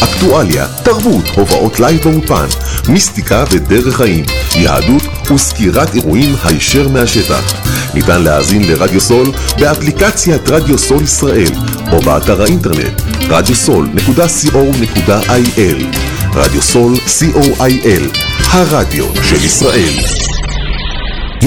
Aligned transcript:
אקטואליה, 0.00 0.66
תרבות, 0.82 1.24
הופעות 1.34 1.80
לייב 1.80 2.02
באולפן, 2.02 2.46
מיסטיקה 2.88 3.44
ודרך 3.50 3.96
חיים, 3.96 4.24
יהדות 4.56 5.02
וסקירת 5.30 5.94
אירועים 5.94 6.34
הישר 6.44 6.88
מהשטח. 6.88 7.54
ניתן 7.94 8.22
להאזין 8.22 8.68
לרדיו 8.68 9.00
סול 9.00 9.32
באפליקציית 9.60 10.48
רדיו 10.48 10.78
סול 10.78 11.02
ישראל 11.02 11.52
או 11.92 12.00
באתר 12.00 12.42
האינטרנט 12.42 13.00
radiosol.co.il 13.20 15.84
רדיו 16.34 16.62
סול 16.62 16.94
co.il 16.96 18.18
הרדיו 18.50 19.06
של 19.22 19.44
ישראל 19.44 19.94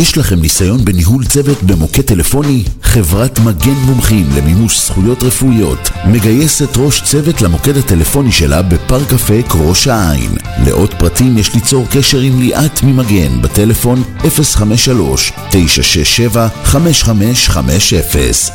יש 0.01 0.17
לכם 0.17 0.41
ניסיון 0.41 0.85
בניהול 0.85 1.25
צוות 1.25 1.63
במוקד 1.63 2.01
טלפוני? 2.01 2.63
חברת 2.83 3.39
מגן 3.39 3.73
מומחים 3.85 4.29
למימוש 4.37 4.85
זכויות 4.85 5.23
רפואיות 5.23 5.89
מגייסת 6.05 6.77
ראש 6.77 7.01
צוות 7.01 7.41
למוקד 7.41 7.77
הטלפוני 7.77 8.31
שלה 8.31 8.61
בפארק 8.61 9.13
אפק 9.13 9.45
ראש 9.53 9.87
העין. 9.87 10.35
לעוד 10.65 10.93
פרטים 10.93 11.37
יש 11.37 11.53
ליצור 11.53 11.85
קשר 11.91 12.19
עם 12.19 12.39
ליאת 12.39 12.83
ממגן 12.83 13.41
בטלפון 13.41 14.03
053-967-5550 14.21 14.25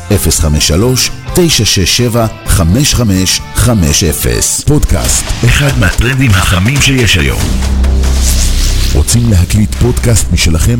053-967-5550 0.09 1.35
פודקאסט, 4.65 5.23
אחד 5.45 5.79
מהטרנדים 5.79 6.31
החמים 6.31 6.81
שיש 6.81 7.17
היום. 7.17 7.41
רוצים 8.93 9.31
להקליט 9.31 9.75
פודקאסט 9.75 10.25
משלכם? 10.31 10.79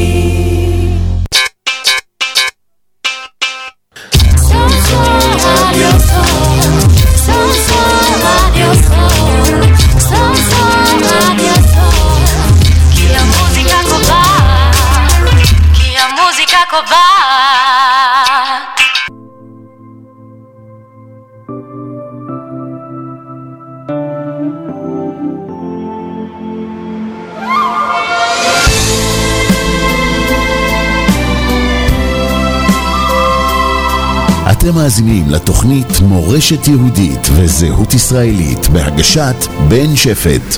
מאזינים 34.91 35.29
לתוכנית 35.29 35.99
מורשת 36.01 36.67
יהודית 36.67 37.27
וזהות 37.35 37.93
ישראלית 37.93 38.67
בהגשת 38.67 39.35
בן 39.69 39.95
שפט. 39.95 40.57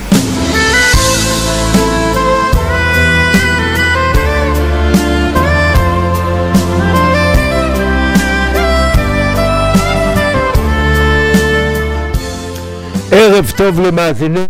ערב 13.12 13.52
טוב 13.58 13.80
למאזינים. 13.80 14.48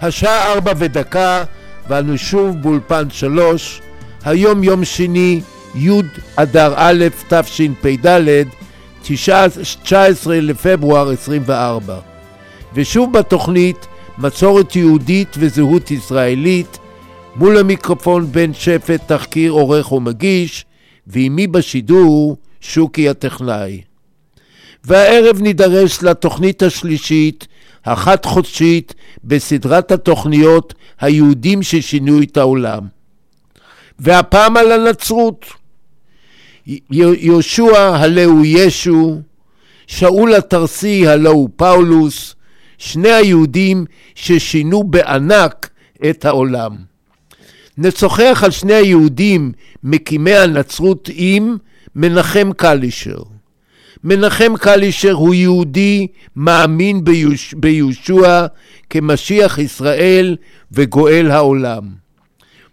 השעה 0.00 0.52
ארבע 0.52 0.72
ודקה, 0.76 1.44
ואנו 1.88 2.18
שוב 2.18 2.56
באולפן 2.62 3.10
שלוש. 3.10 3.80
היום 4.24 4.64
יום 4.64 4.84
שני, 4.84 5.40
י' 5.74 5.90
אדר 6.36 6.74
א', 6.76 7.04
תשפ"ד, 7.28 8.20
19 9.02 10.40
לפברואר 10.40 11.10
24. 11.10 11.98
ושוב 12.74 13.12
בתוכנית 13.12 13.86
מסורת 14.18 14.76
יהודית 14.76 15.28
וזהות 15.38 15.90
ישראלית, 15.90 16.78
מול 17.36 17.58
המיקרופון 17.58 18.32
בן 18.32 18.54
שפט, 18.54 19.00
תחקיר, 19.06 19.52
עורך 19.52 19.92
ומגיש, 19.92 20.64
ועימי 21.06 21.46
בשידור, 21.46 22.36
שוקי 22.60 23.08
הטכנאי. 23.08 23.80
והערב 24.84 25.40
נידרש 25.40 26.02
לתוכנית 26.02 26.62
השלישית, 26.62 27.46
החד-חודשית, 27.84 28.94
בסדרת 29.24 29.92
התוכניות 29.92 30.74
היהודים 31.00 31.62
ששינו 31.62 32.22
את 32.22 32.36
העולם. 32.36 32.99
והפעם 34.00 34.56
על 34.56 34.72
הנצרות. 34.72 35.46
יהושע 36.90 37.78
הלא 37.78 38.24
הוא 38.24 38.44
ישו, 38.46 39.20
שאול 39.86 40.34
התרסי 40.34 41.08
הלא 41.08 41.30
הוא 41.30 41.48
פאולוס, 41.56 42.34
שני 42.78 43.12
היהודים 43.12 43.84
ששינו 44.14 44.84
בענק 44.84 45.70
את 46.10 46.24
העולם. 46.24 46.76
נשוחח 47.78 48.42
על 48.44 48.50
שני 48.50 48.74
היהודים 48.74 49.52
מקימי 49.84 50.34
הנצרות 50.34 51.08
עם 51.12 51.56
מנחם 51.96 52.50
קלישר. 52.56 53.18
מנחם 54.04 54.52
קלישר 54.60 55.12
הוא 55.12 55.34
יהודי 55.34 56.06
מאמין 56.36 57.04
ביוש... 57.04 57.54
ביהושע 57.54 58.46
כמשיח 58.90 59.58
ישראל 59.58 60.36
וגואל 60.72 61.30
העולם. 61.30 61.99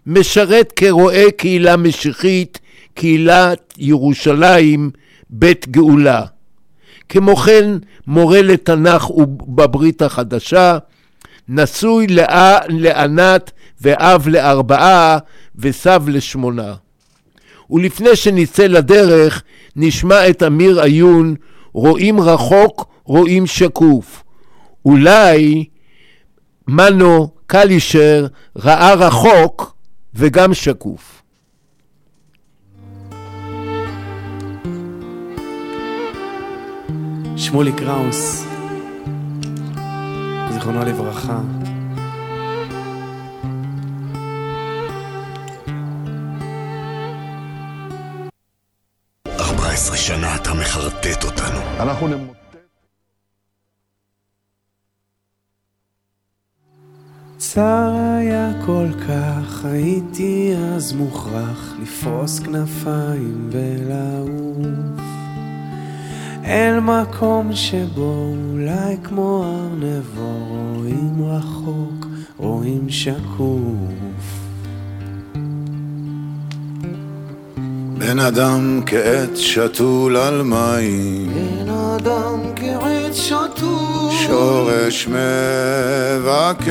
משרת 0.08 0.72
כרועה 0.76 1.30
קהילה 1.30 1.76
משיחית, 1.76 2.58
קהילת 2.94 3.74
ירושלים, 3.78 4.90
בית 5.30 5.68
גאולה. 5.68 6.22
כמו 7.08 7.36
כן, 7.36 7.70
מורה 8.06 8.42
לתנ"ך 8.42 9.10
ובברית 9.10 10.02
החדשה, 10.02 10.78
נשוי 11.48 12.06
לענת 12.68 13.50
ואב 13.80 14.28
לארבעה 14.28 15.18
וסב 15.56 16.02
לשמונה. 16.08 16.74
ולפני 17.70 18.16
שנצא 18.16 18.66
לדרך, 18.66 19.42
נשמע 19.76 20.28
את 20.28 20.42
אמיר 20.42 20.80
עיון, 20.80 21.34
רואים 21.72 22.20
רחוק, 22.20 22.88
רואים 23.04 23.46
שקוף. 23.46 24.24
אולי 24.84 25.64
מנו 26.68 27.28
קלישר 27.46 28.26
ראה 28.56 28.94
רחוק 28.94 29.77
וגם 30.18 30.54
שקוף. 30.54 31.22
שמולי 37.36 37.72
קראוס, 37.72 38.44
זיכרונו 40.52 40.84
לברכה, 40.84 41.40
שנה 50.08 50.36
אתה 50.36 50.54
מחרטט 50.54 51.24
אותנו. 51.24 51.60
אנחנו 51.80 52.08
נמות. 52.08 52.37
צר 57.54 57.92
היה 58.18 58.50
כל 58.66 58.86
כך, 59.08 59.64
הייתי 59.64 60.54
אז 60.74 60.92
מוכרח 60.92 61.74
לפרוס 61.82 62.38
כנפיים 62.38 63.50
ולעוף. 63.50 65.00
אל 66.44 66.80
מקום 66.80 67.52
שבו 67.52 68.34
אולי 68.52 68.96
כמו 69.04 69.44
ארנבו 69.44 70.46
רואים 70.48 71.24
רחוק, 71.24 72.06
רואים 72.36 72.88
שקוף 72.88 74.37
בן 77.98 78.18
אדם 78.18 78.80
כעץ 78.86 79.38
שתול 79.38 80.16
על 80.16 80.42
מים, 80.42 81.32
בן 81.34 81.68
אדם 81.68 82.40
כעץ 82.56 83.16
שתול 83.16 84.12
שורש 84.26 85.08
מבקש. 85.08 86.68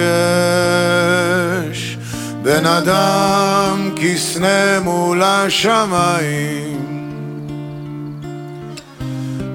בן 2.41 2.65
אדם 2.65 3.89
כסנה 3.95 4.79
מול 4.79 5.23
השמיים, 5.23 6.77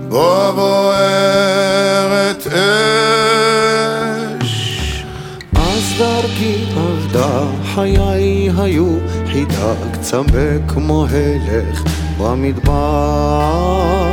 בו 0.08 0.52
בוערת 0.54 2.46
אש. 2.46 2.52
אז 5.54 5.94
דרכי 5.98 6.64
עבדה, 6.76 7.40
חיי 7.74 8.50
היו 8.58 8.98
חידה 9.32 9.74
קצבה 9.92 10.58
כמו 10.68 11.06
הלך 11.10 11.82
במדבר. 12.18 14.12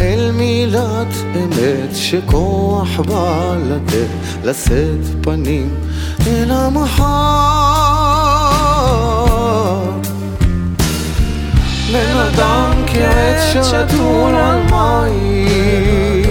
אל 0.00 0.30
מילת 0.32 1.14
אמת 1.36 1.96
שכוח 1.96 3.00
בא 3.00 3.56
לתת 3.64 4.06
לשאת 4.44 5.22
פנים 5.22 5.74
אל 6.26 6.50
המחר. 6.50 7.04
בן 11.92 12.16
אדם 12.16 12.72
כעץ 12.86 13.66
שתול 13.66 14.34
על 14.34 14.62
מים. 14.70 16.22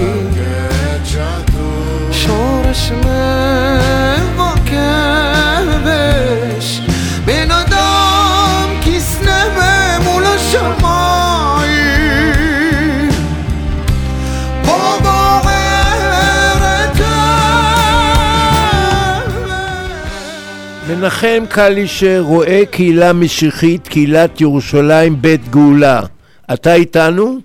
שורש 2.12 2.92
מבקש 4.21 4.71
מנחם 21.01 21.44
קלישר 21.50 22.21
רואה 22.25 22.62
קהילה 22.71 23.13
משיחית, 23.13 23.88
קהילת 23.88 24.42
ירושלים 24.42 25.21
בית 25.21 25.50
גאולה. 25.50 26.01
אתה 26.53 26.74
איתנו? 26.74 27.39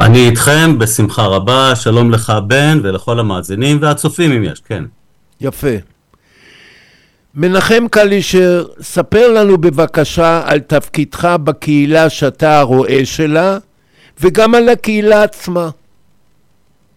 אני 0.00 0.28
איתכם 0.28 0.78
בשמחה 0.78 1.26
רבה, 1.26 1.76
שלום 1.76 2.10
לך 2.10 2.32
בן 2.46 2.80
ולכל 2.82 3.20
המאזינים 3.20 3.78
והצופים 3.80 4.32
אם 4.32 4.44
יש, 4.44 4.60
כן. 4.60 4.84
יפה. 5.40 5.76
מנחם 7.34 7.84
קלישר, 7.90 8.64
ספר 8.80 9.32
לנו 9.32 9.58
בבקשה 9.58 10.42
על 10.44 10.60
תפקידך 10.60 11.24
בקהילה 11.44 12.10
שאתה 12.10 12.58
הרועה 12.58 13.04
שלה, 13.04 13.58
וגם 14.20 14.54
על 14.54 14.68
הקהילה 14.68 15.22
עצמה. 15.22 15.68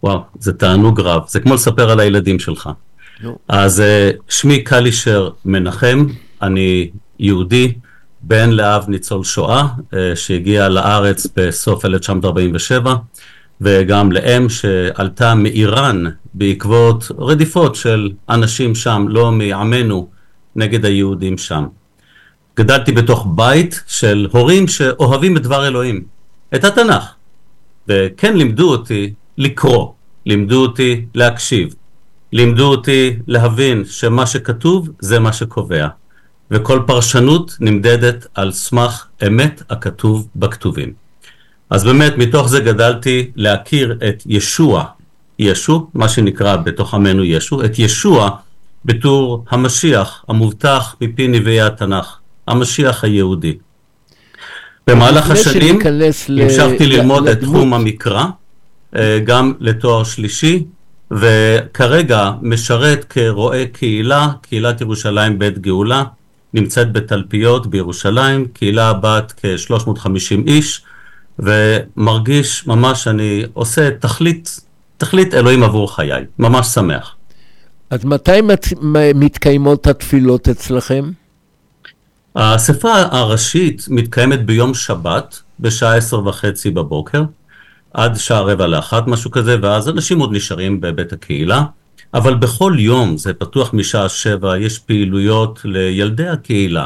וואו, 0.04 0.20
זה 0.40 0.54
תענוג 0.54 1.02
רב, 1.02 1.22
זה 1.28 1.40
כמו 1.40 1.54
לספר 1.54 1.92
על 1.92 2.00
הילדים 2.00 2.40
שלך. 2.40 2.70
אז 3.48 3.82
אה, 3.82 4.12
שמי 4.30 4.64
קלישר 4.64 5.30
מנחם, 5.46 6.06
אני 6.42 6.90
יהודי, 7.20 7.74
בן 8.22 8.50
לאב 8.50 8.86
ניצול 8.88 9.24
שואה, 9.24 9.68
אה, 9.94 10.16
שהגיע 10.16 10.70
לארץ 10.70 11.28
בסוף 11.36 11.86
1947, 11.86 12.96
וגם 13.62 14.12
לאם 14.12 14.50
שעלתה 14.50 15.36
מאיראן 15.36 16.04
בעקבות 16.34 17.12
רדיפות 17.20 17.76
של 17.76 18.12
אנשים 18.30 18.76
שם, 18.76 19.06
לא 19.10 19.32
מעמנו, 19.32 20.10
נגד 20.56 20.86
היהודים 20.86 21.38
שם. 21.38 21.66
גדלתי 22.58 22.92
בתוך 22.92 23.28
בית 23.36 23.84
של 23.88 24.28
הורים 24.32 24.68
שאוהבים 24.68 25.38
את 25.38 25.44
דבר 25.44 25.68
אלוהים, 25.68 26.04
את 26.56 26.64
התנ"ך. 26.64 27.04
וכן 27.88 28.38
לימדו 28.38 28.72
אותי 28.72 29.14
לקרוא, 29.38 29.92
לימדו 30.26 30.62
אותי 30.62 31.06
להקשיב, 31.16 31.76
לימדו 32.34 32.66
אותי 32.68 33.16
להבין 33.28 33.84
שמה 33.86 34.26
שכתוב 34.26 34.90
זה 35.00 35.20
מה 35.20 35.34
שקובע, 35.34 35.88
וכל 36.52 36.80
פרשנות 36.88 37.58
נמדדת 37.60 38.28
על 38.34 38.52
סמך 38.52 39.06
אמת 39.28 39.64
הכתוב 39.70 40.28
בכתובים. 40.36 40.94
אז 41.70 41.84
באמת 41.84 42.14
מתוך 42.18 42.50
זה 42.50 42.60
גדלתי 42.60 43.32
להכיר 43.36 43.98
את 44.10 44.24
ישוע, 44.26 44.86
ישו, 45.40 45.88
מה 45.94 46.10
שנקרא 46.10 46.56
בתוך 46.56 46.94
עמנו 46.94 47.24
ישו, 47.24 47.66
את 47.66 47.80
ישוע 47.80 48.30
בתור 48.86 49.46
המשיח 49.50 50.26
המובטח 50.30 50.96
מפי 51.02 51.28
נביאי 51.28 51.62
התנ"ך, 51.62 52.18
המשיח 52.48 53.04
היהודי. 53.04 53.58
במהלך 54.88 55.30
השנים 55.32 55.80
ל- 56.30 56.42
המשכתי 56.42 56.86
ל- 56.86 56.96
ללמוד 56.96 57.28
את. 57.28 57.40
תחום 57.40 57.74
המקרא, 57.74 58.26
אה, 58.96 59.20
גם 59.24 59.54
לתואר 59.60 60.04
שלישי, 60.04 60.64
וכרגע 61.12 62.32
משרת 62.42 63.04
כרועה 63.10 63.66
קהילה, 63.66 64.28
קהילת 64.42 64.82
ירושלים 64.82 65.40
בית 65.40 65.60
גאולה, 65.60 66.04
נמצאת 66.54 66.92
בתלפיות 66.92 67.68
בירושלים, 67.68 68.48
קהילה 68.54 68.94
בת 68.94 69.34
כ-350 69.42 70.48
איש, 70.48 70.82
ומרגיש 71.40 72.68
ממש 72.68 73.04
שאני 73.04 73.44
עושה 73.54 73.90
תכלית, 74.00 74.60
תכלית 74.98 75.34
אלוהים 75.34 75.64
עבור 75.64 75.96
חיי, 75.96 76.26
ממש 76.40 76.68
שמח. 76.68 77.16
אז 77.90 78.06
מתי 78.06 78.42
מת- 78.42 78.74
מתקיימות 79.16 79.88
התפילות 79.88 80.50
אצלכם? 80.50 81.12
האספה 82.36 82.94
הראשית 83.12 83.86
מתקיימת 83.90 84.46
ביום 84.46 84.74
שבת 84.74 85.42
בשעה 85.60 85.96
עשר 85.98 86.28
וחצי 86.28 86.70
בבוקר, 86.70 87.24
עד 88.00 88.18
שעה 88.18 88.42
רבע 88.42 88.68
לאחת, 88.68 89.08
משהו 89.08 89.32
כזה, 89.32 89.56
ואז 89.62 89.90
אנשים 89.90 90.20
עוד 90.20 90.34
נשארים 90.34 90.82
בבית 90.82 91.14
הקהילה, 91.14 91.64
אבל 92.14 92.36
בכל 92.36 92.76
יום, 92.78 93.18
זה 93.18 93.34
פתוח 93.34 93.74
משעה 93.74 94.10
שבע, 94.10 94.58
יש 94.58 94.80
פעילויות 94.80 95.60
לילדי 95.66 96.28
הקהילה, 96.28 96.86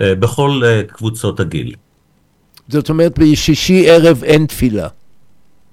אה, 0.00 0.14
בכל 0.14 0.60
אה, 0.64 0.82
קבוצות 0.82 1.40
הגיל. 1.40 1.74
זאת 2.68 2.88
אומרת, 2.88 3.18
בשישי 3.18 3.90
ערב 3.90 4.24
אין 4.24 4.46
תפילה. 4.46 4.88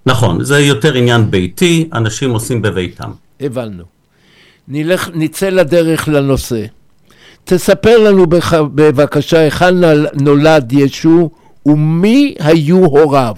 נכון, 0.05 0.43
זה 0.43 0.59
יותר 0.59 0.93
עניין 0.93 1.31
ביתי, 1.31 1.89
אנשים 1.93 2.31
עושים 2.31 2.61
בביתם. 2.61 3.11
הבנו. 3.39 3.83
נלך, 4.67 5.09
נצא 5.13 5.49
לדרך 5.49 6.07
לנושא. 6.07 6.65
תספר 7.43 7.97
לנו 7.97 8.27
בח, 8.27 8.53
בבקשה 8.53 9.39
היכן 9.39 9.75
נולד 10.13 10.73
ישו 10.73 11.29
ומי 11.65 12.35
היו 12.39 12.85
הוריו. 12.85 13.35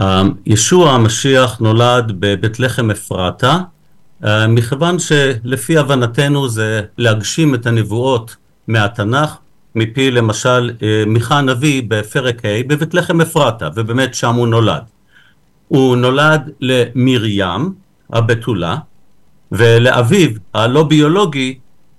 אה, 0.00 0.22
ישוע 0.46 0.90
המשיח 0.90 1.58
נולד 1.60 2.12
בבית 2.18 2.60
לחם 2.60 2.90
אפרתה, 2.90 3.58
אה, 4.24 4.48
מכיוון 4.48 4.98
שלפי 4.98 5.78
הבנתנו 5.78 6.48
זה 6.48 6.82
להגשים 6.98 7.54
את 7.54 7.66
הנבואות 7.66 8.36
מהתנ"ך, 8.68 9.36
מפי 9.74 10.10
למשל 10.10 10.70
אה, 10.82 11.04
מיכה 11.06 11.38
הנביא 11.38 11.82
בפרק 11.88 12.44
ה' 12.44 12.62
בבית 12.66 12.94
לחם 12.94 13.20
אפרתה, 13.20 13.68
ובאמת 13.74 14.14
שם 14.14 14.34
הוא 14.34 14.48
נולד. 14.48 14.82
הוא 15.68 15.96
נולד 15.96 16.50
למרים 16.60 17.74
הבתולה, 18.12 18.76
ולאביו 19.52 20.30
הלא 20.54 20.82
ביולוגי 20.82 21.58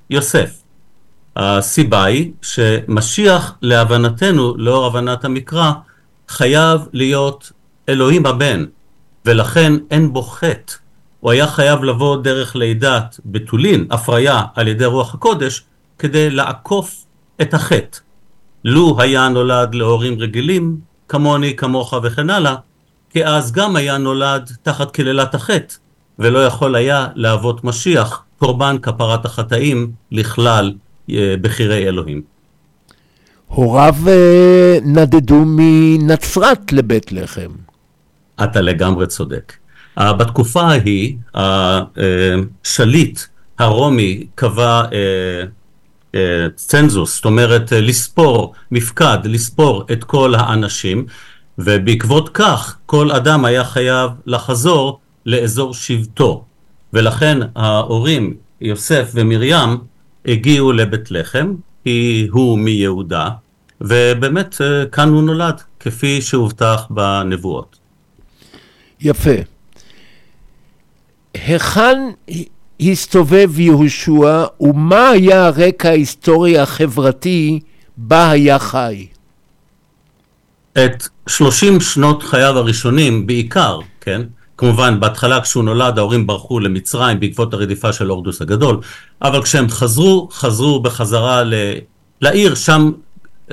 יוסף. 0.10 0.64
הסיבה 1.36 2.04
היא 2.04 2.32
שמשיח 2.42 3.56
להבנתנו, 3.62 4.54
לאור 4.58 4.86
הבנת 4.86 5.26
המקרא, 5.26 5.72
חייב 6.28 6.82
להיות 6.94 7.52
אלוהים 7.90 8.26
הבן, 8.26 8.66
ולכן 9.26 9.74
אין 9.92 10.14
בו 10.14 10.22
חטא. 10.22 10.74
הוא 11.20 11.32
היה 11.32 11.48
חייב 11.48 11.84
לבוא 11.84 12.22
דרך 12.22 12.56
לידת 12.56 13.20
בתולין, 13.26 13.86
הפריה 13.92 14.44
על 14.56 14.68
ידי 14.68 14.86
רוח 14.86 15.14
הקודש, 15.14 15.64
כדי 16.00 16.30
לעקוף 16.30 17.06
את 17.42 17.54
החטא. 17.54 18.00
לו 18.66 18.96
היה 19.00 19.30
נולד 19.30 19.76
להורים 19.76 20.20
רגילים, 20.20 20.78
כמוני, 21.08 21.56
כמוך 21.56 21.94
וכן 22.04 22.30
הלאה, 22.30 22.56
כי 23.10 23.26
אז 23.26 23.52
גם 23.52 23.76
היה 23.76 23.98
נולד 23.98 24.52
תחת 24.64 24.92
קללת 24.92 25.36
החטא, 25.36 25.76
ולא 26.20 26.46
יכול 26.46 26.76
היה 26.76 27.08
להוות 27.16 27.64
משיח, 27.64 28.24
קורבן 28.38 28.78
כפרת 28.82 29.26
החטאים 29.26 29.92
לכלל 30.12 30.74
אה, 31.10 31.36
בחירי 31.42 31.88
אלוהים. 31.88 32.22
הוריו 33.48 33.96
אה, 34.08 34.78
נדדו 34.86 35.44
מנצרת 35.46 36.74
לבית 36.74 37.12
לחם. 37.12 37.63
אתה 38.44 38.62
לגמרי 38.62 39.08
צודק. 39.08 39.54
Uh, 40.00 40.14
בתקופה 40.14 40.62
ההיא, 40.62 41.16
השליט 42.66 43.20
הרומי 43.60 44.28
קבע 44.36 44.84
uh, 44.84 44.92
uh, 46.12 46.16
צנזוס, 46.56 47.16
זאת 47.16 47.26
אומרת 47.26 47.72
לספור, 47.72 48.54
מפקד, 48.72 49.18
לספור 49.24 49.86
את 49.92 50.04
כל 50.04 50.36
האנשים, 50.36 51.06
ובעקבות 51.58 52.30
כך 52.30 52.78
כל 52.86 53.12
אדם 53.12 53.46
היה 53.46 53.64
חייב 53.64 54.12
לחזור 54.26 55.00
לאזור 55.26 55.74
שבטו. 55.74 56.46
ולכן 56.94 57.38
ההורים, 57.56 58.34
יוסף 58.62 59.12
ומרים, 59.14 59.78
הגיעו 60.26 60.72
לבית 60.72 61.12
לחם, 61.12 61.54
כי 61.84 62.28
הוא 62.32 62.60
מיהודה, 62.60 63.30
ובאמת 63.82 64.56
כאן 64.92 65.10
הוא 65.10 65.24
נולד, 65.24 65.62
כפי 65.80 66.22
שהובטח 66.22 66.88
בנבואות. 66.90 67.83
יפה. 69.04 69.32
היכן 71.34 71.98
הסתובב 72.82 73.60
יהושע 73.60 74.46
ומה 74.60 75.10
היה 75.10 75.46
הרקע 75.46 75.90
ההיסטורי 75.90 76.60
החברתי 76.60 77.60
בה 77.98 78.30
היה 78.30 78.60
חי? 78.60 79.08
את 80.74 81.08
30 81.28 81.82
שנות 81.82 82.24
חייו 82.24 82.58
הראשונים 82.58 83.28
בעיקר, 83.28 83.80
כן? 84.02 84.22
כמובן, 84.58 85.00
בהתחלה 85.00 85.42
כשהוא 85.42 85.64
נולד 85.64 85.98
ההורים 85.98 86.28
ברחו 86.28 86.60
למצרים 86.60 87.20
בעקבות 87.20 87.54
הרדיפה 87.54 87.94
של 87.94 88.10
הורדוס 88.10 88.42
הגדול, 88.42 88.80
אבל 89.22 89.44
כשהם 89.44 89.70
חזרו, 89.70 90.30
חזרו 90.32 90.80
בחזרה 90.80 91.44
ל... 91.44 91.54
לעיר, 92.22 92.56
שם 92.56 92.92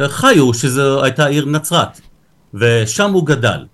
חיו, 0.06 0.54
שזו 0.54 1.04
הייתה 1.04 1.26
עיר 1.26 1.44
נצרת, 1.46 2.00
ושם 2.54 3.12
הוא 3.12 3.26
גדל. 3.26 3.64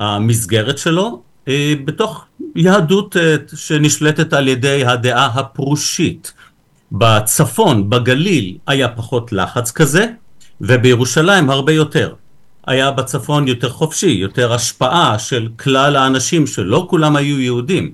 המסגרת 0.00 0.78
שלו 0.78 1.22
היא 1.46 1.76
בתוך 1.84 2.24
יהדות 2.56 3.16
אה, 3.16 3.36
שנשלטת 3.54 4.32
על 4.32 4.48
ידי 4.48 4.84
הדעה 4.84 5.26
הפרושית. 5.26 6.32
בצפון, 6.92 7.90
בגליל, 7.90 8.56
היה 8.66 8.88
פחות 8.88 9.32
לחץ 9.32 9.70
כזה, 9.70 10.06
ובירושלים 10.60 11.50
הרבה 11.50 11.72
יותר. 11.72 12.14
היה 12.66 12.90
בצפון 12.90 13.48
יותר 13.48 13.68
חופשי, 13.68 14.10
יותר 14.10 14.52
השפעה 14.52 15.18
של 15.18 15.48
כלל 15.58 15.96
האנשים 15.96 16.46
שלא 16.46 16.86
כולם 16.90 17.16
היו 17.16 17.40
יהודים, 17.40 17.92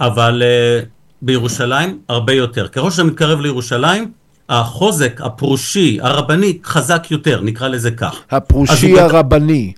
אבל 0.00 0.42
uh, 0.42 0.86
בירושלים 1.22 1.98
הרבה 2.08 2.32
יותר. 2.32 2.68
ככל 2.68 2.90
שאתה 2.90 3.04
מתקרב 3.04 3.40
לירושלים, 3.40 4.10
החוזק 4.48 5.20
הפרושי, 5.24 5.98
הרבני, 6.02 6.58
חזק 6.64 7.10
יותר, 7.10 7.40
נקרא 7.40 7.68
לזה 7.68 7.90
כך. 7.90 8.16
הפרושי 8.30 9.00
הרבני. 9.00 9.72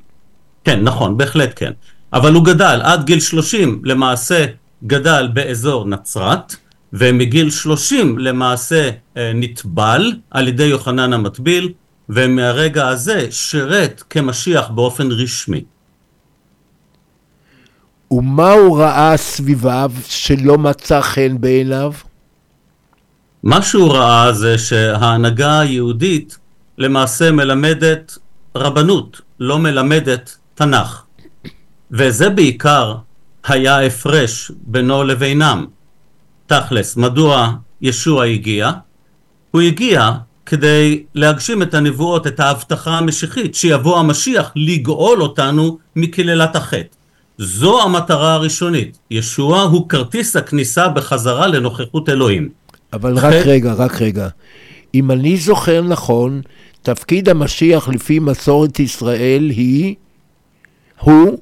כן, 0.66 0.80
נכון, 0.82 1.16
בהחלט 1.16 1.52
כן. 1.56 1.72
אבל 2.12 2.34
הוא 2.34 2.44
גדל 2.44 2.80
עד 2.82 3.04
גיל 3.04 3.20
30 3.20 3.82
למעשה 3.84 4.46
גדל 4.84 5.28
באזור 5.32 5.84
נצרת 5.84 6.56
ומגיל 6.92 7.50
30 7.50 8.18
למעשה 8.18 8.90
אה, 9.16 9.32
נטבל 9.34 10.12
על 10.30 10.48
ידי 10.48 10.64
יוחנן 10.64 11.12
המטביל 11.12 11.72
ומהרגע 12.08 12.88
הזה 12.88 13.26
שירת 13.30 14.02
כמשיח 14.10 14.68
באופן 14.68 15.08
רשמי. 15.10 15.64
ומה 18.10 18.52
הוא 18.52 18.78
ראה 18.78 19.16
סביביו 19.16 19.92
שלא 20.08 20.58
מצא 20.58 21.00
חן 21.00 21.40
בעיניו? 21.40 21.92
מה 23.42 23.62
שהוא 23.62 23.92
ראה 23.92 24.32
זה 24.32 24.58
שההנהגה 24.58 25.60
היהודית 25.60 26.38
למעשה 26.78 27.30
מלמדת 27.30 28.18
רבנות, 28.56 29.20
לא 29.40 29.58
מלמדת 29.58 30.36
תנ"ך. 30.56 31.02
וזה 31.90 32.30
בעיקר 32.30 32.94
היה 33.46 33.76
ההפרש 33.76 34.52
בינו 34.60 35.04
לבינם. 35.04 35.66
תכלס, 36.46 36.96
מדוע 36.96 37.52
ישוע 37.82 38.24
הגיע? 38.24 38.70
הוא 39.50 39.60
הגיע 39.60 40.10
כדי 40.46 41.02
להגשים 41.14 41.62
את 41.62 41.74
הנבואות, 41.74 42.26
את 42.26 42.40
ההבטחה 42.40 42.98
המשיחית, 42.98 43.54
שיבוא 43.54 43.98
המשיח 43.98 44.52
לגאול 44.56 45.22
אותנו 45.22 45.78
מקללת 45.96 46.56
החטא. 46.56 46.96
זו 47.38 47.82
המטרה 47.82 48.34
הראשונית. 48.34 48.98
ישוע 49.10 49.62
הוא 49.62 49.88
כרטיס 49.88 50.36
הכניסה 50.36 50.88
בחזרה 50.88 51.46
לנוכחות 51.46 52.08
אלוהים. 52.08 52.48
אבל 52.92 53.18
רק 53.18 53.34
רגע, 53.34 53.72
רק 53.72 54.02
רגע. 54.02 54.28
אם 54.94 55.10
אני 55.10 55.36
זוכר 55.36 55.82
נכון, 55.82 56.40
תפקיד 56.82 57.28
המשיח 57.28 57.88
לפי 57.88 58.18
מסורת 58.18 58.80
ישראל 58.80 59.50
היא, 59.50 59.94
הוא 61.00 61.38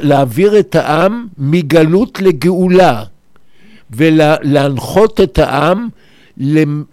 להעביר, 0.00 0.58
את 0.58 0.74
העם 0.74 1.26
מגלות 1.38 2.20
לגאולה 2.20 3.04
ולהנחות 3.90 5.20
את 5.20 5.38
העם 5.38 5.88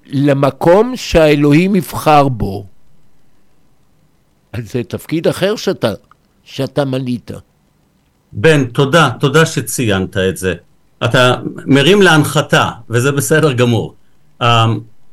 למקום 0.08 0.94
שהאלוהים 0.96 1.76
יבחר 1.76 2.28
בו. 2.28 2.66
אז 4.54 4.72
זה 4.72 4.84
תפקיד 4.84 5.28
אחר 5.28 5.56
שאתה, 5.56 5.94
שאתה 6.44 6.86
מנית. 6.86 7.32
בן, 8.32 8.66
תודה, 8.66 9.10
תודה 9.20 9.46
שציינת 9.46 10.18
את 10.18 10.38
זה. 10.38 10.54
אתה 11.04 11.36
מרים 11.66 12.02
להנחתה, 12.02 12.70
וזה 12.90 13.12
בסדר 13.12 13.54
גמור. 13.54 13.96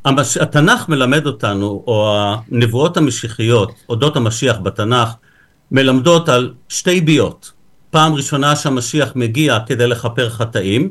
המש... 0.08 0.36
התנ"ך 0.36 0.88
מלמד 0.88 1.26
אותנו, 1.26 1.84
או 1.86 2.16
הנבואות 2.50 2.96
המשיחיות, 2.96 3.72
אודות 3.88 4.16
המשיח 4.16 4.58
בתנ"ך, 4.58 5.08
מלמדות 5.70 6.28
על 6.28 6.54
שתי 6.68 7.00
ביות. 7.00 7.52
פעם 7.90 8.14
ראשונה 8.14 8.56
שהמשיח 8.56 9.12
מגיע 9.14 9.58
כדי 9.66 9.86
לכפר 9.86 10.30
חטאים, 10.30 10.90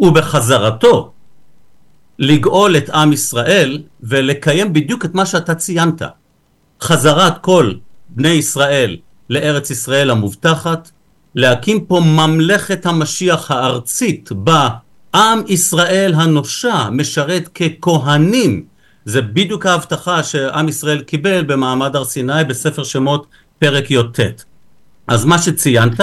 ובחזרתו 0.00 1.12
לגאול 2.18 2.76
את 2.76 2.90
עם 2.90 3.12
ישראל 3.12 3.82
ולקיים 4.02 4.72
בדיוק 4.72 5.04
את 5.04 5.14
מה 5.14 5.26
שאתה 5.26 5.54
ציינת. 5.54 6.02
חזרת 6.82 7.38
כל 7.38 7.72
בני 8.08 8.28
ישראל 8.28 8.96
לארץ 9.30 9.70
ישראל 9.70 10.10
המובטחת, 10.10 10.90
להקים 11.34 11.84
פה 11.84 12.00
ממלכת 12.04 12.86
המשיח 12.86 13.50
הארצית 13.50 14.32
בה 14.32 14.68
עם 15.14 15.42
ישראל 15.46 16.14
הנושע 16.14 16.90
משרת 16.90 17.48
ככהנים. 17.80 18.64
זה 19.04 19.22
בדיוק 19.22 19.66
ההבטחה 19.66 20.22
שעם 20.22 20.68
ישראל 20.68 21.00
קיבל 21.00 21.42
במעמד 21.44 21.96
הר 21.96 22.04
סיני 22.04 22.44
בספר 22.48 22.84
שמות 22.84 23.26
פרק 23.58 23.90
י"ט. 23.90 24.20
אז 25.06 25.24
מה 25.24 25.38
שציינת 25.38 26.00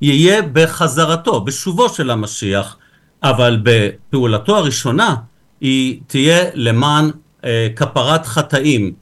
יהיה 0.00 0.42
בחזרתו, 0.52 1.40
בשובו 1.40 1.88
של 1.88 2.10
המשיח, 2.10 2.76
אבל 3.22 3.60
בפעולתו 3.62 4.56
הראשונה 4.56 5.16
היא 5.60 6.00
תהיה 6.06 6.44
למען 6.54 7.10
אה, 7.44 7.68
כפרת 7.76 8.26
חטאים, 8.26 8.92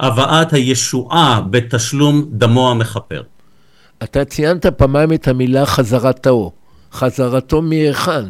הבאת 0.00 0.52
הישועה 0.52 1.40
בתשלום 1.50 2.24
דמו 2.30 2.70
המכפר. 2.70 3.22
אתה 4.02 4.24
ציינת 4.24 4.66
פעמיים 4.66 5.12
את 5.12 5.28
המילה 5.28 5.66
חזרתו. 5.66 6.52
חזרתו 6.92 7.62
מהיכן? 7.62 8.24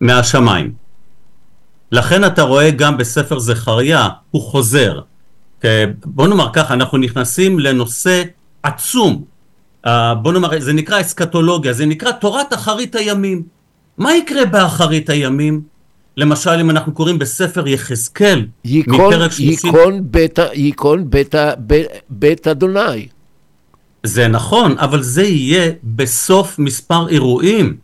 מהשמיים. 0.00 0.72
לכן 1.92 2.24
אתה 2.24 2.42
רואה 2.42 2.70
גם 2.70 2.96
בספר 2.96 3.38
זכריה, 3.38 4.08
הוא 4.30 4.42
חוזר. 4.42 5.00
בוא 6.04 6.28
נאמר 6.28 6.52
ככה, 6.52 6.74
אנחנו 6.74 6.98
נכנסים 6.98 7.58
לנושא 7.58 8.22
עצום. 8.62 9.24
אה, 9.86 10.14
בוא 10.14 10.32
נאמר, 10.32 10.60
זה 10.60 10.72
נקרא 10.72 11.00
אסקטולוגיה, 11.00 11.72
זה 11.72 11.86
נקרא 11.86 12.12
תורת 12.12 12.52
אחרית 12.54 12.94
הימים. 12.94 13.42
מה 13.98 14.14
יקרה 14.16 14.44
באחרית 14.44 15.10
הימים? 15.10 15.62
למשל, 16.16 16.50
אם 16.50 16.70
אנחנו 16.70 16.92
קוראים 16.92 17.18
בספר 17.18 17.68
יחזקאל, 17.68 18.46
מפרק 18.64 19.32
30... 19.32 19.50
ייכון 19.50 20.00
בית, 20.04 20.38
ייכון 20.52 21.10
בית, 21.10 21.34
בית, 21.58 21.86
בית 22.10 22.48
אדוני. 22.48 23.08
זה 24.02 24.28
נכון, 24.28 24.78
אבל 24.78 25.02
זה 25.02 25.22
יהיה 25.22 25.72
בסוף 25.84 26.58
מספר 26.58 27.08
אירועים. 27.08 27.76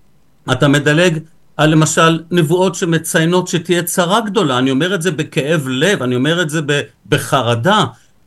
אתה 0.52 0.69
מדלג 0.69 1.19
על 1.57 1.71
למשל 1.71 2.21
נבואות 2.31 2.75
שמציינות 2.75 3.49
שתהיה 3.49 3.83
צרה 3.83 4.21
גדולה, 4.21 4.59
אני 4.59 4.71
אומר 4.71 4.95
את 4.95 5.03
זה 5.03 5.11
בכאב 5.11 5.69
לב, 5.69 6.03
אני 6.03 6.17
אומר 6.17 6.43
את 6.43 6.51
זה 6.51 6.61
בחרדה, 7.09 7.85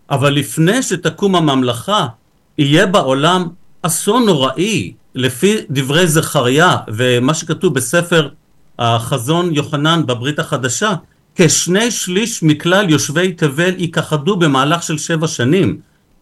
אבל 0.09 0.33
לפני 0.33 0.83
שתקום 0.83 1.35
הממלכה, 1.35 2.07
יהיה 2.57 2.85
בעולם 2.85 3.47
אסון 3.81 4.25
נוראי, 4.25 4.93
לפי 5.15 5.57
דברי 5.69 6.07
זכריה 6.07 6.77
ומה 6.87 7.33
שכתוב 7.33 7.73
בספר 7.73 8.29
החזון 8.79 9.53
יוחנן 9.53 10.05
בברית 10.05 10.39
החדשה, 10.39 10.93
כשני 11.35 11.91
שליש 11.91 12.43
מכלל 12.43 12.89
יושבי 12.89 13.31
תבל 13.31 13.73
ייכחדו 13.77 14.35
במהלך 14.35 14.83
של 14.83 14.97
שבע 14.97 15.27
שנים. 15.27 15.79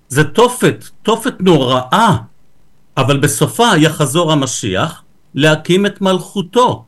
זה 0.09 0.23
תופת, 0.23 0.85
תופת 1.03 1.33
נוראה, 1.39 2.15
אבל 2.97 3.17
בסופה 3.17 3.67
יחזור 3.77 4.31
המשיח 4.31 5.01
להקים 5.35 5.85
את 5.85 6.01
מלכותו. 6.01 6.85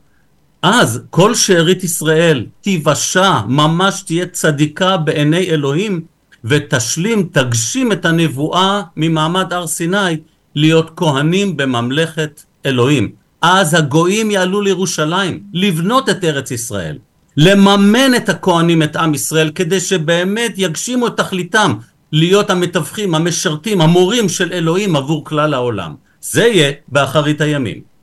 אז 0.62 1.02
כל 1.10 1.34
שארית 1.34 1.84
ישראל 1.84 2.46
תיוושע, 2.60 3.40
ממש 3.48 4.02
תהיה 4.02 4.26
צדיקה 4.26 4.96
בעיני 4.96 5.50
אלוהים, 5.50 6.00
ותשלים, 6.44 7.28
תגשים 7.32 7.92
את 7.92 8.04
הנבואה 8.04 8.82
ממעמד 8.96 9.52
הר 9.52 9.66
סיני, 9.66 10.16
להיות 10.54 10.90
כהנים 10.96 11.56
בממלכת 11.56 12.42
אלוהים. 12.66 13.10
אז 13.42 13.74
הגויים 13.74 14.30
יעלו 14.30 14.60
לירושלים, 14.60 15.42
לבנות 15.52 16.08
את 16.08 16.24
ארץ 16.24 16.50
ישראל, 16.50 16.98
לממן 17.36 18.14
את 18.16 18.28
הכהנים, 18.28 18.82
את 18.82 18.96
עם 18.96 19.14
ישראל, 19.14 19.50
כדי 19.54 19.80
שבאמת 19.80 20.52
יגשימו 20.56 21.06
את 21.06 21.16
תכליתם, 21.16 21.74
להיות 22.12 22.50
המתווכים, 22.50 23.14
המשרתים, 23.14 23.80
המורים 23.80 24.28
של 24.28 24.52
אלוהים 24.52 24.96
עבור 24.96 25.24
כלל 25.24 25.54
העולם. 25.54 25.94
זה 26.20 26.44
יהיה 26.44 26.72
באחרית 26.88 27.40
הימים. 27.40 27.95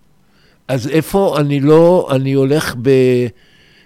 אז 0.67 0.87
איפה 0.87 1.35
אני 1.39 1.59
לא, 1.59 2.07
אני 2.11 2.33
הולך 2.33 2.75
ב, 2.81 2.89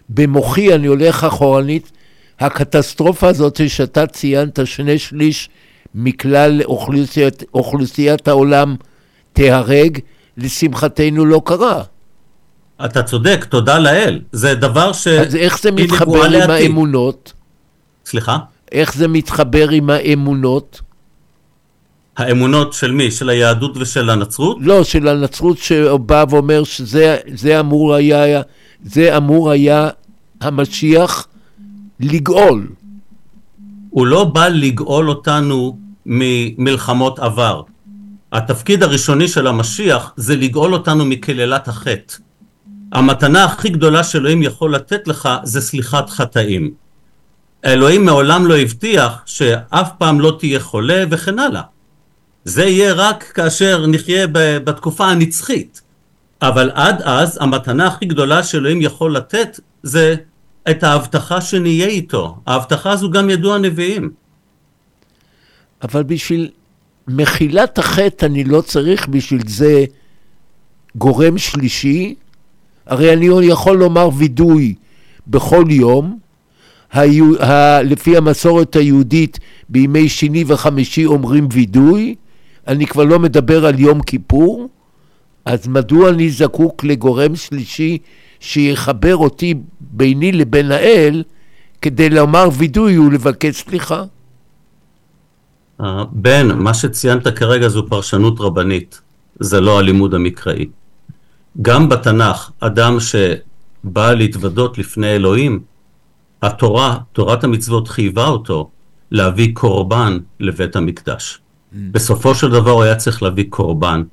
במוחי, 0.10 0.76
אני 0.76 0.88
הולך 0.88 1.24
אחורנית. 1.24 1.92
הקטסטרופה 2.40 3.28
הזאת 3.28 3.70
שאתה 3.70 4.08
ציינת, 4.08 4.60
שני 4.66 5.00
שליש 5.00 5.50
מכלל 5.96 6.62
אוכלוסיית, 6.66 7.44
אוכלוסיית 7.54 8.28
העולם 8.28 8.76
תיהרג, 9.34 10.00
לשמחתנו 10.38 11.26
לא 11.26 11.42
קרה. 11.46 11.84
אתה 12.86 13.04
צודק, 13.04 13.46
תודה 13.50 13.80
לאל. 13.80 14.22
זה 14.32 14.56
דבר 14.56 14.94
ש... 14.94 15.08
אז 15.08 15.36
איך 15.36 15.60
זה 15.62 15.72
מתחבר 15.72 16.24
עם 16.24 16.32
לעתיד. 16.32 16.50
האמונות? 16.50 17.34
סליחה? 18.06 18.38
איך 18.72 18.94
זה 18.94 19.08
מתחבר 19.08 19.70
עם 19.70 19.90
האמונות? 19.90 20.82
האמונות 22.18 22.74
של 22.74 22.92
מי? 22.92 23.12
של 23.12 23.30
היהדות 23.30 23.78
ושל 23.78 24.10
הנצרות? 24.10 24.58
לא, 24.60 24.84
של 24.84 25.08
הנצרות 25.08 25.58
שבא 25.58 26.26
ואומר 26.30 26.64
שזה 26.64 27.18
זה 27.34 27.60
אמור 27.60 27.96
היה, 27.96 28.42
זה 28.84 29.18
אמור 29.18 29.52
היה 29.52 29.90
המשיח 30.42 31.28
לגאול. 32.00 32.68
הוא 33.90 34.08
לא 34.08 34.24
בא 34.24 34.48
לגאול 34.48 35.10
אותנו 35.10 35.78
ממלחמות 36.06 37.20
עבר. 37.20 37.62
התפקיד 38.32 38.84
הראשוני 38.84 39.28
של 39.28 39.48
המשיח 39.48 40.14
זה 40.16 40.36
לגאול 40.36 40.74
אותנו 40.74 41.06
מקללת 41.06 41.68
החטא. 41.68 42.14
המתנה 42.92 43.44
הכי 43.44 43.70
גדולה 43.70 44.04
שאלוהים 44.04 44.44
יכול 44.44 44.76
לתת 44.76 45.08
לך 45.08 45.30
זה 45.44 45.62
סליחת 45.62 46.10
חטאים. 46.10 46.72
אלוהים 47.66 48.06
מעולם 48.06 48.46
לא 48.46 48.58
הבטיח 48.58 49.22
שאף 49.26 49.90
פעם 49.98 50.20
לא 50.20 50.36
תהיה 50.40 50.60
חולה 50.60 51.04
וכן 51.10 51.40
הלאה. 51.40 51.62
זה 52.48 52.66
יהיה 52.66 52.94
רק 52.94 53.24
כאשר 53.24 53.86
נחיה 53.88 54.28
בתקופה 54.64 55.08
הנצחית. 55.08 55.82
אבל 56.42 56.72
עד 56.74 57.02
אז 57.02 57.38
המתנה 57.42 57.88
הכי 57.88 58.06
גדולה 58.06 58.44
שאלוהים 58.44 58.82
יכול 58.82 59.16
לתת 59.16 59.60
זה 59.84 60.16
את 60.70 60.84
ההבטחה 60.84 61.42
שנהיה 61.42 61.88
איתו. 61.88 62.38
ההבטחה 62.48 62.92
הזו 62.92 63.12
גם 63.12 63.30
ידעו 63.30 63.56
הנביאים. 63.56 64.10
אבל 65.84 66.04
בשביל 66.04 66.50
מחילת 67.08 67.78
החטא 67.78 68.26
אני 68.26 68.44
לא 68.44 68.62
צריך 68.62 69.08
בשביל 69.08 69.42
זה 69.48 69.86
גורם 70.96 71.38
שלישי. 71.38 72.16
הרי 72.86 73.14
אני 73.14 73.28
יכול 73.42 73.78
לומר 73.78 74.10
וידוי 74.18 74.76
בכל 75.28 75.66
יום. 75.70 76.20
היו, 76.92 77.44
ה, 77.44 77.82
לפי 77.82 78.18
המסורת 78.18 78.76
היהודית 78.76 79.40
בימי 79.70 80.10
שני 80.10 80.44
וחמישי 80.48 81.06
אומרים 81.06 81.48
וידוי. 81.52 82.16
אני 82.68 82.88
כבר 82.88 83.04
לא 83.04 83.20
מדבר 83.20 83.66
על 83.66 83.80
יום 83.80 84.02
כיפור. 84.02 84.70
אז 85.46 85.68
מדוע 85.68 86.10
אני 86.10 86.30
זקוק 86.30 86.84
לגורם 86.84 87.36
שלישי 87.36 87.98
שיחבר 88.40 89.16
אותי 89.16 89.54
ביני 89.82 90.32
לבין 90.32 90.72
האל 90.72 91.24
כדי 91.82 92.10
לומר 92.10 92.50
וידוי 92.58 93.00
ולבקש 93.00 93.56
סליחה? 93.56 94.04
אה, 95.82 96.04
בן, 96.12 96.48
מה 96.58 96.74
שציינת 96.74 97.28
כרגע 97.28 97.68
זו 97.68 97.88
פרשנות 97.88 98.40
רבנית, 98.40 99.02
זה 99.40 99.62
לא 99.62 99.80
הלימוד 99.80 100.14
המקראי. 100.14 100.66
גם 101.62 101.90
בתנ"ך, 101.90 102.52
אדם 102.60 102.98
שבא 103.00 104.14
להתוודות 104.14 104.78
לפני 104.78 105.16
אלוהים, 105.16 105.60
התורה, 106.42 106.98
תורת 107.14 107.44
המצוות 107.44 107.88
חייבה 107.88 108.28
אותו 108.28 108.70
להביא 109.12 109.50
קורבן 109.54 110.18
לבית 110.40 110.76
המקדש. 110.76 111.40
בסופו 111.92 112.36
של 112.36 112.52
דבר 112.52 112.72
הוא 112.72 112.84
היה 112.84 112.96
צריך 112.96 113.24
להביא 113.24 113.46
קורבן. 113.50 114.04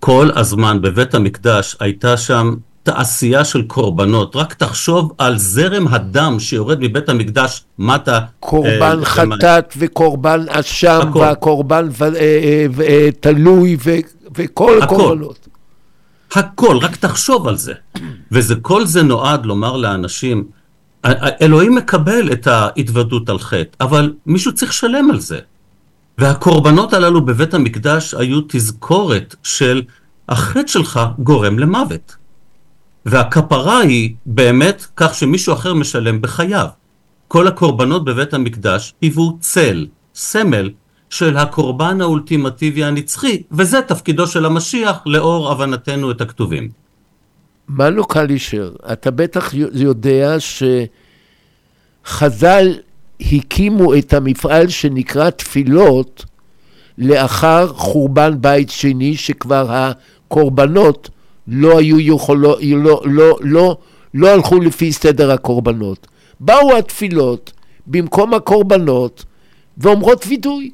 כל 0.00 0.30
הזמן 0.36 0.82
בבית 0.82 1.14
המקדש 1.14 1.76
הייתה 1.80 2.16
שם 2.16 2.54
תעשייה 2.82 3.44
של 3.44 3.62
קורבנות. 3.62 4.36
רק 4.36 4.54
תחשוב 4.54 5.12
על 5.18 5.38
זרם 5.38 5.88
הדם 5.88 6.36
שיורד 6.38 6.78
מבית 6.80 7.08
המקדש 7.08 7.64
מטה. 7.78 8.20
קורבן 8.40 8.98
אה, 9.00 9.04
חטאת 9.04 9.74
וקורבן 9.76 10.44
אשם 10.48 11.00
הכל. 11.08 11.18
והקורבן 11.18 11.88
ו- 11.98 12.04
אה, 12.04 12.10
אה, 12.20 12.66
ו- 12.70 12.82
אה, 12.82 13.08
תלוי 13.20 13.76
ו- 13.84 13.96
וכל. 14.36 14.82
הקורבנות. 14.82 15.48
הכל, 16.34 16.78
רק 16.82 16.96
תחשוב 16.96 17.48
על 17.48 17.56
זה. 17.56 17.72
וזה, 18.32 18.54
כל 18.62 18.86
זה 18.86 19.02
נועד 19.02 19.46
לומר 19.46 19.76
לאנשים, 19.76 20.44
אלוהים 21.42 21.74
מקבל 21.74 22.32
את 22.32 22.46
ההתוודות 22.46 23.28
על 23.28 23.38
חטא, 23.38 23.76
אבל 23.80 24.12
מישהו 24.26 24.54
צריך 24.54 24.70
לשלם 24.70 25.10
על 25.10 25.20
זה. 25.20 25.38
והקורבנות 26.18 26.92
הללו 26.92 27.24
בבית 27.24 27.54
המקדש 27.54 28.14
היו 28.14 28.40
תזכורת 28.48 29.36
של 29.42 29.82
החטא 30.28 30.66
שלך 30.66 31.00
גורם 31.18 31.58
למוות. 31.58 32.16
והכפרה 33.06 33.80
היא 33.80 34.14
באמת 34.26 34.86
כך 34.96 35.14
שמישהו 35.14 35.52
אחר 35.52 35.74
משלם 35.74 36.22
בחייו. 36.22 36.66
כל 37.28 37.46
הקורבנות 37.46 38.04
בבית 38.04 38.34
המקדש 38.34 38.94
היוו 39.02 39.38
צל, 39.40 39.86
סמל, 40.14 40.70
של 41.10 41.36
הקורבן 41.36 42.00
האולטימטיבי 42.00 42.84
הנצחי, 42.84 43.42
וזה 43.50 43.82
תפקידו 43.82 44.26
של 44.26 44.44
המשיח 44.44 44.98
לאור 45.06 45.52
הבנתנו 45.52 46.10
את 46.10 46.20
הכתובים. 46.20 46.68
מנו 47.68 48.04
קלישר, 48.04 48.72
אתה 48.92 49.10
בטח 49.10 49.54
יודע 49.72 50.36
שחז"ל 52.04 52.74
הקימו 53.20 53.94
את 53.94 54.12
המפעל 54.12 54.68
שנקרא 54.68 55.30
תפילות 55.30 56.24
לאחר 56.98 57.68
חורבן 57.68 58.34
בית 58.40 58.70
שני, 58.70 59.16
שכבר 59.16 59.66
הקורבנות 59.70 61.10
לא 61.48 61.78
היו 61.78 62.00
יכולות, 62.00 62.58
לא, 62.62 63.02
לא, 63.04 63.38
לא, 63.40 63.76
לא 64.14 64.28
הלכו 64.28 64.60
לפי 64.60 64.92
סדר 64.92 65.30
הקורבנות. 65.30 66.06
באו 66.40 66.76
התפילות 66.76 67.52
במקום 67.86 68.34
הקורבנות 68.34 69.24
ואומרות 69.78 70.24
וידוי. 70.28 70.70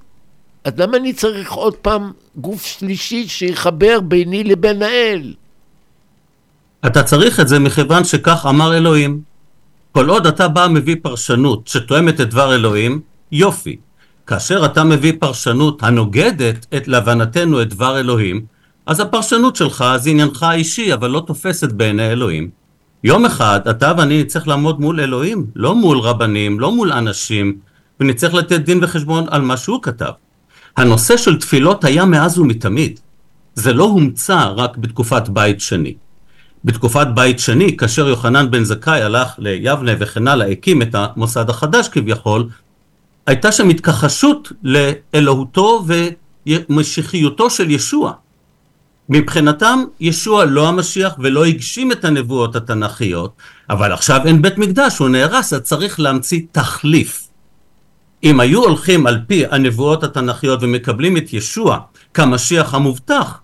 אז 0.64 0.72
למה 0.76 0.96
אני 0.96 1.12
צריך 1.12 1.52
עוד 1.52 1.74
פעם 1.74 2.12
גוף 2.36 2.64
שלישי 2.66 3.28
שיחבר 3.28 4.00
ביני 4.00 4.44
לבין 4.44 4.82
האל? 4.82 5.34
אתה 6.86 7.02
צריך 7.02 7.40
את 7.40 7.48
זה 7.48 7.58
מכיוון 7.58 8.04
שכך 8.04 8.46
אמר 8.48 8.76
אלוהים. 8.76 9.33
כל 9.96 10.08
עוד 10.08 10.26
אתה 10.26 10.48
בא 10.48 10.66
מביא 10.70 10.96
פרשנות 11.02 11.68
שתואמת 11.68 12.20
את 12.20 12.30
דבר 12.30 12.54
אלוהים, 12.54 13.00
יופי. 13.32 13.76
כאשר 14.26 14.64
אתה 14.64 14.84
מביא 14.84 15.12
פרשנות 15.18 15.82
הנוגדת 15.82 16.66
את 16.76 16.88
להבנתנו 16.88 17.62
את 17.62 17.68
דבר 17.68 18.00
אלוהים, 18.00 18.44
אז 18.86 19.00
הפרשנות 19.00 19.56
שלך 19.56 19.84
זה 19.96 20.10
עניינך 20.10 20.42
האישי, 20.42 20.94
אבל 20.94 21.10
לא 21.10 21.22
תופסת 21.26 21.72
בעיני 21.72 22.12
אלוהים. 22.12 22.50
יום 23.04 23.24
אחד 23.24 23.60
אתה 23.70 23.92
ואני 23.98 24.22
נצטרך 24.22 24.48
לעמוד 24.48 24.80
מול 24.80 25.00
אלוהים, 25.00 25.46
לא 25.56 25.74
מול 25.74 25.98
רבנים, 25.98 26.60
לא 26.60 26.72
מול 26.72 26.92
אנשים, 26.92 27.58
ונצטרך 28.00 28.34
לתת 28.34 28.60
דין 28.60 28.78
וחשבון 28.82 29.24
על 29.28 29.42
מה 29.42 29.56
שהוא 29.56 29.82
כתב. 29.82 30.12
הנושא 30.76 31.16
של 31.16 31.38
תפילות 31.38 31.84
היה 31.84 32.04
מאז 32.04 32.38
ומתמיד. 32.38 33.00
זה 33.54 33.72
לא 33.72 33.84
הומצא 33.84 34.52
רק 34.56 34.76
בתקופת 34.76 35.28
בית 35.28 35.60
שני. 35.60 35.94
בתקופת 36.64 37.06
בית 37.14 37.38
שני, 37.38 37.76
כאשר 37.76 38.08
יוחנן 38.08 38.50
בן 38.50 38.64
זכאי 38.64 39.02
הלך 39.02 39.28
ליבנה 39.38 39.92
וכן 39.98 40.28
הלאה, 40.28 40.50
הקים 40.50 40.82
את 40.82 40.94
המוסד 40.94 41.50
החדש 41.50 41.88
כביכול, 41.88 42.48
הייתה 43.26 43.52
שם 43.52 43.68
התכחשות 43.68 44.52
לאלוהותו 44.62 45.84
ומשיחיותו 46.46 47.50
של 47.50 47.70
ישוע. 47.70 48.12
מבחינתם 49.08 49.84
ישוע 50.00 50.44
לא 50.44 50.68
המשיח 50.68 51.14
ולא 51.18 51.44
הגשים 51.44 51.92
את 51.92 52.04
הנבואות 52.04 52.56
התנ"כיות, 52.56 53.32
אבל 53.70 53.92
עכשיו 53.92 54.20
אין 54.24 54.42
בית 54.42 54.58
מקדש, 54.58 54.98
הוא 54.98 55.08
נהרס, 55.08 55.52
אז 55.52 55.60
צריך 55.60 56.00
להמציא 56.00 56.40
תחליף. 56.52 57.28
אם 58.24 58.40
היו 58.40 58.62
הולכים 58.62 59.06
על 59.06 59.18
פי 59.26 59.44
הנבואות 59.50 60.04
התנ"כיות 60.04 60.62
ומקבלים 60.62 61.16
את 61.16 61.32
ישוע 61.32 61.78
כמשיח 62.14 62.74
המובטח, 62.74 63.40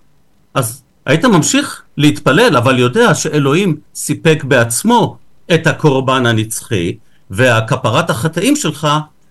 אז 0.54 0.82
היית 1.06 1.24
ממשיך 1.24 1.82
להתפלל, 2.00 2.56
אבל 2.56 2.78
יודע 2.78 3.14
שאלוהים 3.14 3.76
סיפק 3.94 4.44
בעצמו 4.44 5.16
את 5.54 5.66
הקורבן 5.66 6.26
הנצחי, 6.26 6.96
והכפרת 7.30 8.10
החטאים 8.10 8.56
שלך 8.56 8.88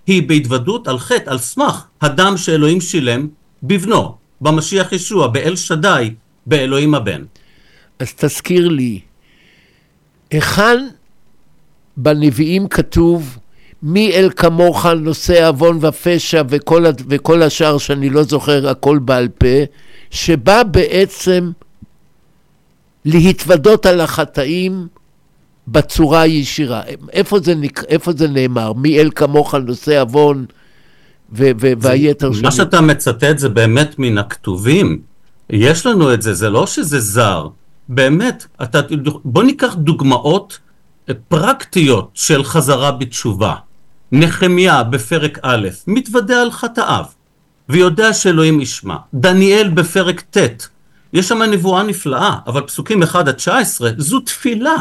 היא 0.08 0.28
בהתוודות 0.28 0.88
על 0.88 1.00
חטא, 1.00 1.30
על 1.30 1.38
סמך 1.38 1.86
הדם 2.02 2.34
שאלוהים 2.38 2.82
שילם 2.82 3.28
בבנו, 3.64 4.16
במשיח 4.42 4.92
ישוע, 4.92 5.28
באל 5.28 5.56
שדי, 5.56 6.14
באלוהים 6.46 6.96
הבן. 6.96 7.24
אז 8.00 8.14
תזכיר 8.14 8.68
לי, 8.68 9.00
היכן 10.32 10.88
בנביאים 11.98 12.68
כתוב 12.68 13.38
מי 13.84 14.12
אל 14.12 14.30
כמוך 14.36 14.86
נושא 14.86 15.48
עוון 15.48 15.78
ופשע 15.82 16.44
וכל, 16.50 16.86
וכל 17.10 17.42
השאר 17.42 17.78
שאני 17.78 18.10
לא 18.10 18.24
זוכר 18.24 18.70
הכל 18.70 19.00
בעל 19.00 19.28
פה, 19.28 19.58
שבא 20.12 20.64
בעצם 20.64 21.52
להתוודות 23.06 23.86
על 23.86 24.02
החטאים 24.02 24.88
בצורה 25.68 26.22
הישירה. 26.22 26.82
איפה 27.14 27.40
זה, 27.40 27.56
נק... 27.56 27.84
איפה 27.84 28.12
זה 28.12 28.28
נאמר? 28.28 28.74
מי 28.74 29.00
אל 29.00 29.10
כמוך 29.16 29.56
נושא 29.56 30.02
עוון 30.02 30.46
ו- 31.32 31.52
ו- 31.62 31.74
והיתר 31.80 32.32
מה 32.42 32.52
שאתה 32.52 32.82
מצטט 32.82 33.38
זה 33.38 33.50
באמת 33.50 34.00
מן 34.00 34.18
הכתובים. 34.18 35.02
יש 35.50 35.86
לנו 35.86 36.14
את 36.14 36.22
זה, 36.22 36.34
זה 36.34 36.50
לא 36.50 36.68
שזה 36.68 37.00
זר. 37.00 37.48
באמת, 37.90 38.48
אתה, 38.64 38.80
בוא 39.26 39.44
ניקח 39.44 39.76
דוגמאות 39.76 40.60
אה, 41.10 41.14
פרקטיות 41.28 42.10
של 42.14 42.44
חזרה 42.44 42.92
בתשובה. 42.92 43.56
נחמיה 44.12 44.84
בפרק 44.84 45.40
א', 45.42 45.68
מתוודה 45.88 46.42
על 46.42 46.52
חטאיו, 46.52 47.06
ויודע 47.70 48.14
שאלוהים 48.14 48.62
ישמע. 48.62 48.96
דניאל 49.14 49.70
בפרק 49.70 50.22
ט', 50.38 50.68
יש 51.14 51.28
שם 51.28 51.42
נבואה 51.42 51.84
נפלאה, 51.84 52.36
אבל 52.48 52.62
פסוקים 52.62 53.04
1 53.04 53.28
עד 53.28 53.32
19 53.36 53.90
זו 53.98 54.20
תפילה. 54.20 54.76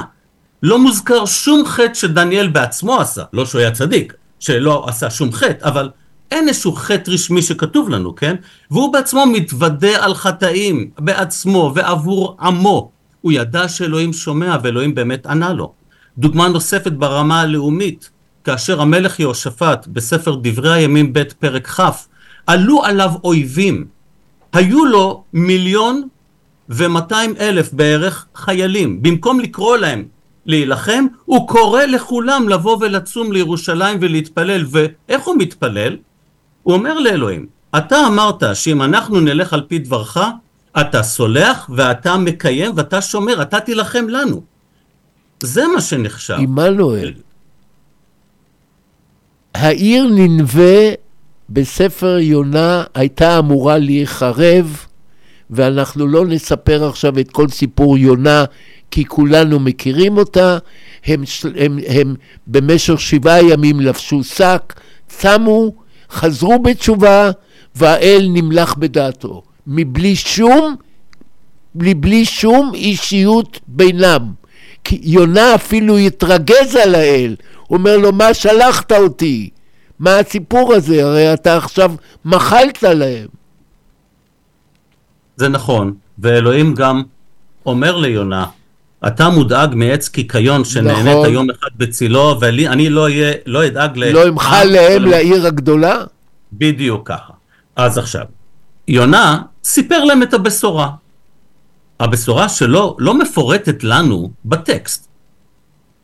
לא 0.62 0.78
מוזכר 0.78 1.26
שום 1.26 1.66
חטא 1.66 1.94
שדניאל 1.94 2.48
בעצמו 2.48 3.00
עשה, 3.00 3.22
לא 3.32 3.46
שהוא 3.46 3.60
היה 3.60 3.70
צדיק, 3.70 4.14
שלא 4.40 4.84
עשה 4.88 5.10
שום 5.10 5.32
חטא, 5.32 5.68
אבל 5.68 5.90
אין 6.30 6.48
איזשהו 6.48 6.72
חטא 6.72 7.10
רשמי 7.10 7.42
שכתוב 7.42 7.88
לנו, 7.88 8.16
כן? 8.16 8.36
והוא 8.70 8.92
בעצמו 8.92 9.26
מתוודה 9.26 10.04
על 10.04 10.14
חטאים 10.14 10.90
בעצמו 10.98 11.72
ועבור 11.74 12.36
עמו. 12.40 12.90
הוא 13.20 13.32
ידע 13.32 13.68
שאלוהים 13.68 14.12
שומע 14.12 14.56
ואלוהים 14.62 14.94
באמת 14.94 15.26
ענה 15.26 15.52
לו. 15.52 15.72
דוגמה 16.18 16.48
נוספת 16.48 16.92
ברמה 16.92 17.40
הלאומית, 17.40 18.10
כאשר 18.44 18.80
המלך 18.80 19.20
יהושפט 19.20 19.86
בספר 19.86 20.36
דברי 20.42 20.72
הימים 20.72 21.12
ב' 21.12 21.22
פרק 21.38 21.66
כ', 21.66 21.80
עלו 22.46 22.84
עליו 22.84 23.10
אויבים. 23.24 23.86
היו 24.52 24.84
לו 24.84 25.24
מיליון 25.32 26.08
ומאתיים 26.68 27.34
אלף 27.40 27.72
בערך 27.72 28.26
חיילים. 28.34 29.02
במקום 29.02 29.40
לקרוא 29.40 29.76
להם 29.76 30.04
להילחם, 30.46 31.06
הוא 31.24 31.48
קורא 31.48 31.82
לכולם 31.84 32.48
לבוא 32.48 32.76
ולצום 32.80 33.32
לירושלים 33.32 33.98
ולהתפלל. 34.00 34.64
ואיך 34.70 35.24
הוא 35.24 35.36
מתפלל? 35.38 35.96
הוא 36.62 36.74
אומר 36.74 36.98
לאלוהים, 36.98 37.46
אתה 37.78 38.06
אמרת 38.06 38.42
שאם 38.54 38.82
אנחנו 38.82 39.20
נלך 39.20 39.52
על 39.52 39.62
פי 39.68 39.78
דברך, 39.78 40.16
אתה 40.80 41.02
סולח 41.02 41.70
ואתה 41.74 42.16
מקיים 42.16 42.72
ואתה 42.76 43.00
שומר, 43.00 43.42
אתה 43.42 43.60
תילחם 43.60 44.08
לנו. 44.08 44.42
זה 45.42 45.62
מה 45.74 45.80
שנחשב. 45.80 46.36
עמנואל, 46.38 47.12
העיר 49.54 50.06
ננבה 50.14 50.92
בספר 51.50 52.18
יונה 52.18 52.84
הייתה 52.94 53.38
אמורה 53.38 53.78
להיחרב, 53.78 54.76
ואנחנו 55.50 56.06
לא 56.06 56.26
נספר 56.26 56.88
עכשיו 56.88 57.18
את 57.18 57.30
כל 57.30 57.48
סיפור 57.48 57.98
יונה, 57.98 58.44
כי 58.90 59.04
כולנו 59.04 59.60
מכירים 59.60 60.18
אותה. 60.18 60.58
הם, 61.04 61.22
הם, 61.56 61.78
הם 61.86 62.14
במשך 62.46 63.00
שבעה 63.00 63.42
ימים 63.42 63.80
לבשו 63.80 64.24
שק, 64.24 64.74
צמו, 65.08 65.72
חזרו 66.10 66.58
בתשובה, 66.58 67.30
והאל 67.74 68.26
נמלך 68.32 68.76
בדעתו. 68.76 69.42
מבלי 69.66 70.16
שום, 70.16 70.76
מבלי 71.74 72.24
שום 72.24 72.70
אישיות 72.74 73.60
בינם. 73.66 74.32
כי 74.84 75.00
יונה 75.02 75.54
אפילו 75.54 75.96
התרגז 75.96 76.74
על 76.82 76.94
האל, 76.94 77.36
הוא 77.66 77.78
אומר 77.78 77.96
לו, 77.96 78.12
מה 78.12 78.34
שלחת 78.34 78.92
אותי? 78.92 79.50
מה 79.98 80.18
הסיפור 80.18 80.74
הזה? 80.74 81.04
הרי 81.04 81.34
אתה 81.34 81.56
עכשיו 81.56 81.92
מחלת 82.24 82.82
להם. 82.82 83.26
זה 85.38 85.48
נכון, 85.48 85.94
ואלוהים 86.18 86.74
גם 86.74 87.02
אומר 87.66 87.96
ליונה, 87.96 88.46
אתה 89.06 89.28
מודאג 89.28 89.74
מעץ 89.74 90.08
קיקיון 90.08 90.64
שנהנית 90.64 91.06
נכון. 91.06 91.32
יום 91.32 91.50
אחד 91.50 91.68
בצילו, 91.76 92.36
ואני 92.40 92.90
לא 92.90 93.06
לא 93.46 93.66
אדאג 93.66 93.98
ל... 93.98 94.12
לא 94.12 94.28
אמחל 94.28 94.64
להם 94.64 95.04
לעיר 95.04 95.46
הגדולה? 95.46 95.96
בדיוק 96.52 97.08
ככה. 97.08 97.32
אז 97.76 97.98
עכשיו, 97.98 98.24
יונה 98.88 99.42
סיפר 99.64 100.04
להם 100.04 100.22
את 100.22 100.34
הבשורה. 100.34 100.90
הבשורה 102.00 102.48
שלו 102.48 102.96
לא 102.98 103.14
מפורטת 103.18 103.84
לנו 103.84 104.30
בטקסט. 104.44 105.08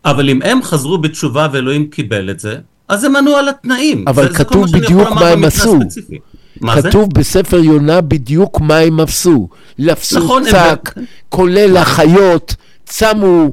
אבל 0.05 0.29
אם 0.31 0.43
הם 0.43 0.63
חזרו 0.63 0.99
בתשובה 0.99 1.49
ואלוהים 1.53 1.91
קיבל 1.91 2.31
את 2.31 2.41
זה, 2.41 2.57
אז 2.89 3.05
הם 3.05 3.17
ענו 3.17 3.37
על 3.37 3.49
התנאים. 3.49 4.05
אבל 4.09 4.33
זה- 4.33 4.39
כתוב 4.39 4.67
בדיוק 4.73 5.09
מה 5.11 5.29
הם 5.29 5.45
עשו. 5.45 5.79
מה 6.61 6.83
כתוב 6.83 7.03
זה? 7.03 7.21
בספר 7.21 7.59
יונה 7.59 8.01
בדיוק 8.01 8.61
מה 8.61 8.77
הם 8.77 9.01
אפסו. 9.01 9.49
לפסו 9.79 10.19
נכון, 10.19 10.43
צק, 10.51 10.93
הם... 10.97 11.05
כולל 11.29 11.77
החיות, 11.77 12.55
צמו 12.85 13.53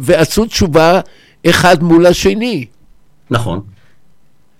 ועשו 0.00 0.46
תשובה 0.46 1.00
אחד 1.46 1.82
מול 1.82 2.06
השני. 2.06 2.66
נכון, 3.30 3.60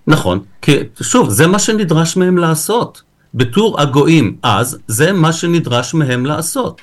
נכון. 0.07 0.41
כי 0.63 0.77
שוב, 1.01 1.31
זה 1.31 1.47
מה 1.47 1.59
שנדרש 1.59 2.17
מהם 2.17 2.39
לעשות. 2.39 3.03
בתור 3.35 3.81
הגויים 3.81 4.37
אז, 4.43 4.79
זה 4.87 5.13
מה 5.13 5.33
שנדרש 5.33 5.95
מהם 5.95 6.27
לעשות. 6.27 6.81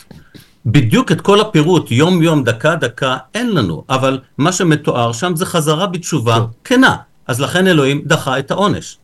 בדיוק 0.65 1.11
את 1.11 1.21
כל 1.21 1.41
הפירוט, 1.41 1.91
יום 1.91 2.21
יום, 2.21 2.43
דקה 2.43 2.75
דקה, 2.75 3.17
אין 3.35 3.55
לנו, 3.55 3.83
אבל 3.89 4.19
מה 4.37 4.51
שמתואר 4.51 5.11
שם 5.11 5.35
זה 5.35 5.45
חזרה 5.45 5.87
בתשובה 5.87 6.45
כנה. 6.63 6.95
אז 7.29 7.41
לכן 7.41 7.67
אלוהים 7.67 8.01
דחה 8.05 8.39
את 8.39 8.51
העונש. 8.51 8.97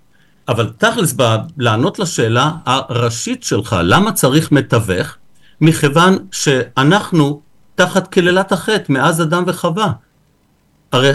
אבל 0.48 0.70
תכלס, 0.78 1.14
ב- 1.18 1.38
לענות 1.58 2.00
לשאלה 2.00 2.52
הראשית 2.66 3.44
שלך, 3.44 3.76
למה 3.84 4.12
צריך 4.12 4.52
מתווך? 4.52 5.16
מכיוון 5.62 6.18
שאנחנו 6.32 7.42
תחת 7.76 8.08
קללת 8.08 8.52
החטא 8.52 8.92
מאז 8.92 9.22
אדם 9.22 9.44
וחווה. 9.48 9.92
הרי 10.92 11.12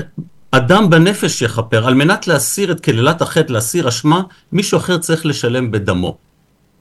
אדם 0.51 0.91
בנפש 0.91 1.43
יכפר, 1.43 1.87
על 1.87 1.95
מנת 1.95 2.27
להסיר 2.27 2.73
את 2.73 2.81
קללת 2.81 3.23
החטא, 3.23 3.53
להסיר 3.53 3.89
אשמה, 3.89 4.23
מישהו 4.53 4.79
אחר 4.79 4.99
צריך 4.99 5.27
לשלם 5.27 5.71
בדמו. 5.71 6.17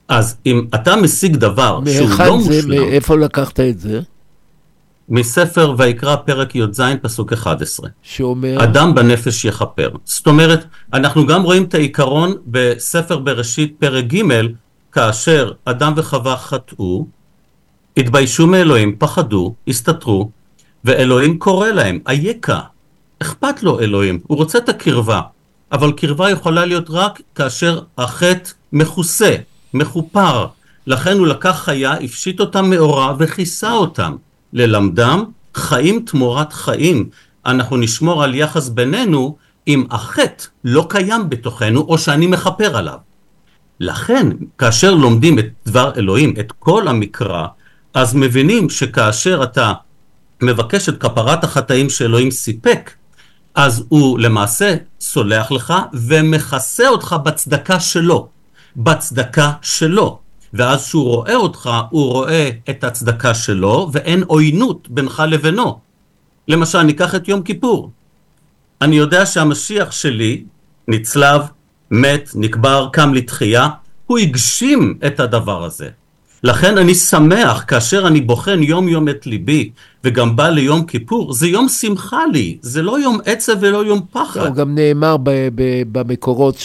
אז 0.08 0.36
אם 0.46 0.66
אתה 0.74 0.96
משיג 0.96 1.36
דבר 1.36 1.80
שהוא 1.92 2.10
לא 2.10 2.16
זה, 2.16 2.30
מושלם, 2.30 2.68
מאיפה 2.68 3.16
לקחת 3.16 3.60
את 3.60 3.80
זה? 3.80 4.00
מספר 5.10 5.74
ויקרא 5.78 6.16
פרק 6.16 6.54
י"ז 6.54 6.82
פסוק 7.02 7.32
11, 7.32 7.88
שאומר, 8.02 8.64
אדם 8.64 8.94
בנפש 8.94 9.44
יכפר. 9.44 9.90
זאת 10.04 10.26
אומרת, 10.26 10.64
אנחנו 10.92 11.26
גם 11.26 11.42
רואים 11.42 11.64
את 11.64 11.74
העיקרון 11.74 12.34
בספר 12.46 13.18
בראשית 13.18 13.74
פרק 13.78 14.04
ג', 14.04 14.22
כאשר 14.92 15.52
אדם 15.64 15.92
וחווה 15.96 16.36
חטאו, 16.36 17.06
התביישו 17.96 18.46
מאלוהים, 18.46 18.96
פחדו, 18.98 19.54
הסתתרו, 19.68 20.30
ואלוהים 20.84 21.38
קורא 21.38 21.68
להם, 21.68 21.98
אייכה. 22.08 22.60
אכפת 23.22 23.62
לו 23.62 23.80
אלוהים, 23.80 24.20
הוא 24.26 24.38
רוצה 24.38 24.58
את 24.58 24.68
הקרבה, 24.68 25.20
אבל 25.72 25.92
קרבה 25.92 26.30
יכולה 26.30 26.64
להיות 26.64 26.86
רק 26.90 27.20
כאשר 27.34 27.80
החטא 27.98 28.50
מכוסה, 28.72 29.36
מכופר. 29.74 30.46
לכן 30.86 31.18
הוא 31.18 31.26
לקח 31.26 31.62
חיה, 31.64 31.92
הפשיט 31.92 32.40
אותם 32.40 32.70
מאורה 32.70 33.14
וכיסה 33.18 33.72
אותם, 33.72 34.16
ללמדם 34.52 35.24
חיים 35.54 36.02
תמורת 36.06 36.52
חיים. 36.52 37.08
אנחנו 37.46 37.76
נשמור 37.76 38.24
על 38.24 38.34
יחס 38.34 38.68
בינינו 38.68 39.36
אם 39.68 39.84
החטא 39.90 40.44
לא 40.64 40.86
קיים 40.88 41.30
בתוכנו 41.30 41.80
או 41.80 41.98
שאני 41.98 42.26
מכפר 42.26 42.76
עליו. 42.76 42.98
לכן, 43.80 44.28
כאשר 44.58 44.94
לומדים 44.94 45.38
את 45.38 45.46
דבר 45.66 45.92
אלוהים, 45.96 46.34
את 46.40 46.52
כל 46.58 46.88
המקרא, 46.88 47.46
אז 47.94 48.14
מבינים 48.14 48.70
שכאשר 48.70 49.40
אתה 49.42 49.72
מבקש 50.42 50.88
את 50.88 51.00
כפרת 51.00 51.44
החטאים 51.44 51.90
שאלוהים 51.90 52.30
סיפק, 52.30 52.90
אז 53.54 53.84
הוא 53.88 54.18
למעשה 54.18 54.76
סולח 55.00 55.52
לך 55.52 55.74
ומכסה 55.92 56.88
אותך 56.88 57.16
בצדקה 57.24 57.80
שלו. 57.80 58.28
בצדקה 58.76 59.52
שלו. 59.62 60.18
ואז 60.54 60.84
כשהוא 60.84 61.04
רואה 61.04 61.34
אותך, 61.34 61.70
הוא 61.90 62.12
רואה 62.12 62.50
את 62.70 62.84
הצדקה 62.84 63.34
שלו, 63.34 63.88
ואין 63.92 64.22
עוינות 64.26 64.88
בינך 64.90 65.22
לבינו. 65.28 65.78
למשל, 66.48 66.82
ניקח 66.82 67.14
את 67.14 67.28
יום 67.28 67.42
כיפור. 67.42 67.90
אני 68.82 68.96
יודע 68.96 69.26
שהמשיח 69.26 69.92
שלי 69.92 70.44
נצלב, 70.88 71.40
מת, 71.90 72.30
נקבר, 72.34 72.88
קם 72.92 73.14
לתחייה, 73.14 73.68
הוא 74.06 74.18
הגשים 74.18 74.98
את 75.06 75.20
הדבר 75.20 75.64
הזה. 75.64 75.88
לכן 76.42 76.78
אני 76.78 76.94
שמח 76.94 77.64
כאשר 77.68 78.06
אני 78.06 78.20
בוחן 78.20 78.62
יום 78.62 78.88
יום 78.88 79.08
את 79.08 79.26
ליבי 79.26 79.70
וגם 80.04 80.36
בא 80.36 80.48
ליום 80.48 80.86
כיפור, 80.86 81.32
זה 81.32 81.48
יום 81.48 81.68
שמחה 81.68 82.26
לי, 82.32 82.58
זה 82.60 82.82
לא 82.82 83.00
יום 83.00 83.18
עצב 83.24 83.52
ולא 83.60 83.84
יום 83.84 84.00
פחד. 84.12 84.40
לא, 84.40 84.50
גם 84.50 84.74
נאמר 84.74 85.16
במקורות 85.92 86.56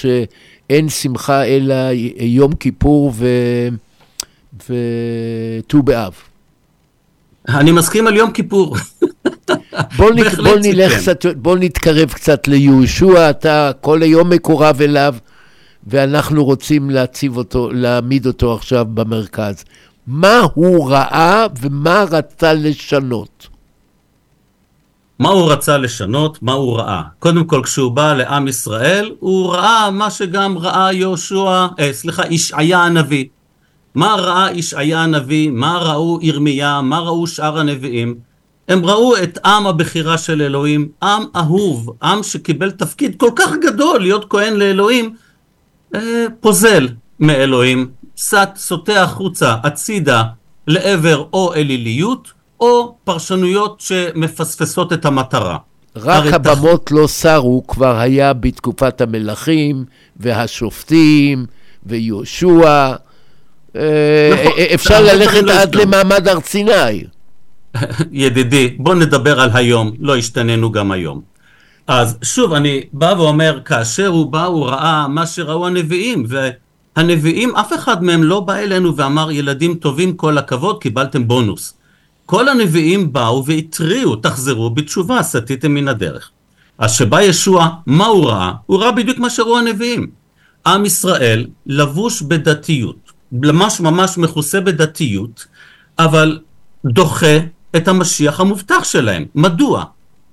שאין 0.70 0.90
שמחה 0.90 1.44
אלא 1.44 1.76
יום 2.20 2.56
כיפור 2.56 3.14
ו- 3.16 3.68
וט"ו 4.70 5.84
באב. 5.84 6.14
אני 7.50 7.72
מסכים 7.72 8.08
על 8.08 8.16
יום 8.16 8.32
כיפור. 8.32 8.78
בוא, 9.98 10.12
נ... 10.12 10.24
בוא 10.44 10.58
נלך 10.64 10.92
כן. 10.92 11.00
קצת, 11.00 11.26
בוא 11.36 11.58
נתקרב 11.58 12.10
קצת 12.10 12.48
ליהושע, 12.48 13.30
אתה 13.30 13.72
כל 13.82 14.02
היום 14.02 14.30
מקורב 14.30 14.82
אליו, 14.82 15.16
ואנחנו 15.88 16.46
רוצים 16.46 16.90
להציב 16.90 17.38
אותו, 17.38 17.72
להעמיד 17.72 18.26
אותו 18.26 18.54
עכשיו 18.54 18.86
במרכז. 18.94 19.64
מה 20.08 20.42
הוא 20.54 20.90
ראה 20.90 21.48
ומה 21.62 22.06
רצה 22.12 22.54
לשנות? 22.54 23.48
מה 25.20 25.30
הוא 25.30 25.52
רצה 25.52 25.78
לשנות, 25.78 26.42
מה 26.42 26.54
הוא 26.54 26.78
ראה. 26.78 27.02
קודם 27.20 27.46
כל, 27.46 27.62
כשהוא 27.64 27.92
בא 27.92 28.14
לעם 28.14 28.48
ישראל, 28.48 29.12
הוא 29.20 29.54
ראה 29.54 29.92
מה 29.92 30.12
שגם 30.12 30.58
ראה 30.58 30.94
יהושע, 30.94 31.68
אה, 31.80 31.94
סליחה, 31.94 32.24
ישעיה 32.30 32.84
הנביא. 32.84 33.26
מה 33.96 34.16
ראה 34.16 34.52
ישעיה 34.54 35.04
הנביא, 35.04 35.50
מה 35.50 35.78
ראו 35.78 36.20
ירמיה, 36.22 36.82
מה 36.82 37.00
ראו 37.00 37.28
שאר 37.28 37.60
הנביאים. 37.60 38.16
הם 38.68 38.86
ראו 38.86 39.18
את 39.24 39.40
עם 39.46 39.68
הבחירה 39.68 40.18
של 40.18 40.42
אלוהים, 40.42 40.90
עם 41.04 41.24
אהוב, 41.36 41.90
עם 42.04 42.24
שקיבל 42.24 42.72
תפקיד 42.72 43.16
כל 43.20 43.32
כך 43.36 43.52
גדול 43.62 44.02
להיות 44.02 44.26
כהן 44.30 44.54
לאלוהים, 44.54 45.16
אה, 45.96 46.26
פוזל 46.40 46.88
מאלוהים, 47.20 47.90
סט, 48.18 48.56
סוטה 48.56 49.04
החוצה, 49.04 49.56
הצידה, 49.64 50.24
לעבר 50.68 51.26
או 51.34 51.54
אליליות, 51.54 52.32
או 52.60 52.96
פרשנויות 53.04 53.82
שמפספסות 53.82 54.94
את 54.94 55.06
המטרה. 55.06 55.58
רק 55.96 56.16
הרי 56.18 56.30
תח- 56.30 56.36
הבמות 56.36 56.92
לא 56.92 57.08
סרו 57.08 57.64
כבר 57.68 57.96
היה 58.00 58.34
בתקופת 58.34 59.02
המלכים 59.02 59.86
והשופטים 60.18 61.46
ויהושע. 61.86 62.94
אה, 63.76 64.30
נכון, 64.34 64.52
אה, 64.58 64.66
אפשר 64.74 64.96
הרבה 64.96 65.14
ללכת 65.14 65.44
לא 65.44 65.52
עד 65.54 65.68
השתנו. 65.76 65.82
למעמד 65.82 66.28
הר 66.28 66.40
סיני. 66.40 67.04
ידידי, 68.12 68.76
בוא 68.80 68.96
נדבר 68.96 69.40
על 69.42 69.50
היום, 69.54 69.92
לא 70.00 70.16
השתננו 70.18 70.72
גם 70.72 70.92
היום. 70.92 71.22
אז 71.88 72.18
שוב, 72.24 72.54
אני 72.54 72.82
בא 72.94 73.14
ואומר, 73.18 73.60
כאשר 73.66 74.08
הוא 74.08 74.26
בא, 74.32 74.46
הוא 74.46 74.66
ראה 74.66 75.08
מה 75.08 75.28
שראו 75.28 75.68
הנביאים, 75.68 76.26
והנביאים, 76.98 77.56
אף 77.56 77.74
אחד 77.74 78.04
מהם 78.04 78.24
לא 78.24 78.40
בא 78.40 78.56
אלינו 78.56 78.96
ואמר, 78.96 79.32
ילדים 79.32 79.76
טובים, 79.76 80.14
כל 80.18 80.38
הכבוד, 80.38 80.82
קיבלתם 80.82 81.28
בונוס. 81.28 81.74
כל 82.26 82.50
הנביאים 82.50 83.14
באו 83.14 83.46
והתריעו, 83.46 84.16
תחזרו 84.16 84.70
בתשובה, 84.70 85.24
סטיתם 85.24 85.74
מן 85.74 85.88
הדרך. 85.88 86.32
אז 86.78 86.92
שבא 86.92 87.22
ישוע, 87.22 87.70
מה 87.86 88.06
הוא 88.06 88.26
ראה? 88.26 88.52
הוא 88.66 88.80
ראה 88.80 88.92
בדיוק 88.92 89.18
מה 89.18 89.30
שראו 89.30 89.58
הנביאים. 89.58 90.08
עם 90.66 90.86
ישראל 90.86 91.48
לבוש 91.66 92.22
בדתיות, 92.22 93.12
ממש 93.32 93.80
ממש 93.80 94.18
מכוסה 94.18 94.62
בדתיות, 94.62 95.46
אבל 96.00 96.40
דוחה 96.86 97.38
את 97.76 97.88
המשיח 97.88 98.40
המובטח 98.40 98.84
שלהם. 98.84 99.26
מדוע? 99.36 99.84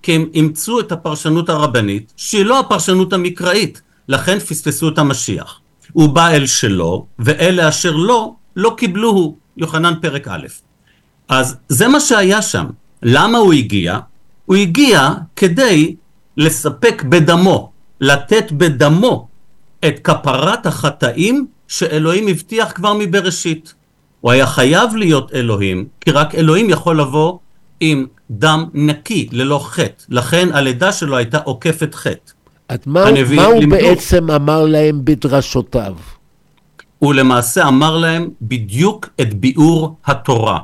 כי 0.02 0.14
הם 0.14 0.26
אימצו 0.34 0.80
את 0.80 0.92
הפרשנות 0.92 1.48
הרבנית, 1.48 2.12
שהיא 2.16 2.44
לא 2.44 2.60
הפרשנות 2.60 3.12
המקראית, 3.12 3.82
לכן 4.08 4.38
פספסו 4.38 4.88
את 4.88 4.98
המשיח. 4.98 5.60
הוא 5.92 6.08
בא 6.08 6.28
אל 6.28 6.46
שלו, 6.46 7.06
ואלה 7.18 7.68
אשר 7.68 7.90
לא, 7.96 8.34
לא 8.56 8.74
קיבלוהו. 8.76 9.36
יוחנן 9.56 9.94
פרק 10.00 10.28
א'. 10.28 10.46
אז 11.28 11.56
זה 11.68 11.88
מה 11.88 12.00
שהיה 12.00 12.42
שם. 12.42 12.66
למה 13.02 13.38
הוא 13.38 13.52
הגיע? 13.52 13.98
הוא 14.46 14.56
הגיע 14.56 15.10
כדי 15.36 15.94
לספק 16.36 17.02
בדמו, 17.08 17.72
לתת 18.00 18.52
בדמו 18.52 19.28
את 19.84 19.98
כפרת 20.04 20.66
החטאים 20.66 21.46
שאלוהים 21.68 22.28
הבטיח 22.28 22.72
כבר 22.72 22.94
מבראשית. 22.98 23.74
הוא 24.20 24.30
היה 24.30 24.46
חייב 24.46 24.96
להיות 24.96 25.34
אלוהים, 25.34 25.86
כי 26.00 26.10
רק 26.10 26.34
אלוהים 26.34 26.70
יכול 26.70 27.00
לבוא 27.00 27.38
עם 27.80 28.06
דם 28.30 28.64
נקי, 28.74 29.28
ללא 29.32 29.58
חטא. 29.64 30.04
לכן 30.08 30.48
הלידה 30.52 30.92
שלו 30.92 31.16
הייתה 31.16 31.38
עוקפת 31.38 31.94
חטא. 31.94 32.32
אז 32.68 32.78
מה, 32.86 33.04
מה 33.36 33.44
הוא 33.44 33.54
לימדו. 33.60 33.76
בעצם 33.76 34.30
אמר 34.30 34.66
להם 34.66 35.00
בדרשותיו? 35.04 35.94
הוא 36.98 37.14
למעשה 37.14 37.68
אמר 37.68 37.96
להם 37.96 38.28
בדיוק 38.42 39.08
את 39.20 39.34
ביאור 39.34 39.96
התורה. 40.06 40.58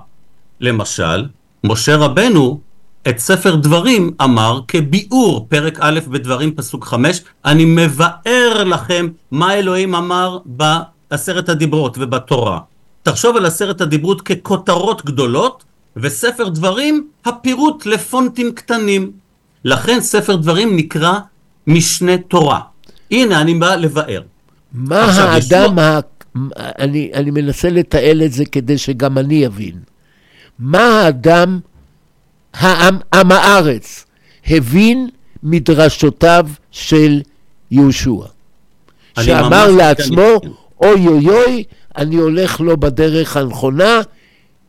למשל, 0.61 1.25
משה 1.65 1.97
רבנו 1.97 2.61
את 3.09 3.19
ספר 3.19 3.55
דברים 3.55 4.11
אמר 4.23 4.61
כביאור, 4.69 5.47
פרק 5.49 5.79
א' 5.81 6.01
בדברים 6.09 6.55
פסוק 6.55 6.85
חמש, 6.85 7.21
אני 7.45 7.65
מבאר 7.65 8.65
לכם 8.65 9.09
מה 9.31 9.55
אלוהים 9.55 9.95
אמר 9.95 10.39
בעשרת 10.45 11.49
הדיברות 11.49 11.97
ובתורה. 12.01 12.61
תחשוב 13.03 13.37
על 13.37 13.47
עשרת 13.47 13.81
הדיברות 13.81 14.23
ככותרות 14.23 15.05
גדולות, 15.05 15.65
וספר 15.97 16.49
דברים 16.49 17.09
הפירוט 17.25 17.87
לפונטים 17.87 18.53
קטנים. 18.53 19.11
לכן 19.65 20.01
ספר 20.01 20.37
דברים 20.37 20.77
נקרא 20.77 21.13
משנה 21.67 22.19
תורה. 22.19 22.61
הנה 23.11 23.41
אני 23.41 23.55
בא 23.55 23.75
לבאר. 23.75 24.23
מה 24.73 25.05
האדם, 25.05 25.79
ה... 25.79 26.01
אני, 26.57 27.11
אני 27.15 27.31
מנסה 27.31 27.71
לתעל 27.71 28.23
את 28.23 28.33
זה 28.33 28.45
כדי 28.45 28.79
שגם 28.79 29.19
אני 29.19 29.47
אבין. 29.47 29.75
מה 30.59 31.01
האדם, 31.01 31.61
העם, 32.55 32.99
עם 33.15 33.33
הארץ, 33.33 34.05
הבין 34.47 35.09
מדרשותיו 35.43 36.47
של 36.71 37.21
יהושע? 37.71 38.25
שאמר 39.21 39.71
לעצמו. 39.71 40.41
אוי 40.83 41.07
אוי 41.07 41.29
אוי, 41.29 41.65
אני 41.97 42.17
הולך 42.17 42.61
לא 42.61 42.77
בדרך 42.77 43.37
הנכונה, 43.37 44.01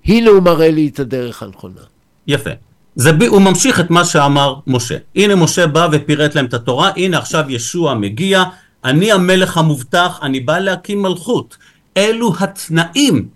הנה 0.06 0.30
הוא 0.30 0.43
מראה 0.43 0.71
לי 0.71 0.88
את 0.88 0.99
הדרך 0.99 1.43
הנכונה. 1.43 1.82
יפה. 2.28 2.49
זה 2.95 3.12
ב... 3.13 3.23
הוא 3.23 3.41
ממשיך 3.41 3.80
את 3.80 3.89
מה 3.89 4.06
שאמר 4.06 4.56
משה. 4.67 4.97
הנה 5.15 5.36
משה 5.36 5.67
בא 5.67 5.88
ופירט 5.91 6.36
להם 6.36 6.45
את 6.45 6.54
התורה, 6.54 6.91
הנה 6.95 7.17
עכשיו 7.17 7.45
ישוע 7.49 7.93
מגיע, 7.93 8.43
אני 8.84 9.12
המלך 9.12 9.58
המובטח, 9.58 10.19
אני 10.21 10.39
בא 10.39 10.60
להקים 10.60 11.02
מלכות. 11.02 11.58
אלו 11.97 12.34
התנאים 12.39 13.28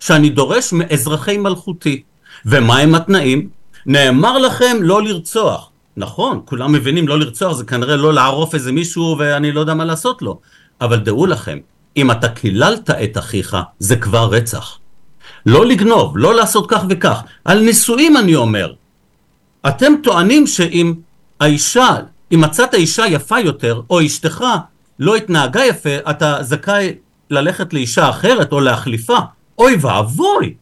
שאני 0.00 0.30
דורש 0.30 0.72
מאזרחי 0.72 1.38
מלכותי. 1.38 2.02
ומה 2.46 2.78
הם 2.78 2.94
התנאים? 2.94 3.48
נאמר 3.86 4.38
לכם 4.38 4.76
לא 4.80 5.02
לרצוח. 5.02 5.70
נכון, 5.96 6.40
כולם 6.44 6.72
מבינים 6.72 7.08
לא 7.08 7.18
לרצוח 7.18 7.52
זה 7.52 7.64
כנראה 7.64 7.96
לא 7.96 8.14
לערוף 8.14 8.54
איזה 8.54 8.72
מישהו 8.72 9.16
ואני 9.18 9.52
לא 9.52 9.60
יודע 9.60 9.74
מה 9.74 9.84
לעשות 9.84 10.22
לו. 10.22 10.40
אבל 10.80 10.96
דעו 10.96 11.26
לכם, 11.26 11.58
אם 11.96 12.10
אתה 12.10 12.28
קיללת 12.28 12.90
את 12.90 13.18
אחיך, 13.18 13.56
זה 13.78 13.96
כבר 13.96 14.28
רצח. 14.30 14.78
לא 15.46 15.66
לגנוב, 15.66 16.18
לא 16.18 16.34
לעשות 16.34 16.66
כך 16.68 16.82
וכך. 16.88 17.22
על 17.44 17.60
נישואים 17.60 18.16
אני 18.16 18.34
אומר. 18.34 18.72
אתם 19.68 19.92
טוענים 20.02 20.46
שאם 20.46 20.94
האישה, 21.40 21.96
אם 22.32 22.40
מצאת 22.40 22.74
אישה 22.74 23.06
יפה 23.06 23.40
יותר, 23.40 23.80
או 23.90 24.06
אשתך 24.06 24.44
לא 24.98 25.16
התנהגה 25.16 25.64
יפה, 25.64 25.96
אתה 26.10 26.38
זכאי 26.40 26.94
ללכת 27.30 27.72
לאישה 27.72 28.10
אחרת 28.10 28.52
או 28.52 28.60
להחליפה. 28.60 29.18
אוי 29.58 29.76
ואבוי! 29.80 30.54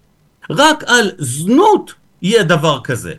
רק 0.50 0.84
על 0.86 1.10
זנות 1.18 1.92
יהיה 2.22 2.42
דבר 2.42 2.80
כזה. 2.84 3.14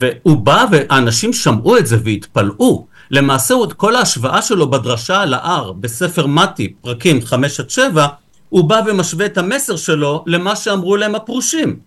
והוא 0.00 0.36
בא 0.36 0.66
ואנשים 0.70 1.32
שמעו 1.32 1.78
את 1.78 1.86
זה 1.86 1.96
והתפלאו. 2.04 2.86
למעשה 3.10 3.54
את 3.64 3.72
כל 3.72 3.96
ההשוואה 3.96 4.42
שלו 4.42 4.70
בדרשה 4.70 5.20
על 5.20 5.34
ההר 5.34 5.72
בספר 5.72 6.26
מתי, 6.26 6.74
פרקים 6.80 7.22
5 7.24 7.60
עד 7.60 7.70
7, 7.70 8.06
הוא 8.48 8.64
בא 8.64 8.80
ומשווה 8.86 9.26
את 9.26 9.38
המסר 9.38 9.76
שלו 9.76 10.24
למה 10.26 10.56
שאמרו 10.56 10.96
להם 10.96 11.14
הפרושים. 11.14 11.78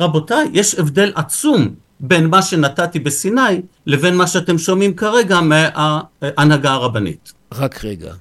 רבותיי, 0.00 0.48
יש 0.52 0.74
הבדל 0.74 1.12
עצום 1.14 1.68
בין 2.00 2.26
מה 2.26 2.42
שנתתי 2.42 2.98
בסיני 2.98 3.62
לבין 3.86 4.16
מה 4.16 4.26
שאתם 4.26 4.58
שומעים 4.58 4.94
כרגע 4.94 5.40
מההנהגה 5.40 6.72
הרבנית. 6.72 7.32
רק 7.54 7.84
רגע. 7.84 8.12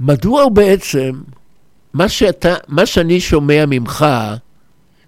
מדוע 0.00 0.48
בעצם, 0.48 1.10
מה, 1.96 2.08
שאתה, 2.08 2.54
מה 2.68 2.86
שאני 2.86 3.20
שומע 3.20 3.64
ממך, 3.66 4.06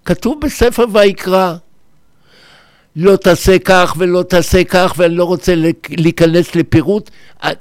כתוב 0.05 0.37
בספר 0.41 0.85
ויקרא. 0.93 1.55
לא 2.95 3.15
תעשה 3.15 3.59
כך 3.59 3.95
ולא 3.97 4.23
תעשה 4.23 4.63
כך, 4.63 4.93
ואני 4.97 5.15
לא 5.15 5.23
רוצה 5.23 5.53
להיכנס 5.89 6.55
לפירוט. 6.55 7.09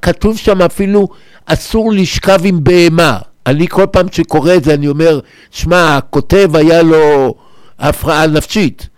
כתוב 0.02 0.38
שם 0.38 0.62
אפילו, 0.62 1.08
אסור 1.46 1.92
לשכב 1.92 2.40
עם 2.44 2.64
בהמה. 2.64 3.18
אני 3.46 3.68
כל 3.68 3.86
פעם 3.92 4.06
שקורא 4.12 4.54
את 4.54 4.64
זה, 4.64 4.74
אני 4.74 4.88
אומר, 4.88 5.20
שמע, 5.50 5.96
הכותב 5.96 6.56
היה 6.56 6.82
לו 6.82 7.34
הפרעה 7.78 8.26
נפשית. 8.26 8.88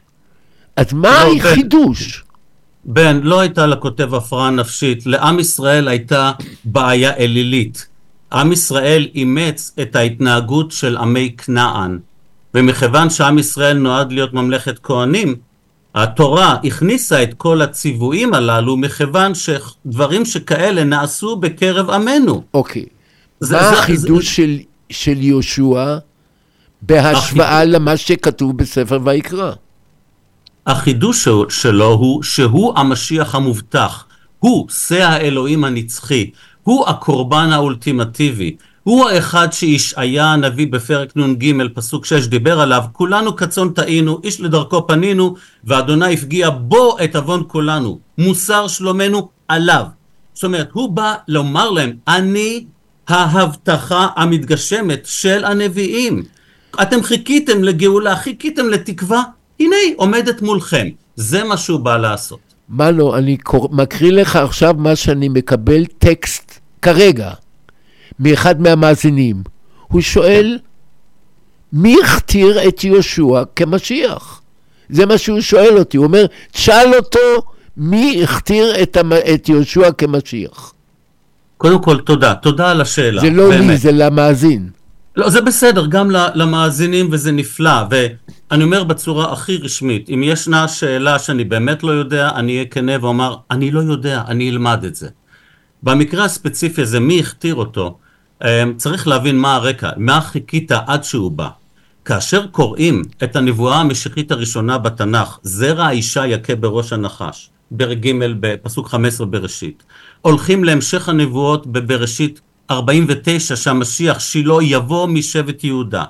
אז 0.76 0.92
מה 0.92 1.24
לא. 1.24 1.36
החידוש? 1.36 2.24
בן, 2.84 3.20
לא 3.22 3.40
הייתה 3.40 3.66
לכותב 3.66 4.14
הפרעה 4.14 4.50
נפשית, 4.50 5.06
לעם 5.06 5.38
ישראל 5.38 5.88
הייתה 5.88 6.32
בעיה 6.64 7.16
אלילית. 7.16 7.89
עם 8.32 8.52
ישראל 8.52 9.08
אימץ 9.14 9.72
את 9.82 9.96
ההתנהגות 9.96 10.72
של 10.72 10.96
עמי 10.96 11.34
כנען, 11.38 11.98
ומכיוון 12.54 13.10
שעם 13.10 13.38
ישראל 13.38 13.76
נועד 13.78 14.12
להיות 14.12 14.32
ממלכת 14.34 14.78
כהנים, 14.82 15.34
התורה 15.94 16.56
הכניסה 16.64 17.22
את 17.22 17.34
כל 17.34 17.62
הציוויים 17.62 18.34
הללו 18.34 18.76
מכיוון 18.76 19.32
שדברים 19.34 20.24
שכאלה 20.24 20.84
נעשו 20.84 21.36
בקרב 21.36 21.90
עמנו. 21.90 22.42
אוקיי. 22.54 22.84
זה- 23.40 23.56
מה 23.56 23.62
זה- 23.62 23.78
החידוש 23.78 24.26
זה- 24.26 24.32
של, 24.32 24.58
של 24.90 25.22
יהושע 25.22 25.96
בהשוואה 26.82 27.64
למה 27.64 27.96
שכתוב 27.96 28.56
בספר 28.56 28.98
ויקרא? 29.04 29.52
החידוש 30.66 31.28
שלו 31.48 31.88
הוא 31.92 32.22
שהוא 32.22 32.78
המשיח 32.78 33.34
המובטח, 33.34 34.04
הוא 34.38 34.68
שא 34.70 34.94
האלוהים 34.94 35.64
הנצחי, 35.64 36.30
הוא 36.70 36.88
הקורבן 36.88 37.52
האולטימטיבי, 37.52 38.56
הוא 38.82 39.08
האחד 39.08 39.52
שישעיה 39.52 40.32
הנביא 40.32 40.66
בפרק 40.70 41.16
נ"ג 41.16 41.54
פסוק 41.74 42.06
6 42.06 42.26
דיבר 42.26 42.60
עליו, 42.60 42.82
כולנו 42.92 43.36
כצאן 43.36 43.68
טעינו, 43.68 44.20
איש 44.24 44.40
לדרכו 44.40 44.86
פנינו, 44.86 45.34
ואדוני 45.64 46.14
הפגיע 46.14 46.50
בו 46.50 46.96
את 47.04 47.16
עוון 47.16 47.42
כולנו, 47.46 47.98
מוסר 48.18 48.68
שלומנו 48.68 49.28
עליו. 49.48 49.84
זאת 50.34 50.44
אומרת, 50.44 50.68
הוא 50.72 50.90
בא 50.90 51.14
לומר 51.28 51.70
להם, 51.70 51.92
אני 52.08 52.64
ההבטחה 53.08 54.08
המתגשמת 54.16 55.02
של 55.04 55.44
הנביאים. 55.44 56.22
אתם 56.82 57.02
חיכיתם 57.02 57.64
לגאולה, 57.64 58.16
חיכיתם 58.16 58.68
לתקווה, 58.68 59.22
הנה 59.60 59.76
היא 59.86 59.94
עומדת 59.96 60.42
מולכם. 60.42 60.88
זה 61.16 61.44
מה 61.44 61.56
שהוא 61.56 61.80
בא 61.80 61.96
לעשות. 61.96 62.40
מנו, 62.68 63.16
אני 63.16 63.36
קור... 63.36 63.68
מקריא 63.72 64.12
לך 64.12 64.36
עכשיו 64.36 64.74
מה 64.78 64.96
שאני 64.96 65.28
מקבל 65.28 65.84
טקסט 65.86 66.49
כרגע 66.82 67.30
מאחד 68.20 68.60
מהמאזינים. 68.60 69.42
הוא 69.88 70.00
שואל, 70.00 70.58
מי 71.72 71.96
הכתיר 72.04 72.68
את 72.68 72.84
יהושע 72.84 73.42
כמשיח? 73.56 74.42
זה 74.90 75.06
מה 75.06 75.18
שהוא 75.18 75.40
שואל 75.40 75.78
אותי. 75.78 75.96
הוא 75.96 76.06
אומר, 76.06 76.26
תשאל 76.52 76.94
אותו 76.94 77.20
מי 77.76 78.20
הכתיר 78.24 78.82
את, 78.82 78.96
המ... 78.96 79.12
את 79.34 79.48
יהושע 79.48 79.92
כמשיח. 79.92 80.72
קודם 81.56 81.82
כל, 81.82 82.00
תודה. 82.00 82.34
תודה 82.34 82.70
על 82.70 82.80
השאלה. 82.80 83.20
זה 83.20 83.30
לא 83.30 83.48
באמת. 83.48 83.66
לי, 83.66 83.76
זה 83.76 83.92
למאזין. 83.92 84.68
לא, 85.16 85.30
זה 85.30 85.40
בסדר, 85.40 85.86
גם 85.86 86.10
למאזינים 86.10 87.08
וזה 87.12 87.32
נפלא, 87.32 87.82
ואני 87.90 88.64
אומר 88.64 88.84
בצורה 88.84 89.32
הכי 89.32 89.56
רשמית, 89.56 90.10
אם 90.10 90.22
ישנה 90.24 90.68
שאלה 90.68 91.18
שאני 91.18 91.44
באמת 91.44 91.82
לא 91.82 91.92
יודע, 91.92 92.30
אני 92.34 92.52
אהיה 92.52 92.64
כנה 92.64 92.92
ואומר, 93.00 93.36
אני 93.50 93.70
לא 93.70 93.80
יודע, 93.80 94.22
אני 94.28 94.50
אלמד 94.50 94.84
את 94.84 94.94
זה. 94.94 95.08
במקרה 95.82 96.24
הספציפי 96.24 96.82
הזה, 96.82 97.00
מי 97.00 97.20
הכתיר 97.20 97.54
אותו, 97.54 97.98
אמ, 98.44 98.74
צריך 98.76 99.08
להבין 99.08 99.38
מה 99.38 99.54
הרקע, 99.54 99.90
מה 99.96 100.20
חיכית 100.20 100.72
עד 100.72 101.04
שהוא 101.04 101.30
בא. 101.30 101.48
כאשר 102.04 102.46
קוראים 102.46 103.02
את 103.24 103.36
הנבואה 103.36 103.80
המשיחית 103.80 104.32
הראשונה 104.32 104.78
בתנ"ך, 104.78 105.38
זרע 105.42 105.84
האישה 105.84 106.26
יכה 106.26 106.54
בראש 106.54 106.92
הנחש, 106.92 107.50
פרק 107.76 107.98
ג' 107.98 108.12
בפסוק 108.40 108.88
15 108.88 109.26
בראשית. 109.26 109.82
הולכים 110.20 110.64
להמשך 110.64 111.08
הנבואות 111.08 111.66
בבראשית 111.66 112.40
49 112.70 113.56
שהמשיח 113.56 114.20
שילה 114.20 114.54
יבוא 114.62 115.06
משבט 115.06 115.64
יהודה. 115.64 116.04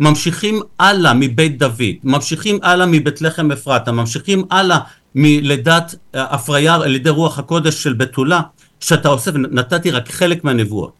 ממשיכים 0.00 0.60
הלאה 0.78 1.14
מבית 1.14 1.58
דוד, 1.58 1.94
ממשיכים 2.04 2.58
הלאה 2.62 2.86
מבית 2.86 3.22
לחם 3.22 3.52
אפרתה, 3.52 3.92
ממשיכים 3.92 4.44
הלאה 4.50 4.78
מלידת 5.14 5.94
אה, 6.14 6.24
הפריה 6.24 6.74
על 6.74 6.94
ידי 6.94 7.10
רוח 7.10 7.38
הקודש 7.38 7.82
של 7.82 7.92
בתולה, 7.92 8.40
שאתה 8.82 9.08
אוסף, 9.08 9.32
נתתי 9.34 9.90
רק 9.90 10.10
חלק 10.10 10.44
מהנבואות. 10.44 10.92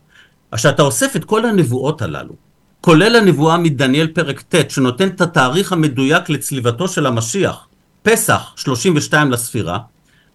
כשאתה 0.55 0.83
אוסף 0.83 1.17
את 1.17 1.25
כל 1.25 1.45
הנבואות 1.47 2.03
הללו, 2.03 2.35
כולל 2.81 3.17
הנבואה 3.17 3.59
מדניאל 3.59 4.07
פרק 4.07 4.41
ט', 4.41 4.71
שנותן 4.71 5.09
את 5.09 5.21
התאריך 5.21 5.73
המדויק 5.73 6.29
לצליבתו 6.29 6.89
של 6.89 7.07
המשיח, 7.07 7.67
פסח 8.03 8.53
32 8.57 9.31
לספירה, 9.31 9.79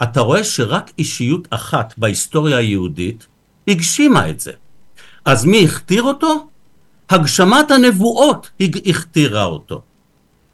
אתה 0.03 0.21
רואה 0.21 0.43
שרק 0.43 0.91
אישיות 0.97 1.47
אחת 1.49 1.93
בהיסטוריה 1.97 2.57
היהודית 2.57 3.27
הגשימה 3.67 4.29
את 4.29 4.39
זה. 4.39 4.51
אז 5.25 5.45
מי 5.45 5.65
הכתיר 5.65 6.03
אותו? 6.03 6.47
הגשמת 7.09 7.71
הנבואות 7.71 8.49
הכתירה 8.85 9.43
אותו. 9.43 9.81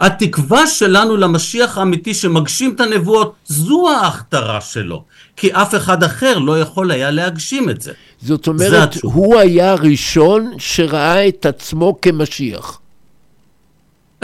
התקווה 0.05 0.67
שלנו 0.67 1.17
למשיח 1.17 1.77
האמיתי 1.77 2.13
שמגשים 2.13 2.73
את 2.75 2.79
הנבואות, 2.79 3.33
זו 3.45 3.89
ההכתרה 3.89 4.61
שלו. 4.61 5.03
כי 5.35 5.53
אף 5.53 5.75
אחד 5.75 6.03
אחר 6.03 6.37
לא 6.39 6.59
יכול 6.59 6.91
היה 6.91 7.11
להגשים 7.11 7.69
את 7.69 7.81
זה. 7.81 7.91
זאת 8.21 8.45
זה 8.45 8.51
אומרת, 8.51 8.83
התשובה. 8.95 9.13
הוא 9.15 9.39
היה 9.39 9.71
הראשון 9.71 10.51
שראה 10.57 11.27
את 11.27 11.45
עצמו 11.45 12.01
כמשיח. 12.01 12.79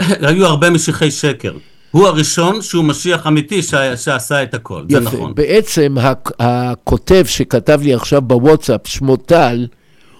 היו 0.00 0.46
הרבה 0.46 0.70
משיחי 0.70 1.10
שקר. 1.10 1.52
הוא 1.90 2.06
הראשון 2.06 2.62
שהוא 2.62 2.84
משיח 2.84 3.26
אמיתי 3.26 3.62
ש- 3.62 3.74
שעשה 4.04 4.42
את 4.42 4.54
הכל, 4.54 4.82
זה 4.90 4.96
יפה. 4.98 5.04
נכון. 5.06 5.34
בעצם 5.34 5.96
הכ- 5.98 6.32
הכותב 6.38 7.24
שכתב 7.28 7.80
לי 7.82 7.94
עכשיו 7.94 8.22
בוואטסאפ, 8.22 8.80
שמו 8.86 9.16
טל, 9.16 9.66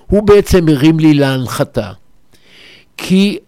הוא 0.06 0.22
בעצם 0.22 0.68
הרים 0.68 1.00
לי 1.00 1.14
להנחתה. 1.14 1.90
כי 2.96 3.38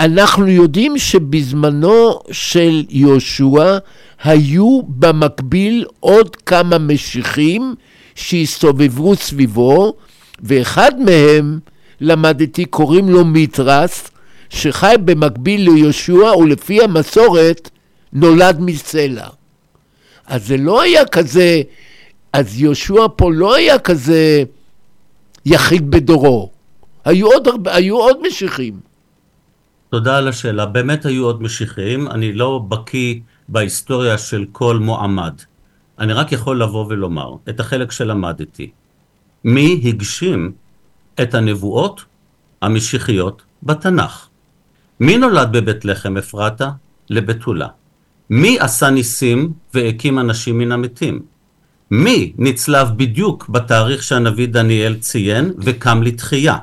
אנחנו 0.00 0.46
יודעים 0.46 0.98
שבזמנו 0.98 2.20
של 2.30 2.84
יהושע 2.90 3.78
היו 4.24 4.80
במקביל 4.88 5.84
עוד 6.00 6.36
כמה 6.36 6.78
משיחים 6.78 7.74
שהסתובבו 8.14 9.16
סביבו, 9.16 9.94
ואחד 10.40 10.92
מהם, 11.00 11.58
למדתי, 12.00 12.64
קוראים 12.64 13.08
לו 13.08 13.24
מיתרס, 13.24 14.10
שחי 14.50 14.94
במקביל 15.04 15.70
ליהושע, 15.70 16.36
ולפי 16.38 16.82
המסורת 16.82 17.70
נולד 18.12 18.60
מסלע. 18.60 19.26
אז 20.26 20.46
זה 20.46 20.56
לא 20.56 20.82
היה 20.82 21.06
כזה, 21.06 21.62
אז 22.32 22.60
יהושע 22.60 23.06
פה 23.16 23.32
לא 23.32 23.54
היה 23.54 23.78
כזה 23.78 24.42
יחיד 25.46 25.90
בדורו. 25.90 26.50
היו 27.04 27.26
עוד, 27.26 27.48
היו 27.68 27.96
עוד 27.96 28.16
משיחים. 28.26 28.87
תודה 29.90 30.16
על 30.16 30.28
השאלה. 30.28 30.66
באמת 30.66 31.06
היו 31.06 31.24
עוד 31.24 31.42
משיחיים, 31.42 32.08
אני 32.08 32.32
לא 32.32 32.58
בקיא 32.68 33.14
בהיסטוריה 33.48 34.18
של 34.18 34.44
כל 34.52 34.78
מועמד. 34.78 35.34
אני 35.98 36.12
רק 36.12 36.32
יכול 36.32 36.62
לבוא 36.62 36.86
ולומר 36.88 37.34
את 37.48 37.60
החלק 37.60 37.92
שלמדתי. 37.92 38.70
מי 39.44 39.82
הגשים 39.84 40.52
את 41.22 41.34
הנבואות 41.34 42.04
המשיחיות 42.62 43.42
בתנ"ך? 43.62 44.28
מי 45.00 45.18
נולד 45.18 45.52
בבית 45.52 45.84
לחם 45.84 46.16
אפרתה? 46.16 46.70
לבתולה. 47.10 47.68
מי 48.30 48.58
עשה 48.60 48.90
ניסים 48.90 49.52
והקים 49.74 50.18
אנשים 50.18 50.58
מן 50.58 50.72
המתים? 50.72 51.22
מי 51.90 52.32
נצלב 52.38 52.88
בדיוק 52.96 53.48
בתאריך 53.48 54.02
שהנביא 54.02 54.48
דניאל 54.48 54.94
ציין 54.94 55.52
וקם 55.58 56.02
לתחייה? 56.02 56.58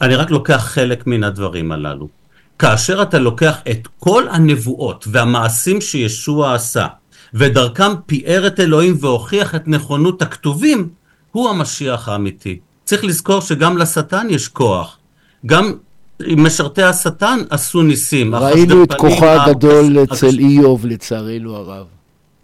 אני 0.00 0.16
רק 0.16 0.30
לוקח 0.30 0.56
חלק 0.56 1.06
מן 1.06 1.24
הדברים 1.24 1.72
הללו. 1.72 2.21
כאשר 2.62 3.02
אתה 3.02 3.18
לוקח 3.18 3.56
את 3.70 3.88
כל 3.98 4.24
הנבואות 4.30 5.04
והמעשים 5.10 5.80
שישוע 5.80 6.54
עשה, 6.54 6.86
ודרכם 7.34 7.92
פיאר 8.06 8.46
את 8.46 8.60
אלוהים 8.60 8.96
והוכיח 9.00 9.54
את 9.54 9.68
נכונות 9.68 10.22
הכתובים, 10.22 10.88
הוא 11.32 11.50
המשיח 11.50 12.08
האמיתי. 12.08 12.58
צריך 12.84 13.04
לזכור 13.04 13.40
שגם 13.40 13.78
לשטן 13.78 14.26
יש 14.30 14.48
כוח. 14.48 14.98
גם 15.46 15.72
משרתי 16.20 16.82
השטן 16.82 17.38
עשו 17.50 17.82
ניסים. 17.82 18.34
ראינו 18.34 18.84
את 18.84 18.92
כוחו 18.92 19.26
הגדול 19.26 19.98
אצל 20.02 20.38
איוב, 20.38 20.86
לצערנו 20.86 21.56
הרב. 21.56 21.86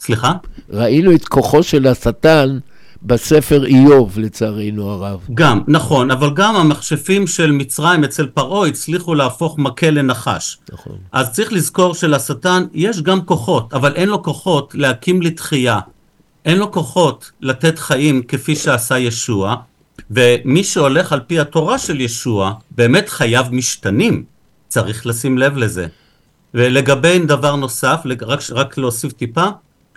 סליחה? 0.00 0.32
ראינו 0.70 1.14
את 1.14 1.28
כוחו 1.28 1.62
של 1.62 1.86
השטן 1.86 2.58
בספר 3.02 3.66
איוב, 3.66 4.18
לצערנו 4.18 4.90
הרב. 4.90 5.20
גם, 5.34 5.60
נכון, 5.68 6.10
אבל 6.10 6.30
גם 6.34 6.56
המכשפים 6.56 7.26
של 7.26 7.52
מצרים 7.52 8.04
אצל 8.04 8.26
פרעה 8.26 8.68
הצליחו 8.68 9.14
להפוך 9.14 9.58
מקל 9.58 9.90
לנחש. 9.90 10.58
נכון. 10.72 10.96
אז 11.12 11.32
צריך 11.32 11.52
לזכור 11.52 11.94
שלשטן 11.94 12.64
יש 12.72 13.02
גם 13.02 13.24
כוחות, 13.24 13.74
אבל 13.74 13.94
אין 13.94 14.08
לו 14.08 14.22
כוחות 14.22 14.74
להקים 14.74 15.22
לתחייה. 15.22 15.80
אין 16.44 16.58
לו 16.58 16.72
כוחות 16.72 17.30
לתת 17.40 17.78
חיים 17.78 18.22
כפי 18.22 18.56
שעשה 18.56 18.98
ישוע, 18.98 19.54
ומי 20.10 20.64
שהולך 20.64 21.12
על 21.12 21.20
פי 21.20 21.40
התורה 21.40 21.78
של 21.78 22.00
ישוע, 22.00 22.52
באמת 22.70 23.08
חייו 23.08 23.46
משתנים. 23.50 24.24
צריך 24.68 25.06
לשים 25.06 25.38
לב 25.38 25.56
לזה. 25.56 25.86
ולגבי 26.54 27.18
דבר 27.18 27.56
נוסף, 27.56 28.00
רק, 28.26 28.40
רק 28.50 28.78
להוסיף 28.78 29.12
טיפה, 29.12 29.46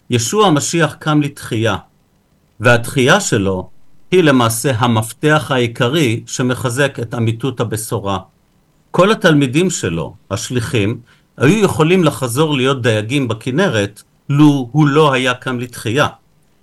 ישוע 0.10 0.48
המשיח 0.48 0.96
קם 1.00 1.22
לתחייה, 1.22 1.76
והתחייה 2.62 3.20
שלו 3.20 3.70
היא 4.12 4.24
למעשה 4.24 4.72
המפתח 4.78 5.48
העיקרי 5.50 6.24
שמחזק 6.26 7.00
את 7.00 7.14
אמיתות 7.14 7.60
הבשורה. 7.60 8.20
כל 8.92 9.12
התלמידים 9.12 9.70
שלו, 9.70 10.14
השליחים, 10.32 11.00
היו 11.38 11.64
יכולים 11.64 12.04
לחזור 12.04 12.56
להיות 12.56 12.82
דייגים 12.82 13.28
בכנרת, 13.28 14.04
לו 14.30 14.70
הוא 14.72 14.88
לא 14.88 15.14
היה 15.14 15.34
קם 15.34 15.60
לתחייה. 15.60 16.08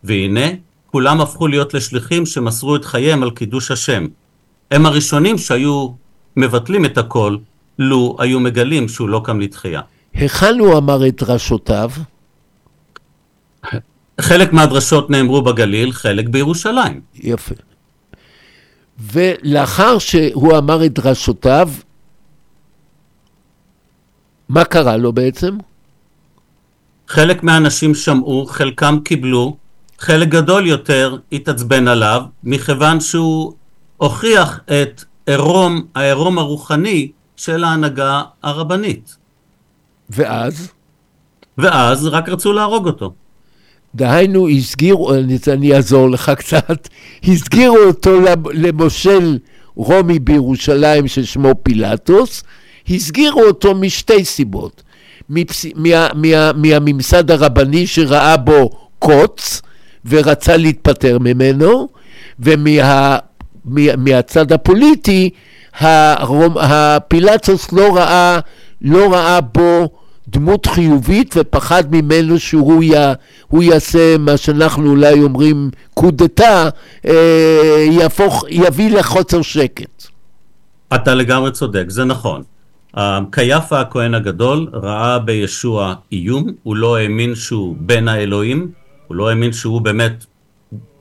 והנה, 0.05 0.46
כולם 0.90 1.20
הפכו 1.20 1.46
להיות 1.46 1.74
לשליחים 1.74 2.26
שמסרו 2.26 2.76
את 2.76 2.84
חייהם 2.84 3.22
על 3.22 3.30
קידוש 3.30 3.70
השם. 3.70 4.07
הם 4.70 4.86
הראשונים 4.86 5.38
שהיו 5.38 5.88
מבטלים 6.36 6.84
את 6.84 6.99
הכל, 6.99 7.36
לו 7.78 8.16
היו 8.18 8.40
מגלים 8.40 8.88
שהוא 8.88 9.09
לא 9.09 9.20
קם 9.24 9.40
לתחייה. 9.40 9.80
היכן 10.14 10.59
הוא 10.59 10.78
אמר 10.78 11.07
את 11.09 11.22
דרשותיו? 11.22 11.90
חלק 14.20 14.52
מהדרשות 14.52 15.10
נאמרו 15.10 15.42
בגליל, 15.42 15.92
חלק 15.92 16.28
בירושלים. 16.28 17.00
יפה. 17.14 17.54
ולאחר 18.98 19.98
שהוא 19.98 20.58
אמר 20.58 20.84
את 20.84 20.92
דרשותיו, 20.92 21.70
מה 24.48 24.64
קרה 24.64 24.96
לו 24.96 25.12
בעצם? 25.12 25.56
חלק 27.08 27.42
מהאנשים 27.42 27.94
שמעו, 27.94 28.46
חלקם 28.46 28.98
קיבלו, 29.04 29.56
חלק 29.98 30.28
גדול 30.28 30.66
יותר 30.66 31.16
התעצבן 31.32 31.88
עליו, 31.88 32.22
מכיוון 32.44 33.00
שהוא 33.00 33.52
הוכיח 33.96 34.60
את 34.64 35.04
עירום, 35.26 35.86
העירום 35.94 36.38
הרוחני 36.38 37.10
של 37.36 37.64
ההנהגה 37.64 38.22
הרבנית. 38.42 39.16
ואז? 40.10 40.72
ואז 41.58 42.06
רק 42.06 42.28
רצו 42.28 42.52
להרוג 42.52 42.86
אותו. 42.86 43.12
דהיינו, 43.99 44.49
הסגירו, 44.49 45.14
אני, 45.49 45.74
אעזור 45.74 46.11
לך 46.11 46.32
קצת, 46.38 46.88
הסגירו 47.24 47.78
אותו 47.78 48.20
למושל 48.53 49.38
רומי 49.74 50.18
בירושלים 50.18 51.09
ששמו 51.09 51.55
פילטוס, 51.62 52.42
הסגירו 52.90 53.42
אותו 53.42 53.74
משתי 53.74 54.24
סיבות. 54.24 54.82
מפס... 55.30 55.66
מה... 55.74 56.09
מה... 56.14 56.53
מהממסד 56.53 57.30
הרבני 57.30 57.86
שראה 57.86 58.36
בו 58.36 58.70
קוץ 58.99 59.62
ורצה 60.07 60.57
להתפטר 60.57 61.18
ממנו, 61.18 61.88
ומה... 62.40 63.18
הפוליטי, 64.51 65.30
הרומ... 65.80 66.59
הפילטוס 66.59 67.72
לא 67.72 67.96
ראה, 67.96 68.38
לא 68.82 69.12
ראה 69.12 69.40
בו 69.40 69.88
דמות 70.30 70.66
חיובית 70.66 71.34
ופחד 71.38 71.84
ממנו 71.90 72.38
שהוא 72.38 72.82
י... 72.82 72.92
יעשה 73.52 74.18
מה 74.18 74.36
שאנחנו 74.36 74.90
אולי 74.90 75.22
אומרים 75.22 75.70
קודתה, 75.94 76.68
אה, 77.06 77.86
יהפוך, 77.90 78.44
יביא 78.48 78.98
לחוסר 78.98 79.42
שקט. 79.42 80.06
אתה 80.94 81.14
לגמרי 81.14 81.50
צודק, 81.50 81.84
זה 81.88 82.04
נכון. 82.04 82.42
קייפה 83.30 83.80
הכהן 83.80 84.14
הגדול 84.14 84.70
ראה 84.72 85.18
בישוע 85.18 85.94
איום, 86.12 86.46
הוא 86.62 86.76
לא 86.76 86.96
האמין 86.96 87.34
שהוא 87.34 87.76
בן 87.80 88.08
האלוהים, 88.08 88.70
הוא 89.06 89.16
לא 89.16 89.28
האמין 89.28 89.52
שהוא 89.52 89.80
באמת 89.80 90.24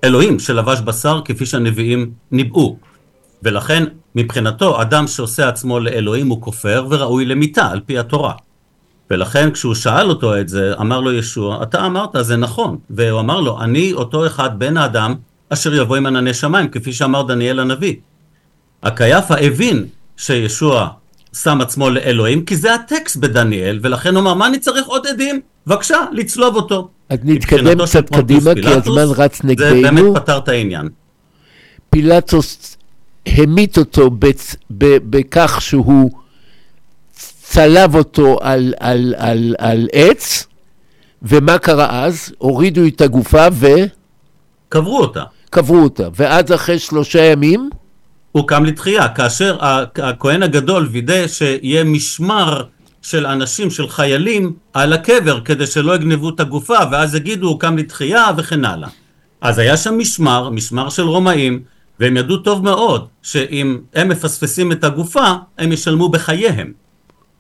אלוהים 0.04 0.40
שלבש 0.40 0.80
בשר 0.82 1.22
כפי 1.26 1.46
שהנביאים 1.46 2.12
ניבאו. 2.32 2.78
ולכן 3.44 3.84
מבחינתו 4.16 4.82
אדם 4.82 5.08
שעושה 5.08 5.50
עצמו 5.50 5.80
לאלוהים 5.80 6.28
הוא 6.28 6.42
כופר 6.42 6.86
וראוי 6.90 7.26
למיתה 7.26 7.68
על 7.68 7.80
פי 7.86 7.98
התורה. 7.98 8.34
ולכן 9.12 9.52
כשהוא 9.52 9.76
שאל 9.76 10.10
אותו 10.10 10.40
את 10.40 10.50
זה, 10.50 10.74
אמר 10.80 11.00
לו 11.00 11.14
ישוע, 11.14 11.64
אתה 11.64 11.86
אמרת, 11.86 12.10
זה 12.22 12.38
נכון. 12.38 12.78
והוא 12.90 13.20
אמר 13.20 13.42
לו, 13.42 13.62
אני 13.62 13.94
אותו 13.94 14.28
אחד 14.28 14.60
בן 14.60 14.78
האדם 14.78 15.16
אשר 15.50 15.76
יבוא 15.76 15.96
עם 15.96 16.06
ענני 16.06 16.34
שמיים, 16.34 16.68
כפי 16.68 16.94
שאמר 16.94 17.24
דניאל 17.24 17.60
הנביא. 17.60 17.96
הקייפה 18.84 19.36
הבין 19.36 19.86
שישוע 20.18 20.88
שם 21.34 21.62
עצמו 21.62 21.90
לאלוהים, 21.90 22.46
כי 22.46 22.56
זה 22.56 22.74
הטקסט 22.74 23.18
בדניאל, 23.18 23.80
ולכן 23.82 24.16
הוא 24.16 24.22
אמר, 24.22 24.34
מה 24.34 24.48
אני 24.48 24.60
צריך 24.60 24.88
עוד 24.88 25.08
עדים? 25.08 25.42
בבקשה, 25.68 25.98
לצלוב 26.12 26.56
אותו. 26.56 26.90
אז 27.10 27.18
נתקדם 27.24 27.86
קצת 27.86 28.10
קדימה, 28.10 28.56
כי 28.56 28.68
הזמן 28.68 29.06
רץ 29.16 29.44
נגדנו. 29.44 29.76
זה 29.76 29.82
באמת 29.82 30.04
פתר 30.16 30.38
את 30.38 30.48
העניין. 30.48 30.90
פילטוס 31.90 32.78
המית 33.28 33.78
אותו 33.78 34.10
בכך 34.80 35.62
שהוא 35.62 36.12
צלב 37.50 37.96
אותו 37.96 38.38
על, 38.42 38.74
על, 38.80 39.14
על, 39.18 39.56
על 39.58 39.88
עץ, 39.92 40.48
ומה 41.22 41.58
קרה 41.58 42.04
אז? 42.06 42.34
הורידו 42.38 42.88
את 42.88 43.02
הגופה 43.02 43.48
ו... 43.52 43.68
קברו 44.70 45.00
אותה. 45.00 45.24
קברו 45.50 45.78
אותה, 45.78 46.08
ואז 46.16 46.52
אחרי 46.54 46.80
שלושה 46.80 47.24
ימים? 47.24 47.70
הוא 48.32 48.48
קם 48.48 48.66
לתחייה, 48.66 49.10
כאשר 49.10 49.58
הכהן 49.96 50.44
הגדול 50.44 50.88
וידא 50.92 51.28
שיהיה 51.28 51.84
משמר 51.84 52.64
של 53.02 53.26
אנשים, 53.26 53.70
של 53.70 53.90
חיילים, 53.90 54.54
על 54.74 54.94
הקבר, 54.94 55.40
כדי 55.42 55.68
שלא 55.68 55.96
יגנבו 55.96 56.30
את 56.30 56.40
הגופה, 56.40 56.78
ואז 56.92 57.16
יגידו 57.16 57.48
הוא 57.48 57.60
קם 57.60 57.78
לתחייה 57.78 58.26
וכן 58.38 58.66
הלאה. 58.66 58.90
אז 59.42 59.60
היה 59.60 59.78
שם 59.78 59.98
משמר, 59.98 60.50
משמר 60.50 60.90
של 60.90 61.04
רומאים, 61.04 61.60
והם 62.00 62.18
ידעו 62.18 62.38
טוב 62.38 62.64
מאוד 62.64 63.08
שאם 63.22 63.78
הם 63.94 64.10
מפספסים 64.10 64.72
את 64.72 64.84
הגופה, 64.84 65.34
הם 65.58 65.72
ישלמו 65.72 66.10
בחייהם. 66.10 66.87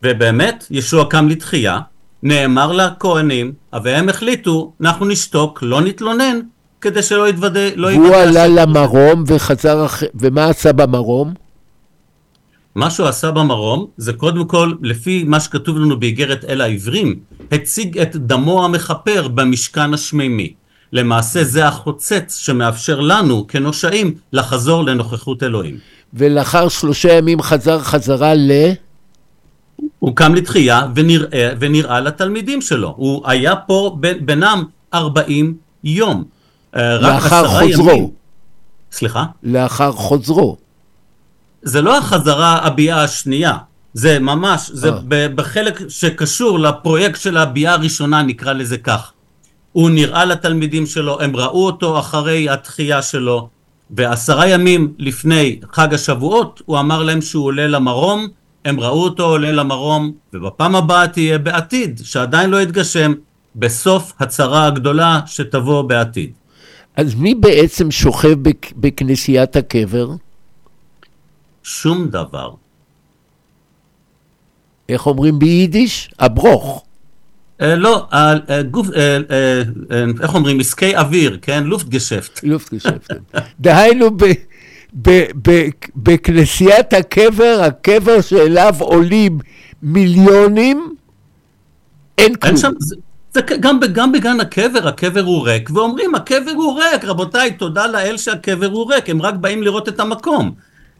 ובאמת, 0.03 0.65
ישוע 0.71 1.05
קם 1.09 1.27
לתחייה, 1.27 1.79
נאמר 2.23 2.71
לכהנים, 2.71 3.53
והם 3.83 4.09
החליטו, 4.09 4.73
אנחנו 4.81 5.05
נשתוק, 5.05 5.59
לא 5.63 5.81
נתלונן, 5.81 6.39
כדי 6.81 7.03
שלא 7.03 7.29
יתוודא, 7.29 7.69
לא 7.75 7.91
יתוודא. 7.91 8.07
הוא 8.07 8.15
עלה 8.15 8.47
למרום 8.47 9.23
וחזר, 9.27 9.85
אח... 9.85 10.03
ומה 10.15 10.45
עשה 10.45 10.71
במרום? 10.71 11.33
מה 12.75 12.89
שהוא 12.89 13.07
עשה 13.07 13.31
במרום 13.31 13.87
זה 13.97 14.13
קודם 14.13 14.45
כל, 14.45 14.73
לפי 14.81 15.23
מה 15.23 15.39
שכתוב 15.39 15.77
לנו 15.77 15.99
באיגרת 15.99 16.45
אל 16.45 16.61
העברים, 16.61 17.19
הציג 17.51 17.97
את 17.97 18.15
דמו 18.15 18.65
המכפר 18.65 19.27
במשכן 19.27 19.93
השמימי. 19.93 20.53
למעשה 20.93 21.43
זה 21.43 21.67
החוצץ 21.67 22.37
שמאפשר 22.37 22.99
לנו 22.99 23.47
כנושעים 23.47 24.13
לחזור 24.33 24.83
לנוכחות 24.83 25.43
אלוהים. 25.43 25.77
ולאחר 26.13 26.67
שלושה 26.67 27.13
ימים 27.13 27.41
חזר 27.41 27.79
חזרה 27.79 28.33
ל... 28.35 28.51
הוא 29.99 30.15
קם 30.15 30.35
לתחייה 30.35 30.87
ונראה, 30.95 31.49
ונראה 31.59 31.99
לתלמידים 31.99 32.61
שלו. 32.61 32.93
הוא 32.97 33.23
היה 33.25 33.55
פה 33.55 33.97
ב, 33.99 34.25
בינם 34.25 34.63
40 34.93 35.53
יום. 35.83 36.23
אה, 36.75 36.97
לאחר 36.97 37.47
חוזרו. 37.47 37.89
ימים. 37.89 38.09
סליחה? 38.91 39.25
לאחר 39.43 39.91
חוזרו. 39.91 40.57
זה 41.61 41.81
לא 41.81 41.97
החזרה 41.97 42.67
הביאה 42.67 43.03
השנייה, 43.03 43.57
זה 43.93 44.19
ממש, 44.19 44.71
זה 44.73 44.89
אה. 44.89 45.27
בחלק 45.35 45.89
שקשור 45.89 46.59
לפרויקט 46.59 47.21
של 47.21 47.37
הביאה 47.37 47.73
הראשונה, 47.73 48.21
נקרא 48.21 48.53
לזה 48.53 48.77
כך. 48.77 49.11
הוא 49.71 49.89
נראה 49.89 50.25
לתלמידים 50.25 50.85
שלו, 50.85 51.21
הם 51.21 51.35
ראו 51.35 51.65
אותו 51.65 51.99
אחרי 51.99 52.49
התחייה 52.49 53.01
שלו, 53.01 53.49
ועשרה 53.91 54.47
ימים 54.47 54.93
לפני 54.99 55.59
חג 55.71 55.93
השבועות 55.93 56.61
הוא 56.65 56.79
אמר 56.79 57.03
להם 57.03 57.21
שהוא 57.21 57.45
עולה 57.45 57.67
למרום, 57.67 58.27
הם 58.67 58.79
ראו 58.79 59.03
אותו 59.03 59.25
עולה 59.25 59.51
למרום, 59.51 60.11
ובפעם 60.33 60.75
הבאה 60.75 61.07
תהיה 61.07 61.37
בעתיד, 61.37 62.01
שעדיין 62.03 62.49
לא 62.49 62.61
יתגשם, 62.61 63.13
בסוף 63.55 64.13
הצרה 64.19 64.65
הגדולה 64.65 65.19
שתבוא 65.25 65.81
בעתיד. 65.81 66.31
אז 66.95 67.15
מי 67.15 67.35
בעצם 67.35 67.91
שוכב 67.91 68.35
בכנסיית 68.75 69.55
הקבר? 69.55 70.09
שום 71.63 72.07
דבר. 72.07 72.51
איך 74.89 75.07
אומרים 75.07 75.39
ביידיש? 75.39 76.09
הברוך. 76.19 76.83
אה, 77.61 77.75
לא, 77.75 78.07
אה, 78.13 78.33
אה, 78.49 78.63
גוף, 78.63 78.87
אה, 78.95 79.17
אה, 79.31 79.61
אה, 79.91 80.03
איך 80.21 80.35
אומרים? 80.35 80.59
עסקי 80.59 80.97
אוויר, 80.97 81.37
כן? 81.41 81.63
לופטגשפט. 81.63 82.39
לופטגשפט. 82.43 83.11
דהיינו, 83.59 84.11
ב, 84.11 84.23
ב, 84.23 84.25
ב, 84.25 84.33
בכנסיית 85.95 86.93
הקבר, 86.93 87.61
הקבר 87.63 88.21
שאליו 88.21 88.75
עולים 88.79 89.39
מיליונים, 89.83 90.95
אין 92.17 92.35
כלום. 92.35 92.53
אין 92.53 92.57
שם, 92.57 92.71
זה, 92.79 92.95
זה 93.33 93.41
גם, 93.59 93.79
גם 93.93 94.11
בגן 94.11 94.39
הקבר, 94.39 94.87
הקבר 94.87 95.21
הוא 95.21 95.47
ריק, 95.47 95.69
ואומרים, 95.73 96.15
הקבר 96.15 96.51
הוא 96.55 96.81
ריק, 96.81 97.05
רבותיי, 97.05 97.53
תודה 97.53 97.87
לאל 97.87 98.17
שהקבר 98.17 98.67
הוא 98.67 98.93
ריק, 98.93 99.09
הם 99.09 99.21
רק 99.21 99.33
באים 99.33 99.63
לראות 99.63 99.89
את 99.89 99.99
המקום. 99.99 100.51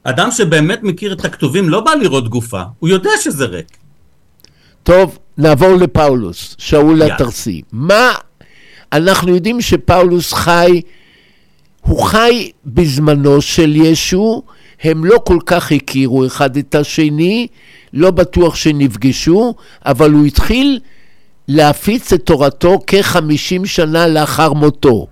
אדם 0.04 0.32
שבאמת 0.32 0.84
מכיר 0.84 1.14
את 1.14 1.26
הכתובים 1.26 1.70
לא 1.70 1.80
בא 1.82 1.92
לראות 1.92 2.30
גופה, 2.30 2.62
הוא 2.80 2.90
יודע 2.90 3.10
שזה 3.22 3.46
ריק. 3.46 3.78
טוב, 4.84 5.18
נעבור 5.38 5.76
לפאולוס, 5.76 6.56
שאול 6.58 7.02
התרסי. 7.02 7.62
מה, 7.72 8.14
אנחנו 8.94 9.36
יודעים 9.36 9.62
שפאולוס 9.62 10.34
חי, 10.34 10.82
הוא 11.88 12.04
חי 12.04 12.52
בזמנו 12.66 13.42
של 13.42 13.76
ישו, 13.76 14.44
הם 14.84 15.06
לא 15.06 15.18
כל 15.26 15.38
כך 15.46 15.72
הכירו 15.72 16.26
אחד 16.26 16.58
את 16.58 16.76
השני, 16.76 17.48
לא 17.94 18.12
בטוח 18.12 18.56
שנפגשו, 18.56 19.54
אבל 19.86 20.12
הוא 20.12 20.26
התחיל 20.26 20.80
להפיץ 21.48 22.14
את 22.14 22.26
תורתו 22.26 22.80
כחמישים 22.88 23.66
שנה 23.66 24.08
לאחר 24.08 24.54
מותו. 24.54 25.08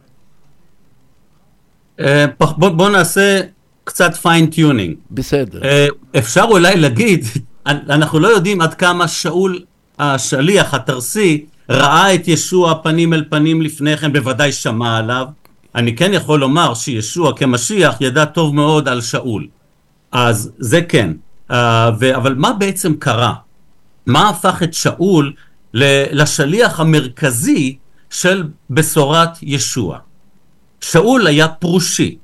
אה, 1.99 2.25
בוא, 2.39 2.69
בוא 2.69 2.89
נעשה 2.89 3.41
קצת 3.83 4.15
fine-tuning. 4.15 4.95
בסדר. 5.11 5.63
אה, 5.63 5.87
אפשר 6.17 6.45
אולי 6.49 6.75
להגיד, 6.75 7.25
אנחנו 7.67 8.19
לא 8.19 8.27
יודעים 8.27 8.61
עד 8.61 8.73
כמה 8.73 9.07
שאול 9.07 9.63
השליח, 9.99 10.73
הטרסי, 10.73 11.45
ראה 11.69 12.15
את 12.15 12.27
ישוע 12.27 12.73
פנים 12.83 13.13
אל 13.13 13.23
פנים 13.29 13.61
לפני 13.61 13.97
כן, 13.97 14.13
בוודאי 14.13 14.51
שמע 14.51 14.97
עליו. 14.97 15.25
אני 15.75 15.95
כן 15.95 16.13
יכול 16.13 16.39
לומר 16.39 16.73
שישוע 16.73 17.37
כמשיח 17.37 18.01
ידע 18.01 18.25
טוב 18.25 18.55
מאוד 18.55 18.87
על 18.87 19.01
שאול. 19.01 19.47
אז 20.11 20.51
זה 20.57 20.81
כן. 20.81 21.11
Uh, 21.51 21.53
ו- 21.99 22.15
אבל 22.15 22.35
מה 22.35 22.53
בעצם 22.53 22.93
קרה? 22.99 23.33
מה 24.05 24.29
הפך 24.29 24.63
את 24.63 24.73
שאול 24.73 25.33
לשליח 25.73 26.79
המרכזי 26.79 27.75
של 28.09 28.43
בשורת 28.69 29.29
ישוע? 29.41 29.97
שאול 30.81 31.27
היה 31.27 31.47
פרושי. 31.47 32.17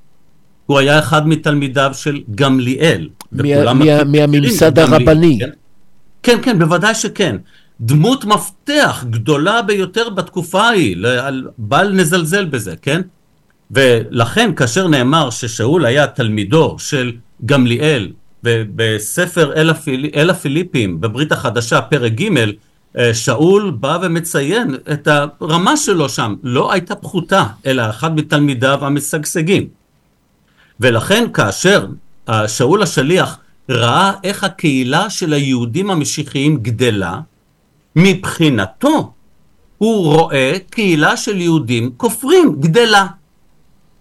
הוא 0.66 0.80
היה 0.80 1.00
אחד 1.00 1.28
מתלמידיו 1.28 1.92
של 1.94 2.22
גמליאל. 2.36 3.10
מה, 3.32 3.74
מה, 3.74 4.04
מהממסד 4.04 4.80
הרבני. 4.80 5.40
כן? 5.40 5.50
כן, 6.24 6.38
כן, 6.42 6.60
בוודאי 6.60 6.96
שכן. 6.96 7.36
דמות 7.82 8.26
מפתח 8.26 9.06
גדולה 9.10 9.62
ביותר 9.62 10.10
בתקופה 10.10 10.62
ההיא, 10.62 10.98
בל 11.58 11.92
נזלזל 11.94 12.46
בזה, 12.46 12.76
כן? 12.82 13.02
ולכן 13.72 14.56
כאשר 14.56 14.88
נאמר 14.88 15.30
ששאול 15.30 15.86
היה 15.86 16.08
תלמידו 16.08 16.76
של 16.80 17.12
גמליאל 17.46 18.12
בספר 18.44 19.54
אל, 19.56 19.70
הפיל... 19.70 20.10
אל 20.16 20.30
הפיליפים 20.30 21.02
בברית 21.02 21.32
החדשה 21.32 21.82
פרק 21.82 22.12
ג' 22.12 22.30
אה, 22.98 23.14
שאול 23.14 23.72
בא 23.72 23.98
ומציין 24.02 24.76
את 24.92 25.08
הרמה 25.08 25.78
שלו 25.78 26.10
שם, 26.10 26.36
לא 26.44 26.72
הייתה 26.72 26.96
פחותה, 26.96 27.46
אלא 27.66 27.90
אחד 27.90 28.16
מתלמידיו 28.16 28.86
המשגשגים. 28.86 29.68
ולכן 30.80 31.26
כאשר 31.34 31.86
אה, 32.30 32.48
שאול 32.48 32.84
השליח 32.84 33.38
ראה 33.70 34.12
איך 34.24 34.44
הקהילה 34.44 35.10
של 35.10 35.34
היהודים 35.34 35.92
המשיחיים 35.92 36.58
גדלה, 36.58 37.20
מבחינתו 37.96 39.14
הוא 39.78 40.06
רואה 40.06 40.58
קהילה 40.70 41.18
של 41.18 41.42
יהודים 41.42 41.92
כופרים 41.98 42.56
גדלה. 42.60 43.08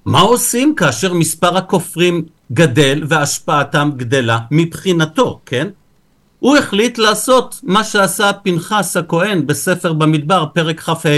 מה 0.05 0.21
עושים 0.21 0.75
כאשר 0.75 1.15
מספר 1.15 1.57
הכופרים 1.57 2.25
גדל 2.53 3.03
והשפעתם 3.09 3.91
גדלה 3.97 4.39
מבחינתו, 4.51 5.41
כן? 5.47 5.69
הוא 6.39 6.57
החליט 6.57 6.99
לעשות 6.99 7.61
מה 7.63 7.85
שעשה 7.85 8.33
פנחס 8.33 8.97
הכהן 8.97 9.47
בספר 9.47 9.93
במדבר, 9.93 10.47
פרק 10.55 10.81
כ"ה. 10.81 11.09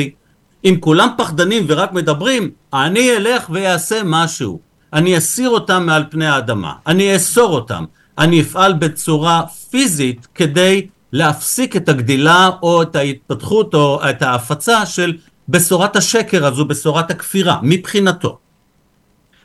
אם 0.65 0.77
כולם 0.81 1.09
פחדנים 1.19 1.65
ורק 1.69 1.93
מדברים, 1.93 2.51
אני 2.73 3.17
אלך 3.17 3.51
ואעשה 3.51 4.01
משהו. 4.05 4.61
אני 4.93 5.19
אסיר 5.19 5.51
אותם 5.51 5.87
מעל 5.87 6.05
פני 6.11 6.27
האדמה. 6.27 6.73
אני 6.87 7.15
אאסור 7.15 7.55
אותם. 7.55 7.85
אני 8.19 8.41
אפעל 8.41 8.73
בצורה 8.73 9.47
פיזית 9.71 10.27
כדי 10.35 10.87
להפסיק 11.13 11.77
את 11.77 11.89
הגדילה 11.89 12.51
או 12.63 12.83
את 12.83 12.97
ההתפתחות 12.97 13.75
או 13.75 14.01
את 14.11 14.23
ההפצה 14.23 14.87
של 14.87 15.17
בשורת 15.49 15.97
השקר 15.97 16.47
הזו, 16.47 16.65
בשורת 16.65 17.11
הכפירה, 17.11 17.59
מבחינתו. 17.63 18.39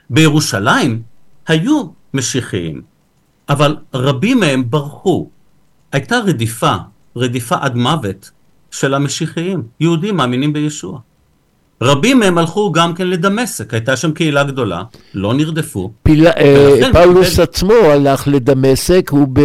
בירושלים 0.10 1.02
היו 1.48 1.84
משיחיים, 2.14 2.82
אבל 3.50 3.76
רבים 3.94 4.40
מהם 4.40 4.70
ברחו. 4.70 5.30
הייתה 5.92 6.20
רדיפה, 6.20 6.76
רדיפה 7.16 7.56
עד 7.62 7.76
מוות 7.76 8.32
של 8.72 8.94
המשיחיים, 8.94 9.64
יהודים 9.80 10.16
מאמינים 10.18 10.54
בישוע. 10.54 11.00
רבים 11.82 12.20
מהם 12.20 12.38
הלכו 12.38 12.72
גם 12.72 12.94
כן 12.94 13.08
לדמשק, 13.08 13.74
הייתה 13.74 13.96
שם 13.96 14.12
קהילה 14.12 14.44
גדולה, 14.44 14.84
לא 15.14 15.34
נרדפו. 15.34 15.92
פיל... 16.04 16.28
אה, 16.28 16.80
פאולוס 16.94 17.40
עצמו 17.40 17.74
הלך 17.74 18.28
לדמשק, 18.28 19.12
וב... 19.14 19.40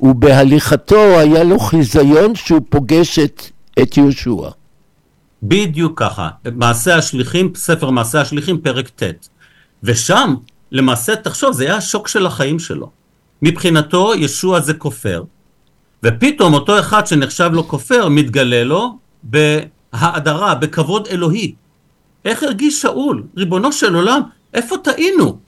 ובהליכתו 0.00 1.18
היה 1.18 1.44
לו 1.44 1.58
חיזיון 1.58 2.34
שהוא 2.34 2.60
פוגש 2.70 3.18
את, 3.18 3.42
את 3.82 3.96
יהושע. 3.96 4.48
בדיוק 5.42 6.00
ככה, 6.00 6.28
מעשה 6.54 6.96
השליחים, 6.96 7.52
ספר 7.54 7.90
מעשה 7.90 8.20
השליחים, 8.20 8.58
פרק 8.58 8.88
ט'. 8.88 9.02
ושם, 9.82 10.34
למעשה, 10.72 11.16
תחשוב, 11.16 11.52
זה 11.52 11.64
היה 11.64 11.76
השוק 11.76 12.08
של 12.08 12.26
החיים 12.26 12.58
שלו. 12.58 12.90
מבחינתו, 13.42 14.14
ישוע 14.14 14.60
זה 14.60 14.74
כופר, 14.74 15.22
ופתאום 16.02 16.54
אותו 16.54 16.78
אחד 16.78 17.06
שנחשב 17.06 17.50
לו 17.52 17.68
כופר, 17.68 18.08
מתגלה 18.08 18.64
לו 18.64 18.98
בהאדרה, 19.22 20.54
בכבוד 20.54 21.06
אלוהי. 21.06 21.54
איך 22.24 22.42
הרגיש 22.42 22.82
שאול? 22.82 23.22
ריבונו 23.36 23.72
של 23.72 23.94
עולם, 23.94 24.20
איפה 24.54 24.76
טעינו? 24.78 25.38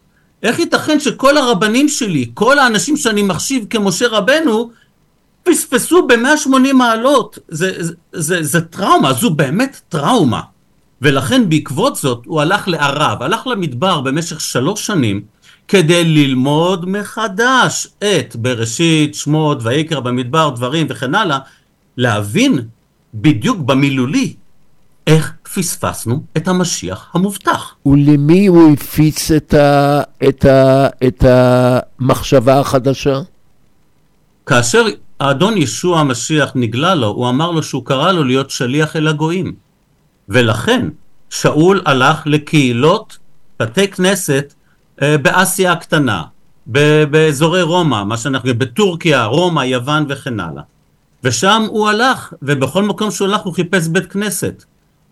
איך 0.42 0.58
ייתכן 0.58 1.00
שכל 1.00 1.36
הרבנים 1.36 1.88
שלי, 1.88 2.30
כל 2.34 2.58
האנשים 2.58 2.96
שאני 2.96 3.22
מחשיב 3.22 3.66
כמשה 3.70 4.08
רבנו, 4.08 4.70
פספסו 5.42 6.06
ב-180 6.06 6.72
מעלות. 6.74 7.38
זה, 7.48 7.72
זה, 7.78 7.94
זה, 8.12 8.42
זה 8.42 8.60
טראומה, 8.60 9.12
זו 9.12 9.30
באמת 9.30 9.80
טראומה. 9.88 10.40
ולכן 11.02 11.48
בעקבות 11.48 11.96
זאת 11.96 12.22
הוא 12.26 12.40
הלך 12.40 12.68
לערב, 12.68 13.22
הלך 13.22 13.46
למדבר 13.46 14.00
במשך 14.00 14.40
שלוש 14.40 14.86
שנים 14.86 15.22
כדי 15.68 16.04
ללמוד 16.04 16.88
מחדש 16.88 17.86
את 17.98 18.36
בראשית, 18.36 19.14
שמות, 19.14 19.58
ויקרא 19.62 20.00
במדבר, 20.00 20.50
דברים 20.50 20.86
וכן 20.90 21.14
הלאה, 21.14 21.38
להבין 21.96 22.58
בדיוק 23.14 23.58
במילולי 23.58 24.34
איך 25.06 25.32
פספסנו 25.54 26.22
את 26.36 26.48
המשיח 26.48 27.10
המובטח. 27.14 27.74
ולמי 27.86 28.46
הוא 28.46 28.72
הפיץ 28.72 29.30
את, 29.30 29.54
ה... 29.54 30.02
את, 30.28 30.44
ה... 30.44 30.88
את 31.06 31.24
המחשבה 31.28 32.60
החדשה? 32.60 33.20
כאשר 34.46 34.84
האדון 35.20 35.56
ישוע 35.56 36.00
המשיח 36.00 36.52
נגלה 36.54 36.94
לו, 36.94 37.06
הוא 37.06 37.28
אמר 37.28 37.50
לו 37.50 37.62
שהוא 37.62 37.84
קרא 37.84 38.12
לו 38.12 38.24
להיות 38.24 38.50
שליח 38.50 38.96
אל 38.96 39.08
הגויים. 39.08 39.54
ולכן 40.30 40.88
שאול 41.30 41.82
הלך 41.84 42.22
לקהילות, 42.26 43.18
בתי 43.60 43.88
כנסת, 43.88 44.54
אה, 45.02 45.18
באסיה 45.18 45.72
הקטנה, 45.72 46.22
באזורי 47.10 47.62
רומא, 47.62 48.04
מה 48.04 48.16
שאנחנו, 48.16 48.50
בטורקיה, 48.58 49.24
רומא, 49.24 49.60
יוון 49.60 50.06
וכן 50.08 50.40
הלאה. 50.40 50.62
ושם 51.24 51.62
הוא 51.68 51.88
הלך, 51.88 52.32
ובכל 52.42 52.82
מקום 52.82 53.10
שהוא 53.10 53.28
הלך 53.28 53.40
הוא 53.40 53.54
חיפש 53.54 53.88
בית 53.88 54.06
כנסת. 54.06 54.64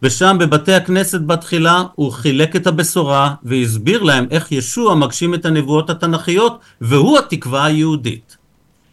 ושם 0.03 0.37
בבתי 0.41 0.75
הכנסת 0.75 1.21
בתחילה 1.21 1.83
הוא 1.95 2.12
חילק 2.12 2.57
את 2.57 2.66
הבשורה 2.66 3.35
והסביר 3.43 4.03
להם 4.03 4.27
איך 4.31 4.53
ישוע 4.53 4.95
מגשים 4.95 5.35
את 5.35 5.47
הנבואות 5.47 5.91
התנ"כיות 5.91 6.59
והוא 6.81 7.19
התקווה 7.19 7.64
היהודית. 7.64 8.37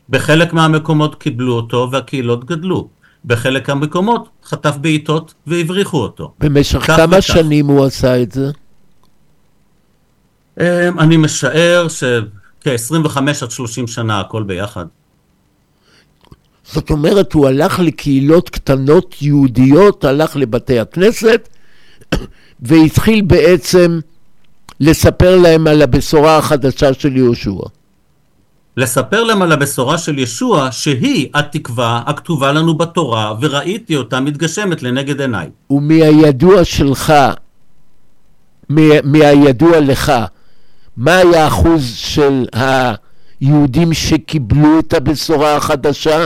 בחלק 0.10 0.54
מהמקומות 0.54 1.16
קיבלו 1.16 1.54
אותו 1.54 1.90
והקהילות 1.92 2.46
גדלו. 2.46 2.88
בחלק 3.26 3.70
מהמקומות 3.70 4.30
חטף 4.46 4.78
בעיטות 4.82 5.34
והבריחו 5.48 5.98
אותו. 5.98 6.34
במשך 6.40 6.80
כמה 6.80 7.18
וכך. 7.18 7.22
שנים 7.22 7.68
הוא 7.68 7.86
עשה 7.86 8.22
את 8.22 8.32
זה? 8.32 8.52
אמ, 10.60 11.00
אני 11.00 11.18
משער 11.18 11.88
שכ-25 11.88 13.18
עד 13.42 13.52
30 13.52 13.88
שנה 13.88 14.20
הכל 14.20 14.44
ביחד. 14.44 14.86
זאת 16.64 16.90
אומרת, 16.90 17.34
הוא 17.34 17.48
הלך 17.48 17.80
לקהילות 17.80 18.50
קטנות 18.50 19.22
יהודיות, 19.22 20.06
הלך 20.06 20.36
לבתי 20.36 20.80
הכנסת, 20.80 21.50
והתחיל 22.60 23.22
בעצם 23.22 24.00
לספר 24.80 25.38
להם 25.38 25.68
על 25.68 25.82
הבשורה 25.82 26.38
החדשה 26.38 26.94
של 26.94 27.18
יהושע. 27.18 27.62
לספר 28.78 29.24
להם 29.24 29.42
על 29.42 29.52
הבשורה 29.52 29.98
של 29.98 30.20
ישוע 30.20 30.72
שהיא 30.72 31.28
התקווה 31.34 32.02
הכתובה 32.06 32.52
לנו 32.52 32.78
בתורה 32.78 33.34
וראיתי 33.42 33.96
אותה 33.96 34.20
מתגשמת 34.20 34.84
לנגד 34.84 35.22
עיניי. 35.22 35.50
ומהידוע 35.70 36.64
שלך, 36.66 37.14
מה- 38.70 39.02
מהידוע 39.04 39.80
לך, 39.80 40.12
מה 40.98 41.18
היה 41.18 41.44
האחוז 41.44 41.96
של 41.96 42.46
היהודים 43.42 43.94
שקיבלו 43.94 44.80
את 44.80 44.94
הבשורה 44.94 45.56
החדשה 45.56 46.26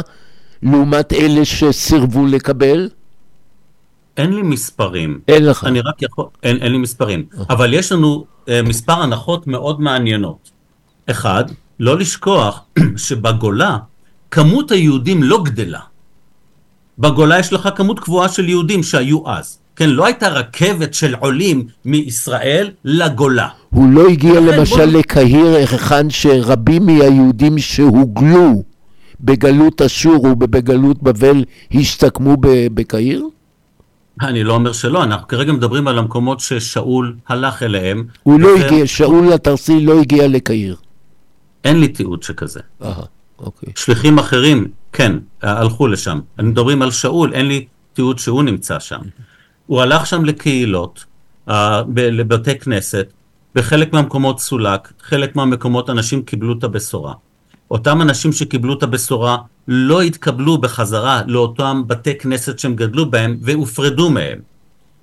לעומת 0.63 1.13
אלה 1.13 1.45
שסירבו 1.45 2.25
לקבל? 2.25 2.89
אין 4.17 4.33
לי 4.33 4.41
מספרים. 4.41 5.19
אין 5.27 5.45
לך. 5.45 5.63
אני 5.63 5.79
רק 5.81 6.01
יכול, 6.01 6.25
אין, 6.43 6.57
אין 6.57 6.71
לי 6.71 6.77
מספרים. 6.77 7.25
אבל 7.49 7.73
יש 7.73 7.91
לנו 7.91 8.25
אה, 8.49 8.61
מספר 8.61 8.93
הנחות 8.93 9.47
מאוד 9.47 9.81
מעניינות. 9.81 10.49
אחד, 11.09 11.43
לא 11.79 11.97
לשכוח 11.97 12.61
שבגולה 13.05 13.77
כמות 14.31 14.71
היהודים 14.71 15.23
לא 15.23 15.43
גדלה. 15.43 15.79
בגולה 16.99 17.39
יש 17.39 17.53
לך 17.53 17.69
כמות 17.75 17.99
קבועה 17.99 18.29
של 18.29 18.49
יהודים 18.49 18.83
שהיו 18.83 19.29
אז. 19.29 19.57
כן, 19.75 19.89
לא 19.89 20.05
הייתה 20.05 20.27
רכבת 20.29 20.93
של 20.93 21.15
עולים 21.19 21.63
מישראל 21.85 22.69
לגולה. 22.85 23.47
הוא 23.69 23.89
לא 23.93 24.07
הגיע 24.07 24.39
למשל 24.39 24.75
בוא- 24.75 24.99
לקהיר 24.99 25.45
היכן 25.45 26.09
שרבים 26.09 26.85
מהיהודים 26.85 27.57
שהוגלו 27.57 28.63
בגלות 29.21 29.81
אשור 29.81 30.23
ובגלות 30.25 31.03
בבל 31.03 31.43
השתקמו 31.73 32.35
בקהיר? 32.73 33.25
אני 34.21 34.43
לא 34.43 34.53
אומר 34.53 34.71
שלא, 34.71 35.03
אנחנו 35.03 35.27
כרגע 35.27 35.53
מדברים 35.53 35.87
על 35.87 35.97
המקומות 35.99 36.39
ששאול 36.39 37.15
הלך 37.27 37.63
אליהם. 37.63 38.03
הוא 38.23 38.39
לא 38.39 38.49
הגיע, 38.57 38.87
שאול 38.87 39.33
התרסי 39.33 39.79
לא 39.85 40.01
הגיע 40.01 40.27
לקהיר. 40.27 40.75
אין 41.63 41.79
לי 41.79 41.87
תיעוד 41.87 42.23
שכזה. 42.23 42.59
אהה, 42.83 43.03
אוקיי. 43.39 43.73
שליחים 43.75 44.19
אחרים, 44.19 44.67
כן, 44.91 45.15
הלכו 45.41 45.87
לשם. 45.87 46.19
מדברים 46.39 46.81
על 46.81 46.91
שאול, 46.91 47.33
אין 47.33 47.47
לי 47.47 47.65
תיעוד 47.93 48.19
שהוא 48.19 48.43
נמצא 48.43 48.79
שם. 48.79 48.99
הוא 49.67 49.81
הלך 49.81 50.07
שם 50.07 50.25
לקהילות, 50.25 51.05
אה, 51.49 51.81
לבתי 51.95 52.59
כנסת, 52.59 53.07
בחלק 53.55 53.93
מהמקומות 53.93 54.39
סולק, 54.39 54.93
חלק 55.01 55.35
מהמקומות 55.35 55.89
אנשים 55.89 56.21
קיבלו 56.23 56.57
את 56.57 56.63
הבשורה. 56.63 57.13
אותם 57.71 58.01
אנשים 58.01 58.31
שקיבלו 58.31 58.73
את 58.73 58.83
הבשורה 58.83 59.37
לא 59.67 60.01
התקבלו 60.01 60.57
בחזרה 60.57 61.21
לאותם 61.27 61.83
בתי 61.87 62.17
כנסת 62.17 62.59
שהם 62.59 62.75
גדלו 62.75 63.11
בהם 63.11 63.37
והופרדו 63.41 64.09
מהם. 64.09 64.39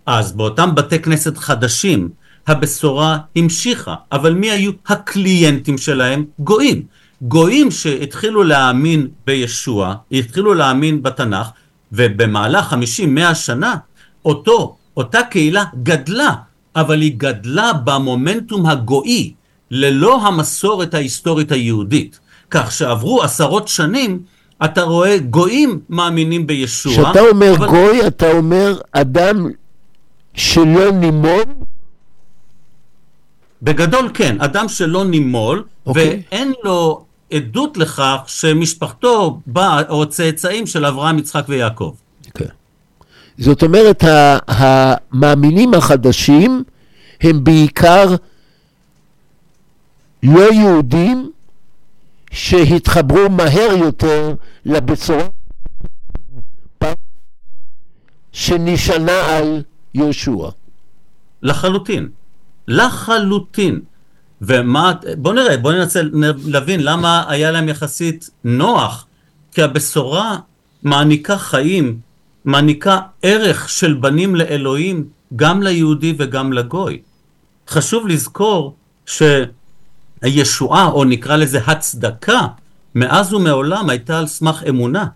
אז 0.06 0.32
באותם 0.32 0.74
בתי 0.74 0.98
כנסת 0.98 1.36
חדשים 1.36 2.08
הבשורה 2.46 3.18
המשיכה, 3.36 3.94
אבל 4.12 4.34
מי 4.34 4.50
היו 4.50 4.72
הקליינטים 4.88 5.78
שלהם? 5.78 6.24
גויים. 6.38 6.82
גויים 7.22 7.70
שהתחילו 7.70 8.42
להאמין 8.44 9.08
בישוע, 9.26 9.94
התחילו 10.12 10.54
להאמין 10.54 11.02
בתנ"ך, 11.02 11.46
ובמהלך 11.92 12.74
50-100 13.30 13.34
שנה, 13.34 13.74
אותו, 14.24 14.76
אותה 14.96 15.22
קהילה 15.30 15.64
גדלה, 15.82 16.32
אבל 16.76 17.00
היא 17.00 17.12
גדלה 17.16 17.72
במומנטום 17.84 18.66
הגוי, 18.66 19.32
ללא 19.70 20.26
המסורת 20.26 20.94
ההיסטורית 20.94 21.52
היהודית. 21.52 22.20
כך 22.50 22.72
שעברו 22.72 23.22
עשרות 23.22 23.68
שנים, 23.68 24.20
אתה 24.64 24.82
רואה 24.82 25.18
גויים 25.18 25.80
מאמינים 25.90 26.46
בישוע. 26.46 26.92
כשאתה 26.92 27.20
אומר 27.20 27.54
אבל- 27.56 27.68
גוי, 27.68 28.06
אתה 28.06 28.32
אומר 28.32 28.78
אדם 28.92 29.46
שלא 30.34 30.90
נימון, 30.92 31.44
בגדול 33.62 34.10
כן, 34.14 34.40
אדם 34.40 34.68
שלא 34.68 35.04
נימול, 35.04 35.64
אוקיי. 35.86 36.22
ואין 36.30 36.52
לו 36.64 37.04
עדות 37.32 37.76
לכך 37.76 38.16
שמשפחתו 38.26 39.40
באה, 39.46 39.82
או 39.88 40.08
צאצאים 40.08 40.66
של 40.66 40.84
אברהם, 40.86 41.18
יצחק 41.18 41.44
ויעקב. 41.48 41.94
כן. 42.34 42.44
זאת 43.38 43.62
אומרת, 43.62 44.04
המאמינים 44.48 45.74
החדשים 45.74 46.64
הם 47.20 47.44
בעיקר 47.44 48.14
לא 50.22 50.52
יהודים 50.52 51.30
שהתחברו 52.30 53.30
מהר 53.30 53.76
יותר 53.76 54.34
לבשורה 54.64 55.28
שנשענה 58.32 59.36
על 59.36 59.62
יהושע. 59.94 60.48
לחלוטין. 61.42 62.08
לחלוטין. 62.68 63.80
ומה, 64.42 64.92
בוא 65.18 65.34
נראה, 65.34 65.56
בוא 65.56 65.72
ננסה 65.72 66.00
להבין 66.46 66.82
למה 66.82 67.24
היה 67.28 67.50
להם 67.50 67.68
יחסית 67.68 68.30
נוח, 68.44 69.06
כי 69.52 69.62
הבשורה 69.62 70.38
מעניקה 70.82 71.38
חיים, 71.38 71.98
מעניקה 72.44 73.00
ערך 73.22 73.68
של 73.68 73.94
בנים 73.94 74.34
לאלוהים, 74.36 75.04
גם 75.36 75.62
ליהודי 75.62 76.14
וגם 76.18 76.52
לגוי. 76.52 77.00
חשוב 77.68 78.08
לזכור 78.08 78.76
שהישועה, 80.22 80.86
או 80.86 81.04
נקרא 81.04 81.36
לזה 81.36 81.60
הצדקה, 81.66 82.40
מאז 82.94 83.32
ומעולם 83.32 83.90
הייתה 83.90 84.18
על 84.18 84.26
סמך 84.26 84.62
אמונה. 84.68 85.06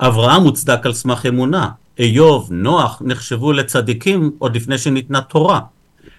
אברהם 0.00 0.42
הוצדק 0.42 0.86
על 0.86 0.92
סמך 0.92 1.26
אמונה. 1.26 1.68
איוב, 1.98 2.48
נוח, 2.52 3.02
נחשבו 3.04 3.52
לצדיקים 3.52 4.30
עוד 4.38 4.56
לפני 4.56 4.78
שניתנה 4.78 5.20
תורה. 5.20 5.60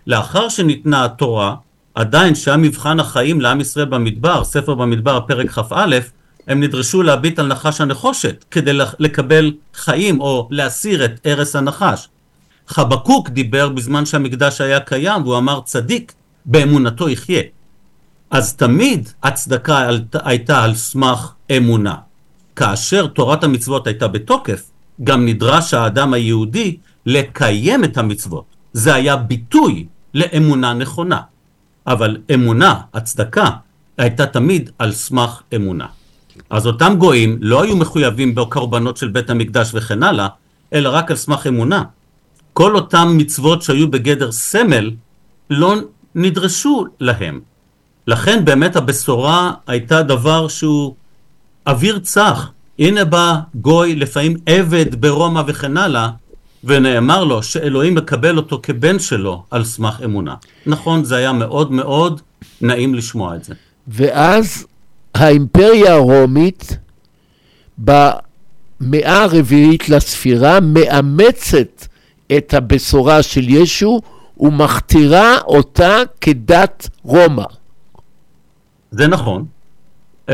לאחר 0.07 0.49
שניתנה 0.49 1.05
התורה, 1.05 1.55
עדיין 1.95 2.35
שהיה 2.35 2.57
מבחן 2.57 2.99
החיים 2.99 3.41
לעם 3.41 3.61
ישראל 3.61 3.85
במדבר, 3.85 4.43
ספר 4.43 4.73
במדבר, 4.73 5.19
פרק 5.27 5.49
כ"א, 5.49 5.99
הם 6.47 6.59
נדרשו 6.59 7.03
להביט 7.03 7.39
על 7.39 7.47
נחש 7.47 7.81
הנחושת 7.81 8.45
כדי 8.51 8.73
לקבל 8.99 9.51
חיים 9.73 10.21
או 10.21 10.47
להסיר 10.51 11.05
את 11.05 11.19
הרס 11.25 11.55
הנחש. 11.55 12.07
חבקוק 12.67 13.29
דיבר 13.29 13.69
בזמן 13.69 14.05
שהמקדש 14.05 14.61
היה 14.61 14.79
קיים 14.79 15.23
והוא 15.23 15.37
אמר 15.37 15.61
צדיק 15.65 16.13
באמונתו 16.45 17.09
יחיה. 17.09 17.41
אז 18.31 18.55
תמיד 18.55 19.09
הצדקה 19.23 19.89
הייתה 20.13 20.63
על 20.63 20.75
סמך 20.75 21.31
אמונה. 21.57 21.95
כאשר 22.55 23.07
תורת 23.07 23.43
המצוות 23.43 23.87
הייתה 23.87 24.07
בתוקף, 24.07 24.69
גם 25.03 25.25
נדרש 25.25 25.73
האדם 25.73 26.13
היהודי 26.13 26.77
לקיים 27.05 27.83
את 27.83 27.97
המצוות. 27.97 28.43
זה 28.73 28.93
היה 28.93 29.15
ביטוי 29.15 29.85
לאמונה 30.13 30.73
נכונה. 30.73 31.21
אבל 31.87 32.17
אמונה, 32.33 32.79
הצדקה, 32.93 33.49
הייתה 33.97 34.25
תמיד 34.25 34.69
על 34.79 34.91
סמך 34.91 35.41
אמונה. 35.55 35.85
אז 36.49 36.67
אותם 36.67 36.95
גויים 36.97 37.37
לא 37.41 37.63
היו 37.63 37.75
מחויבים 37.75 38.35
בקורבנות 38.35 38.97
של 38.97 39.07
בית 39.07 39.29
המקדש 39.29 39.71
וכן 39.73 40.03
הלאה, 40.03 40.27
אלא 40.73 40.89
רק 40.89 41.11
על 41.11 41.17
סמך 41.17 41.47
אמונה. 41.47 41.83
כל 42.53 42.75
אותם 42.75 43.13
מצוות 43.17 43.61
שהיו 43.61 43.91
בגדר 43.91 44.31
סמל 44.31 44.91
לא 45.49 45.75
נדרשו 46.15 46.85
להם. 46.99 47.39
לכן 48.07 48.45
באמת 48.45 48.75
הבשורה 48.75 49.51
הייתה 49.67 50.03
דבר 50.03 50.47
שהוא 50.47 50.95
אוויר 51.67 51.99
צח. 51.99 52.51
הנה 52.79 53.05
בא 53.05 53.39
גוי, 53.55 53.95
לפעמים 53.95 54.37
עבד 54.45 55.01
ברומא 55.01 55.41
וכן 55.47 55.77
הלאה, 55.77 56.09
ונאמר 56.63 57.23
לו 57.23 57.43
שאלוהים 57.43 57.95
מקבל 57.95 58.37
אותו 58.37 58.59
כבן 58.63 58.99
שלו 58.99 59.43
על 59.51 59.63
סמך 59.63 60.01
אמונה. 60.05 60.35
נכון, 60.65 61.03
זה 61.03 61.15
היה 61.15 61.33
מאוד 61.33 61.71
מאוד 61.71 62.21
נעים 62.61 62.95
לשמוע 62.95 63.35
את 63.35 63.43
זה. 63.43 63.53
ואז 63.87 64.65
האימפריה 65.15 65.93
הרומית 65.93 66.77
במאה 67.77 69.23
הרביעית 69.23 69.89
לספירה 69.89 70.59
מאמצת 70.59 71.87
את 72.37 72.53
הבשורה 72.53 73.23
של 73.23 73.49
ישו 73.49 74.01
ומכתירה 74.37 75.37
אותה 75.41 75.97
כדת 76.21 76.89
רומא. 77.03 77.45
זה 78.91 79.07
נכון. 79.07 79.45
אמ, 80.29 80.33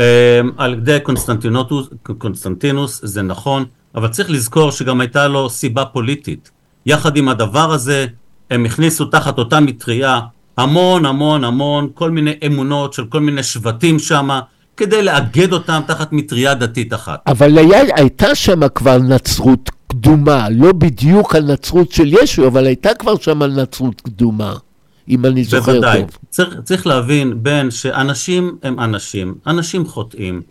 על 0.56 0.74
ידי 0.74 0.98
קונסטנטינוטוס, 1.02 1.88
קונסטנטינוס 2.18 3.00
זה 3.04 3.22
נכון, 3.22 3.64
אבל 3.94 4.08
צריך 4.08 4.30
לזכור 4.30 4.70
שגם 4.70 5.00
הייתה 5.00 5.28
לו 5.28 5.50
סיבה 5.50 5.84
פוליטית. 5.84 6.50
יחד 6.86 7.16
עם 7.16 7.28
הדבר 7.28 7.72
הזה, 7.72 8.06
הם 8.50 8.64
הכניסו 8.64 9.04
תחת 9.04 9.38
אותה 9.38 9.60
מטריה 9.60 10.20
המון 10.56 11.06
המון 11.06 11.44
המון 11.44 11.88
כל 11.94 12.10
מיני 12.10 12.34
אמונות 12.46 12.92
של 12.92 13.04
כל 13.04 13.20
מיני 13.20 13.42
שבטים 13.42 13.98
שמה, 13.98 14.40
כדי 14.76 15.02
לאגד 15.02 15.52
אותם 15.52 15.80
תחת 15.86 16.12
מטריה 16.12 16.54
דתית 16.54 16.94
אחת. 16.94 17.20
אבל 17.26 17.58
היה, 17.58 17.80
הייתה 17.96 18.34
שם 18.34 18.68
כבר 18.68 18.98
נצרות 18.98 19.70
קדומה, 19.86 20.48
לא 20.50 20.72
בדיוק 20.72 21.34
הנצרות 21.34 21.92
של 21.92 22.12
ישו, 22.22 22.46
אבל 22.46 22.66
הייתה 22.66 22.94
כבר 22.94 23.16
שם 23.16 23.42
נצרות 23.42 24.00
קדומה, 24.00 24.54
אם 25.08 25.26
אני 25.26 25.44
זוכר 25.44 25.72
בוודאי. 25.72 26.00
טוב. 26.00 26.10
צריך, 26.30 26.54
צריך 26.64 26.86
להבין, 26.86 27.42
בן, 27.42 27.70
שאנשים 27.70 28.56
הם 28.62 28.80
אנשים, 28.80 29.34
אנשים 29.46 29.86
חוטאים, 29.86 30.42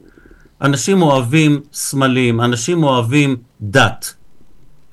אנשים 0.62 1.02
אוהבים 1.02 1.60
סמלים, 1.74 2.42
אנשים 2.42 2.84
אוהבים 2.84 3.36
דת. 3.62 4.14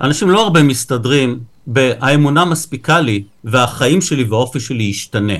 אנשים 0.01 0.29
לא 0.29 0.43
הרבה 0.43 0.63
מסתדרים 0.63 1.39
ב"האמונה 1.67 2.45
מספיקה 2.45 2.99
לי 2.99 3.23
והחיים 3.43 4.01
שלי 4.01 4.23
והאופי 4.23 4.59
שלי 4.59 4.83
ישתנה". 4.83 5.33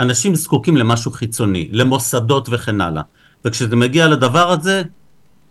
אנשים 0.00 0.34
זקוקים 0.34 0.76
למשהו 0.76 1.10
חיצוני, 1.10 1.68
למוסדות 1.72 2.48
וכן 2.50 2.80
הלאה. 2.80 3.02
וכשזה 3.44 3.76
מגיע 3.76 4.08
לדבר 4.08 4.50
הזה, 4.50 4.82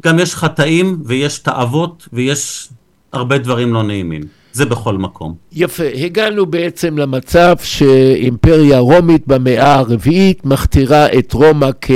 גם 0.03 0.19
יש 0.19 0.35
חטאים 0.35 1.01
ויש 1.05 1.39
תאוות 1.39 2.07
ויש 2.13 2.69
הרבה 3.13 3.37
דברים 3.37 3.73
לא 3.73 3.83
נעימים. 3.83 4.21
זה 4.51 4.65
בכל 4.65 4.97
מקום. 4.97 5.35
יפה, 5.51 5.83
הגענו 6.05 6.45
בעצם 6.45 6.97
למצב 6.97 7.55
שאימפריה 7.63 8.79
רומית 8.79 9.27
במאה 9.27 9.73
הרביעית 9.73 10.45
מכתירה 10.45 11.07
את 11.19 11.33
רומא 11.33 11.69
כ... 11.81 11.91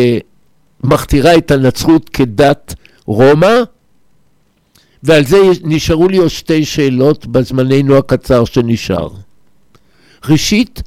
מכתירה 0.84 1.38
את 1.38 1.52
הנצרות 1.52 2.10
כדת 2.10 2.76
רומא, 3.06 3.54
ועל 5.04 5.26
זה 5.26 5.38
נשארו 5.64 6.08
לי 6.08 6.18
עוד 6.18 6.28
שתי 6.28 6.66
שאלות 6.66 7.26
בזמננו 7.26 7.98
הקצר 7.98 8.46
שנשאר. 8.46 9.10
ראשית, 10.30 10.82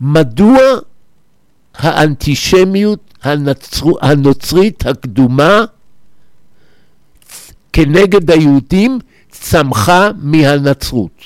מדוע 0.00 0.58
האנטישמיות 1.74 3.14
הנצר... 3.22 3.86
הנוצרית 4.00 4.86
הקדומה 4.86 5.64
כנגד 7.72 8.30
היהודים 8.30 8.98
צמחה 9.30 10.10
מהנצרות? 10.18 11.24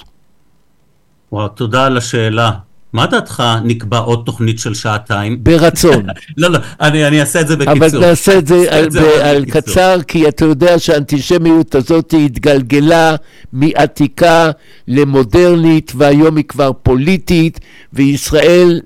וואו, 1.33 1.49
תודה 1.49 1.87
על 1.87 1.97
השאלה. 1.97 2.51
מה 2.97 3.07
דעתך 3.07 3.43
נקבע 3.65 3.99
עוד 3.99 4.23
תוכנית 4.27 4.59
של 4.59 4.75
שעתיים? 4.75 5.45
ברצון. 5.45 6.07
לא, 6.37 6.51
לא, 6.51 6.59
אני, 6.81 7.07
אני 7.07 7.21
אעשה 7.21 7.41
את 7.41 7.49
זה 7.49 7.57
בקיצור. 7.57 7.77
אבל 7.77 8.01
נעשה 8.01 8.39
את 8.39 8.47
זה 8.47 8.67
על, 8.71 8.91
זה 8.91 9.31
על. 9.31 9.45
קצר, 9.45 9.99
כי 10.09 10.29
אתה 10.29 10.45
יודע 10.45 10.79
שהאנטישמיות 10.79 11.75
הזאת 11.75 12.15
התגלגלה 12.25 13.17
מעתיקה 13.53 14.51
למודרנית, 14.89 15.93
והיום 15.97 16.37
היא 16.37 16.45
כבר 16.45 16.71
פוליטית, 16.83 17.61
וישראל 17.93 18.81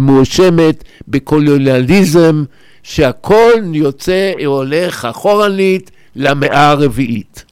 מואשמת 0.00 0.84
בקולוניאליזם, 1.08 2.44
שהכל 2.82 3.52
יוצא, 3.72 4.32
הולך 4.46 5.04
אחורנית 5.04 5.90
למאה 6.16 6.70
הרביעית, 6.70 7.44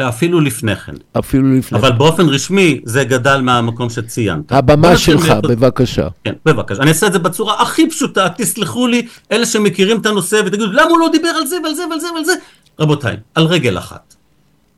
אפילו 0.00 0.40
לפני 0.40 0.76
כן. 0.76 0.92
אפילו 1.18 1.52
לפני. 1.58 1.78
אבל 1.78 1.92
באופן 1.92 2.28
רשמי 2.28 2.80
זה 2.84 3.04
גדל 3.04 3.40
מהמקום 3.40 3.90
שציינת. 3.90 4.52
הבמה 4.52 4.96
שלך, 4.96 5.20
מאיפה- 5.30 5.48
בבקשה. 5.48 6.08
כן, 6.24 6.32
בבקשה. 6.46 6.82
אני 6.82 6.88
אעשה 6.88 7.06
את 7.06 7.12
זה 7.12 7.18
בצורה 7.18 7.62
הכי 7.62 7.90
פשוטה, 7.90 8.28
תסלחו 8.36 8.86
לי, 8.86 9.06
אלה 9.32 9.46
שמכירים 9.46 10.00
את 10.00 10.06
הנושא 10.06 10.40
ותגידו, 10.46 10.66
למה 10.66 10.82
הוא 10.90 10.98
לא 11.00 11.08
דיבר 11.12 11.28
על 11.28 11.46
זה 11.46 11.56
ועל 11.64 11.74
זה 11.74 11.82
ועל 11.90 12.00
זה 12.00 12.06
ועל 12.14 12.24
זה? 12.24 12.32
רבותיי, 12.80 13.16
על 13.34 13.44
רגל 13.44 13.78
אחת. 13.78 14.14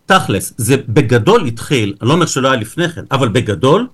תכלס, 0.06 0.52
זה 0.56 0.76
בגדול 0.88 1.46
התחיל, 1.46 1.94
אני 2.00 2.08
לא 2.08 2.14
אומר 2.14 2.26
שלא 2.26 2.48
היה 2.50 2.60
לפני 2.60 2.88
כן, 2.88 3.02
אבל 3.10 3.28
בגדול, 3.28 3.86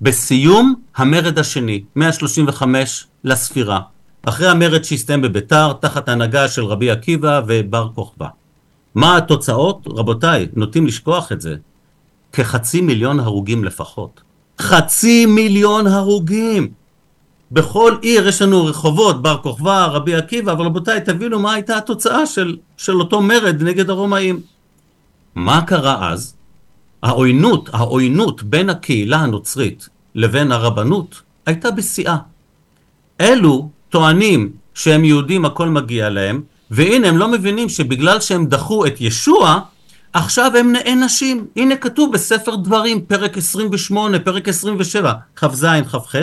בסיום 0.00 0.74
המרד 0.96 1.38
השני, 1.38 1.82
135 1.96 3.04
לספירה. 3.24 3.80
אחרי 4.24 4.48
המרד 4.48 4.82
שהסתיים 4.84 5.22
בביתר, 5.22 5.72
תחת 5.80 6.08
ההנהגה 6.08 6.48
של 6.48 6.64
רבי 6.64 6.90
עקיבא 6.90 7.40
ובר 7.46 7.88
כוכבא. 7.94 8.26
מה 8.96 9.16
התוצאות? 9.16 9.86
רבותיי, 9.86 10.48
נוטים 10.54 10.86
לשכוח 10.86 11.32
את 11.32 11.40
זה. 11.40 11.56
כחצי 12.32 12.80
מיליון 12.80 13.20
הרוגים 13.20 13.64
לפחות. 13.64 14.20
חצי 14.60 15.26
מיליון 15.26 15.86
הרוגים! 15.86 16.68
בכל 17.52 17.96
עיר 18.02 18.28
יש 18.28 18.42
לנו 18.42 18.64
רחובות, 18.64 19.22
בר 19.22 19.36
כוכבא, 19.42 19.86
רבי 19.86 20.14
עקיבא, 20.14 20.52
אבל 20.52 20.64
רבותיי, 20.64 21.00
תבינו 21.00 21.38
מה 21.38 21.52
הייתה 21.52 21.76
התוצאה 21.76 22.26
של, 22.26 22.56
של 22.76 23.00
אותו 23.00 23.22
מרד 23.22 23.62
נגד 23.62 23.90
הרומאים. 23.90 24.40
מה 25.34 25.62
קרה 25.66 26.12
אז? 26.12 26.34
העוינות, 27.02 27.68
העוינות 27.72 28.42
בין 28.42 28.70
הקהילה 28.70 29.16
הנוצרית 29.16 29.88
לבין 30.14 30.52
הרבנות 30.52 31.22
הייתה 31.46 31.70
בשיאה. 31.70 32.16
אלו 33.20 33.68
טוענים 33.88 34.52
שהם 34.74 35.04
יהודים 35.04 35.44
הכל 35.44 35.68
מגיע 35.68 36.10
להם, 36.10 36.42
והנה 36.70 37.08
הם 37.08 37.18
לא 37.18 37.28
מבינים 37.28 37.68
שבגלל 37.68 38.20
שהם 38.20 38.46
דחו 38.46 38.86
את 38.86 39.00
ישוע, 39.00 39.60
עכשיו 40.12 40.52
הם 40.56 40.72
נענשים. 40.72 41.46
הנה 41.56 41.76
כתוב 41.76 42.12
בספר 42.12 42.56
דברים, 42.56 43.00
פרק 43.00 43.38
28, 43.38 44.18
פרק 44.18 44.48
27, 44.48 45.12
כ"ז, 45.36 45.66
כ"ח, 45.90 46.14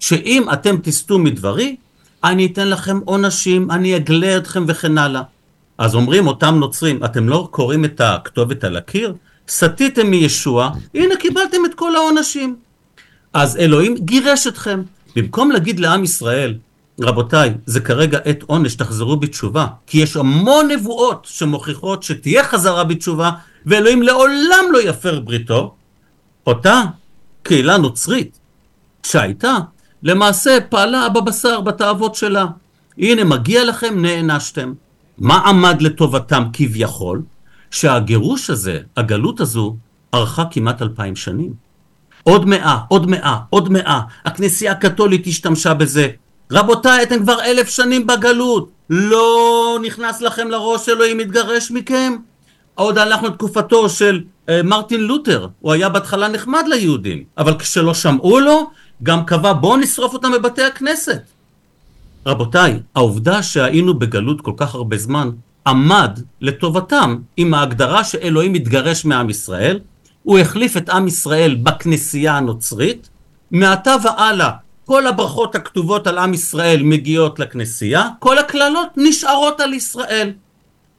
שאם 0.00 0.46
אתם 0.52 0.76
תסטו 0.82 1.18
מדברי, 1.18 1.76
אני 2.24 2.46
אתן 2.46 2.68
לכם 2.68 3.00
עונשים, 3.04 3.70
אני 3.70 3.96
אגלה 3.96 4.36
אתכם 4.36 4.64
וכן 4.68 4.98
הלאה. 4.98 5.22
אז 5.78 5.94
אומרים 5.94 6.26
אותם 6.26 6.54
נוצרים, 6.54 7.04
אתם 7.04 7.28
לא 7.28 7.48
קוראים 7.50 7.84
את 7.84 8.00
הכתובת 8.00 8.64
על 8.64 8.76
הקיר? 8.76 9.14
סטיתם 9.48 10.06
מישוע, 10.06 10.70
הנה 10.94 11.16
קיבלתם 11.16 11.58
את 11.66 11.74
כל 11.74 11.96
העונשים. 11.96 12.56
אז 13.32 13.56
אלוהים 13.56 13.94
גירש 13.98 14.46
אתכם. 14.46 14.82
במקום 15.16 15.50
להגיד 15.50 15.80
לעם 15.80 16.04
ישראל, 16.04 16.54
רבותיי, 17.02 17.54
זה 17.66 17.80
כרגע 17.80 18.18
עת 18.24 18.42
עונש, 18.42 18.74
תחזרו 18.74 19.16
בתשובה. 19.16 19.66
כי 19.86 19.98
יש 19.98 20.16
המון 20.16 20.68
נבואות 20.70 21.26
שמוכיחות 21.30 22.02
שתהיה 22.02 22.44
חזרה 22.44 22.84
בתשובה, 22.84 23.30
ואלוהים 23.66 24.02
לעולם 24.02 24.64
לא 24.72 24.82
יפר 24.82 25.20
בריתו. 25.20 25.74
אותה 26.46 26.82
קהילה 27.42 27.76
נוצרית 27.76 28.38
שהייתה, 29.02 29.56
למעשה 30.02 30.58
פעלה 30.68 31.08
בבשר, 31.08 31.60
בתאוות 31.60 32.14
שלה. 32.14 32.46
הנה, 32.98 33.24
מגיע 33.24 33.64
לכם, 33.64 34.02
נענשתם. 34.02 34.72
מה 35.18 35.38
עמד 35.38 35.82
לטובתם 35.82 36.42
כביכול? 36.52 37.22
שהגירוש 37.70 38.50
הזה, 38.50 38.78
הגלות 38.96 39.40
הזו, 39.40 39.76
ארכה 40.14 40.44
כמעט 40.50 40.82
אלפיים 40.82 41.16
שנים. 41.16 41.52
עוד 42.22 42.44
מאה, 42.44 42.78
עוד 42.88 43.10
מאה, 43.10 43.38
עוד 43.50 43.72
מאה. 43.72 44.00
הכנסייה 44.24 44.72
הקתולית 44.72 45.26
השתמשה 45.26 45.74
בזה. 45.74 46.08
רבותיי, 46.52 47.02
אתם 47.02 47.22
כבר 47.22 47.42
אלף 47.42 47.68
שנים 47.68 48.06
בגלות. 48.06 48.70
לא 48.90 49.78
נכנס 49.86 50.20
לכם 50.20 50.48
לראש 50.50 50.88
אלוהים 50.88 51.18
מתגרש 51.18 51.70
מכם? 51.70 52.16
עוד 52.74 52.98
הלכנו 52.98 53.28
לתקופתו 53.28 53.88
של 53.88 54.20
אה, 54.48 54.62
מרטין 54.62 55.00
לותר. 55.00 55.48
הוא 55.60 55.72
היה 55.72 55.88
בהתחלה 55.88 56.28
נחמד 56.28 56.64
ליהודים, 56.66 57.24
אבל 57.38 57.58
כשלא 57.58 57.94
שמעו 57.94 58.40
לו, 58.40 58.70
גם 59.02 59.24
קבע 59.24 59.52
בואו 59.52 59.76
נשרוף 59.76 60.12
אותם 60.12 60.32
בבתי 60.32 60.62
הכנסת. 60.62 61.22
רבותיי, 62.26 62.80
העובדה 62.94 63.42
שהיינו 63.42 63.94
בגלות 63.94 64.40
כל 64.40 64.52
כך 64.56 64.74
הרבה 64.74 64.96
זמן, 64.96 65.30
עמד 65.66 66.20
לטובתם 66.40 67.16
עם 67.36 67.54
ההגדרה 67.54 68.04
שאלוהים 68.04 68.52
מתגרש 68.52 69.04
מעם 69.04 69.30
ישראל, 69.30 69.78
הוא 70.22 70.38
החליף 70.38 70.76
את 70.76 70.88
עם 70.88 71.06
ישראל 71.06 71.54
בכנסייה 71.54 72.36
הנוצרית, 72.36 73.08
מעתה 73.50 73.94
והלאה 74.04 74.50
כל 74.90 75.06
הברכות 75.06 75.54
הכתובות 75.54 76.06
על 76.06 76.18
עם 76.18 76.34
ישראל 76.34 76.82
מגיעות 76.82 77.38
לכנסייה, 77.38 78.08
כל 78.18 78.38
הקללות 78.38 78.88
נשארות 78.96 79.60
על 79.60 79.74
ישראל. 79.74 80.32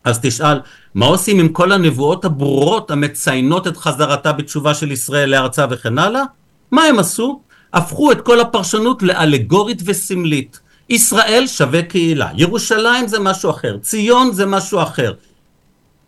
אז 0.03 0.19
תשאל, 0.21 0.59
מה 0.95 1.05
עושים 1.05 1.39
עם 1.39 1.49
כל 1.49 1.71
הנבואות 1.71 2.25
הברורות 2.25 2.91
המציינות 2.91 3.67
את 3.67 3.77
חזרתה 3.77 4.31
בתשובה 4.31 4.73
של 4.73 4.91
ישראל 4.91 5.29
לארצה 5.29 5.65
וכן 5.69 5.97
הלאה? 5.99 6.23
מה 6.71 6.83
הם 6.83 6.99
עשו? 6.99 7.41
הפכו 7.73 8.11
את 8.11 8.21
כל 8.21 8.39
הפרשנות 8.39 9.03
לאלגורית 9.03 9.81
וסמלית. 9.85 10.59
ישראל 10.89 11.47
שווה 11.47 11.81
קהילה, 11.83 12.29
ירושלים 12.35 13.07
זה 13.07 13.19
משהו 13.19 13.49
אחר, 13.49 13.77
ציון 13.77 14.31
זה 14.31 14.45
משהו 14.45 14.81
אחר. 14.81 15.13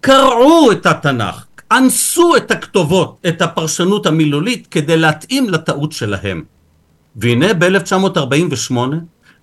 קרעו 0.02 0.72
את 0.72 0.86
התנ"ך, 0.86 1.46
אנסו 1.72 2.36
את 2.36 2.52
הכתובות, 2.52 3.18
את 3.28 3.42
הפרשנות 3.42 4.06
המילולית, 4.06 4.68
כדי 4.68 4.98
להתאים 4.98 5.50
לטעות 5.50 5.92
שלהם. 5.92 6.53
והנה 7.16 7.54
ב-1948, 7.54 8.76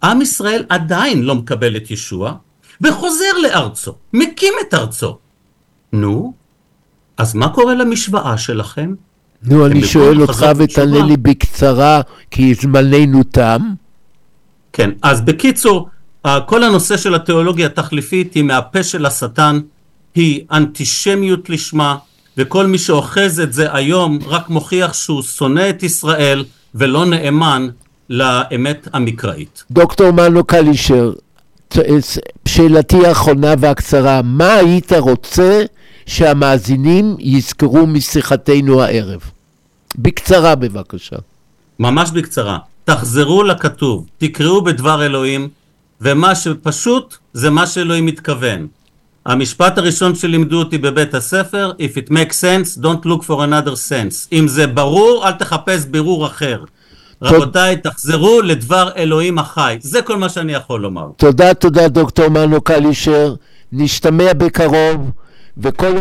עם 0.02 0.22
ישראל 0.22 0.64
עדיין 0.68 1.22
לא 1.22 1.34
מקבל 1.34 1.76
את 1.76 1.90
ישוע, 1.90 2.34
וחוזר 2.80 3.38
לארצו, 3.42 3.94
מקים 4.12 4.54
את 4.60 4.74
ארצו. 4.74 5.18
נו, 5.92 6.32
אז 7.16 7.34
מה 7.34 7.48
קורה 7.48 7.74
למשוואה 7.74 8.38
שלכם? 8.38 8.94
נו, 9.42 9.66
אני 9.66 9.86
שואל 9.86 10.22
אותך 10.22 10.46
ותענה. 10.56 11.06
לי 11.06 11.16
בקצרה, 11.16 12.00
כי 12.30 12.54
זמננו 12.54 13.22
תם. 13.22 13.60
כן, 14.72 14.90
אז 15.02 15.20
בקיצור, 15.20 15.88
כל 16.46 16.62
הנושא 16.62 16.96
של 16.96 17.14
התיאולוגיה 17.14 17.66
התחליפית 17.66 18.34
היא 18.34 18.42
מהפה 18.42 18.82
של 18.82 19.06
השטן, 19.06 19.60
היא 20.14 20.44
אנטישמיות 20.52 21.50
לשמה, 21.50 21.96
וכל 22.36 22.66
מי 22.66 22.78
שאוחז 22.78 23.40
את 23.40 23.52
זה 23.52 23.74
היום 23.74 24.18
רק 24.26 24.48
מוכיח 24.48 24.92
שהוא 24.92 25.22
שונא 25.22 25.70
את 25.70 25.82
ישראל 25.82 26.44
ולא 26.74 27.06
נאמן 27.06 27.68
לאמת 28.10 28.88
המקראית. 28.92 29.64
דוקטור 29.70 30.10
מנו 30.10 30.44
קלישר, 30.44 31.12
שאלתי 32.48 33.06
האחרונה 33.06 33.54
והקצרה, 33.58 34.20
מה 34.24 34.54
היית 34.54 34.92
רוצה 34.92 35.62
שהמאזינים 36.06 37.16
יזכרו 37.18 37.86
משיחתנו 37.86 38.82
הערב? 38.82 39.20
בקצרה 39.98 40.54
בבקשה. 40.54 41.16
ממש 41.78 42.10
בקצרה, 42.10 42.58
תחזרו 42.84 43.42
לכתוב, 43.42 44.06
תקראו 44.18 44.64
בדבר 44.64 45.06
אלוהים, 45.06 45.48
ומה 46.00 46.34
שפשוט 46.34 47.16
זה 47.32 47.50
מה 47.50 47.66
שאלוהים 47.66 48.06
מתכוון. 48.06 48.66
המשפט 49.26 49.78
הראשון 49.78 50.14
שלימדו 50.14 50.58
אותי 50.58 50.78
בבית 50.78 51.14
הספר, 51.14 51.72
If 51.78 51.96
it 51.96 52.10
makes 52.10 52.36
sense, 52.36 52.78
don't 52.78 53.04
look 53.06 53.22
for 53.22 53.38
another 53.40 53.74
sense. 53.90 54.28
אם 54.32 54.48
זה 54.48 54.66
ברור, 54.66 55.28
אל 55.28 55.32
תחפש 55.32 55.84
בירור 55.84 56.26
אחר. 56.26 56.64
רבותיי, 57.22 57.76
תחזרו 57.76 58.42
לדבר 58.42 58.90
אלוהים 58.96 59.38
החי. 59.38 59.78
זה 59.80 60.02
כל 60.02 60.16
מה 60.16 60.28
שאני 60.28 60.52
יכול 60.52 60.80
לומר. 60.80 61.06
תודה, 61.16 61.54
תודה, 61.54 61.88
דוקטור 61.88 62.28
מנו 62.28 62.60
קלישר. 62.60 63.34
נשתמע 63.72 64.32
בקרוב, 64.32 65.10
וכל... 65.58 65.92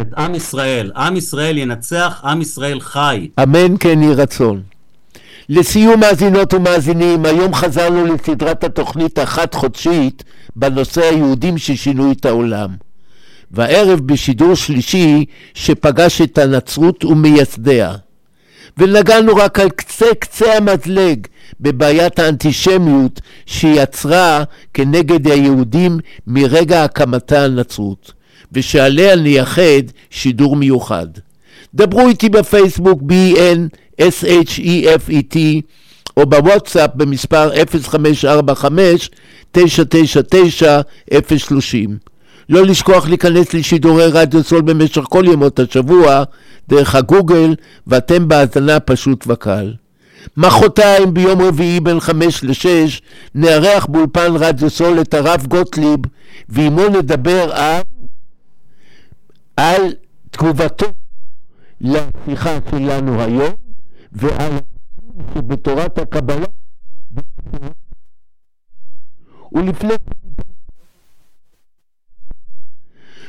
את 0.00 0.14
עם 0.16 0.34
ישראל, 0.34 0.92
עם 0.96 1.16
ישראל 1.16 1.58
ינצח, 1.58 2.20
עם 2.24 2.40
ישראל 2.40 2.80
חי. 2.80 3.28
אמן 3.42 3.76
כן 3.80 4.02
יהי 4.02 4.14
רצון. 4.14 4.62
לסיום 5.52 6.00
מאזינות 6.00 6.54
ומאזינים, 6.54 7.24
היום 7.24 7.54
חזרנו 7.54 8.06
לסדרת 8.06 8.64
התוכנית 8.64 9.18
החד-חודשית 9.18 10.24
בנושא 10.56 11.00
היהודים 11.00 11.58
ששינו 11.58 12.12
את 12.12 12.24
העולם. 12.24 12.68
והערב 13.50 14.00
בשידור 14.00 14.54
שלישי 14.54 15.24
שפגש 15.54 16.20
את 16.20 16.38
הנצרות 16.38 17.04
ומייסדיה. 17.04 17.94
ונגענו 18.78 19.36
רק 19.36 19.60
על 19.60 19.70
קצה 19.70 20.06
קצה 20.18 20.56
המזלג 20.56 21.26
בבעיית 21.60 22.18
האנטישמיות 22.18 23.20
שיצרה 23.46 24.44
כנגד 24.74 25.26
היהודים 25.28 25.98
מרגע 26.26 26.84
הקמתה 26.84 27.44
הנצרות, 27.44 28.12
ושעליה 28.52 29.16
נייחד 29.16 29.82
שידור 30.10 30.56
מיוחד. 30.56 31.06
דברו 31.74 32.08
איתי 32.08 32.28
בפייסבוק 32.28 33.02
B-N-S-H-E-F-E-T 34.00 35.36
או 36.16 36.26
בוואטסאפ 36.26 36.90
במספר 36.94 37.50
0545-999-030. 39.54 39.56
לא 42.48 42.66
לשכוח 42.66 43.08
להיכנס 43.08 43.54
לשידורי 43.54 44.06
רדיו 44.06 44.42
סול 44.42 44.60
במשך 44.60 45.02
כל 45.02 45.24
ימות 45.32 45.58
השבוע 45.58 46.24
דרך 46.68 46.94
הגוגל 46.94 47.54
ואתם 47.86 48.28
בהאזנה 48.28 48.80
פשוט 48.80 49.24
וקל. 49.26 49.74
מחרתיים 50.36 51.14
ביום 51.14 51.42
רביעי 51.42 51.80
בין 51.80 52.00
חמש 52.00 52.44
לשש 52.44 53.02
נארח 53.34 53.86
באולפן 53.86 54.36
רדיו 54.36 54.70
סול 54.70 55.00
את 55.00 55.14
הרב 55.14 55.46
גוטליב 55.48 56.00
ועמו 56.48 56.88
נדבר 56.88 57.52
על, 57.52 57.82
על 59.56 59.82
תגובתו 60.30 60.86
לשיחה 61.80 62.58
שלנו 62.70 63.22
היום 63.22 63.69
ועל 64.12 64.52
שבתורת 65.34 65.98
הקבלה 65.98 66.46
ולפני 69.52 69.94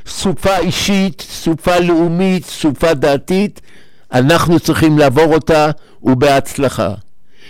סופה 0.07 0.57
אישית, 0.57 1.21
סופה 1.21 1.79
לאומית, 1.79 2.45
סופה 2.45 2.93
דעתית, 2.93 3.61
אנחנו 4.11 4.59
צריכים 4.59 4.97
לעבור 4.97 5.33
אותה 5.33 5.71
ובהצלחה. 6.03 6.93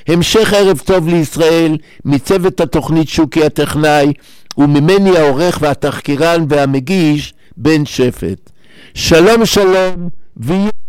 המשך 0.08 0.54
ערב 0.54 0.80
טוב 0.86 1.08
לישראל 1.08 1.78
מצוות 2.06 2.60
התוכנית 2.60 3.10
שוקי 3.10 3.46
הטכנאי 3.46 4.14
וממני 4.58 5.18
העורך 5.18 5.58
והתחקירן 5.62 6.46
והמגיש 6.50 7.34
בן 7.58 7.86
שפט. 7.86 8.52
שלום 8.94 9.46
שלום 9.46 10.10
ויהיה 10.38 10.81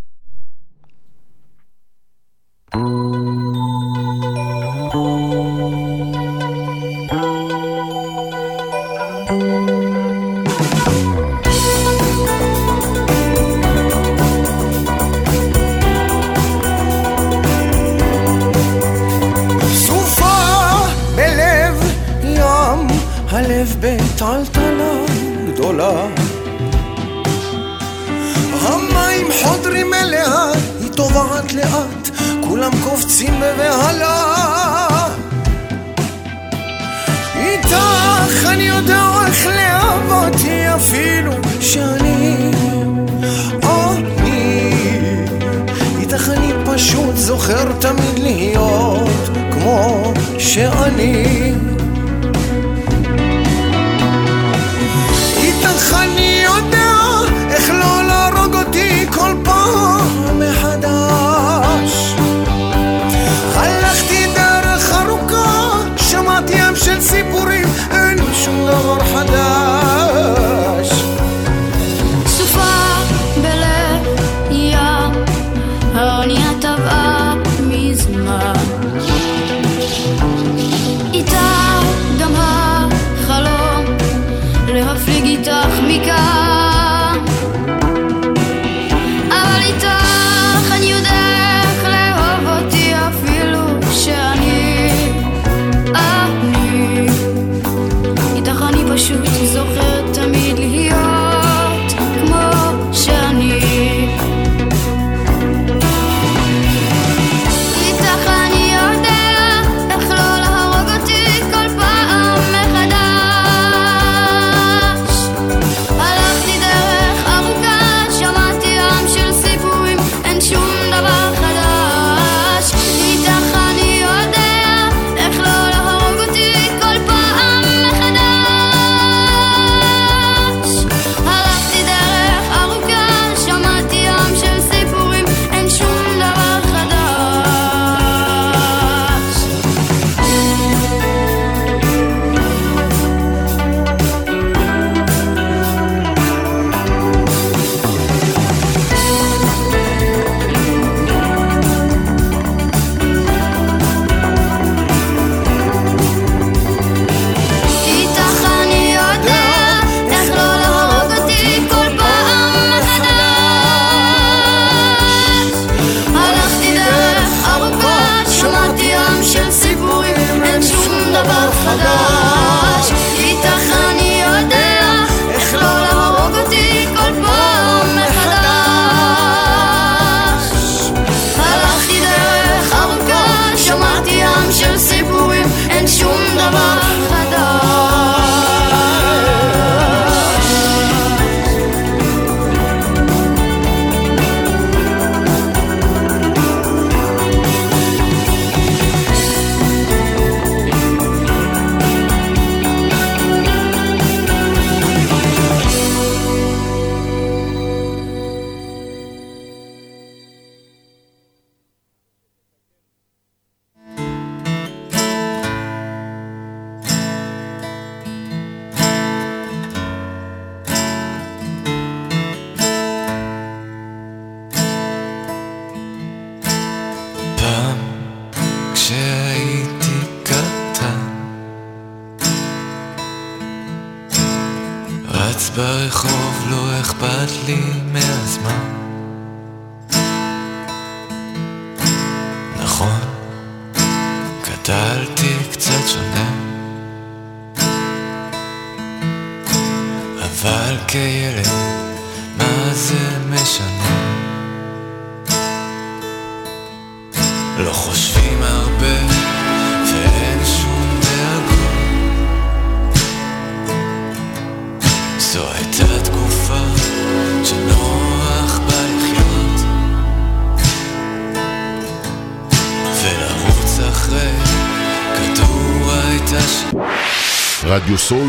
הלב 2.74 2.84
בטלטלה 23.80 24.92
גדולה. 25.46 26.06
המים 28.62 29.26
חודרים 29.42 29.94
אליה 29.94 30.52
טובעת 30.96 31.52
לאט, 31.52 32.10
כולם 32.40 32.70
קופצים 32.84 33.34
בבהלה. 33.40 35.08
איתך 37.34 38.46
אני 38.46 38.62
יודע 38.62 39.02
איך 39.26 39.46
לאהבתי 39.46 40.74
אפילו 40.74 41.32
שאני 41.60 42.52
אני. 43.62 44.32
איתך 45.98 46.28
אני 46.28 46.52
פשוט 46.64 47.16
זוכר 47.16 47.72
תמיד 47.78 48.18
להיות 48.18 49.28
כמו 49.52 50.12
שאני. 50.38 51.52
איתך 55.36 55.96
אני 56.02 56.42
יודע 56.44 56.92
איך 57.50 57.70
לא 57.70 58.02
להרוג 58.06 58.56
אותי 58.56 59.06
כל 59.10 59.34
פעם 59.44 60.40
מחדש 60.40 60.71
עולם 66.72 66.84
של 66.84 67.00
סיפורים, 67.00 67.66
אין 67.90 68.18
שום 68.34 68.66
דבר 68.66 68.98
חדש. 69.04 69.91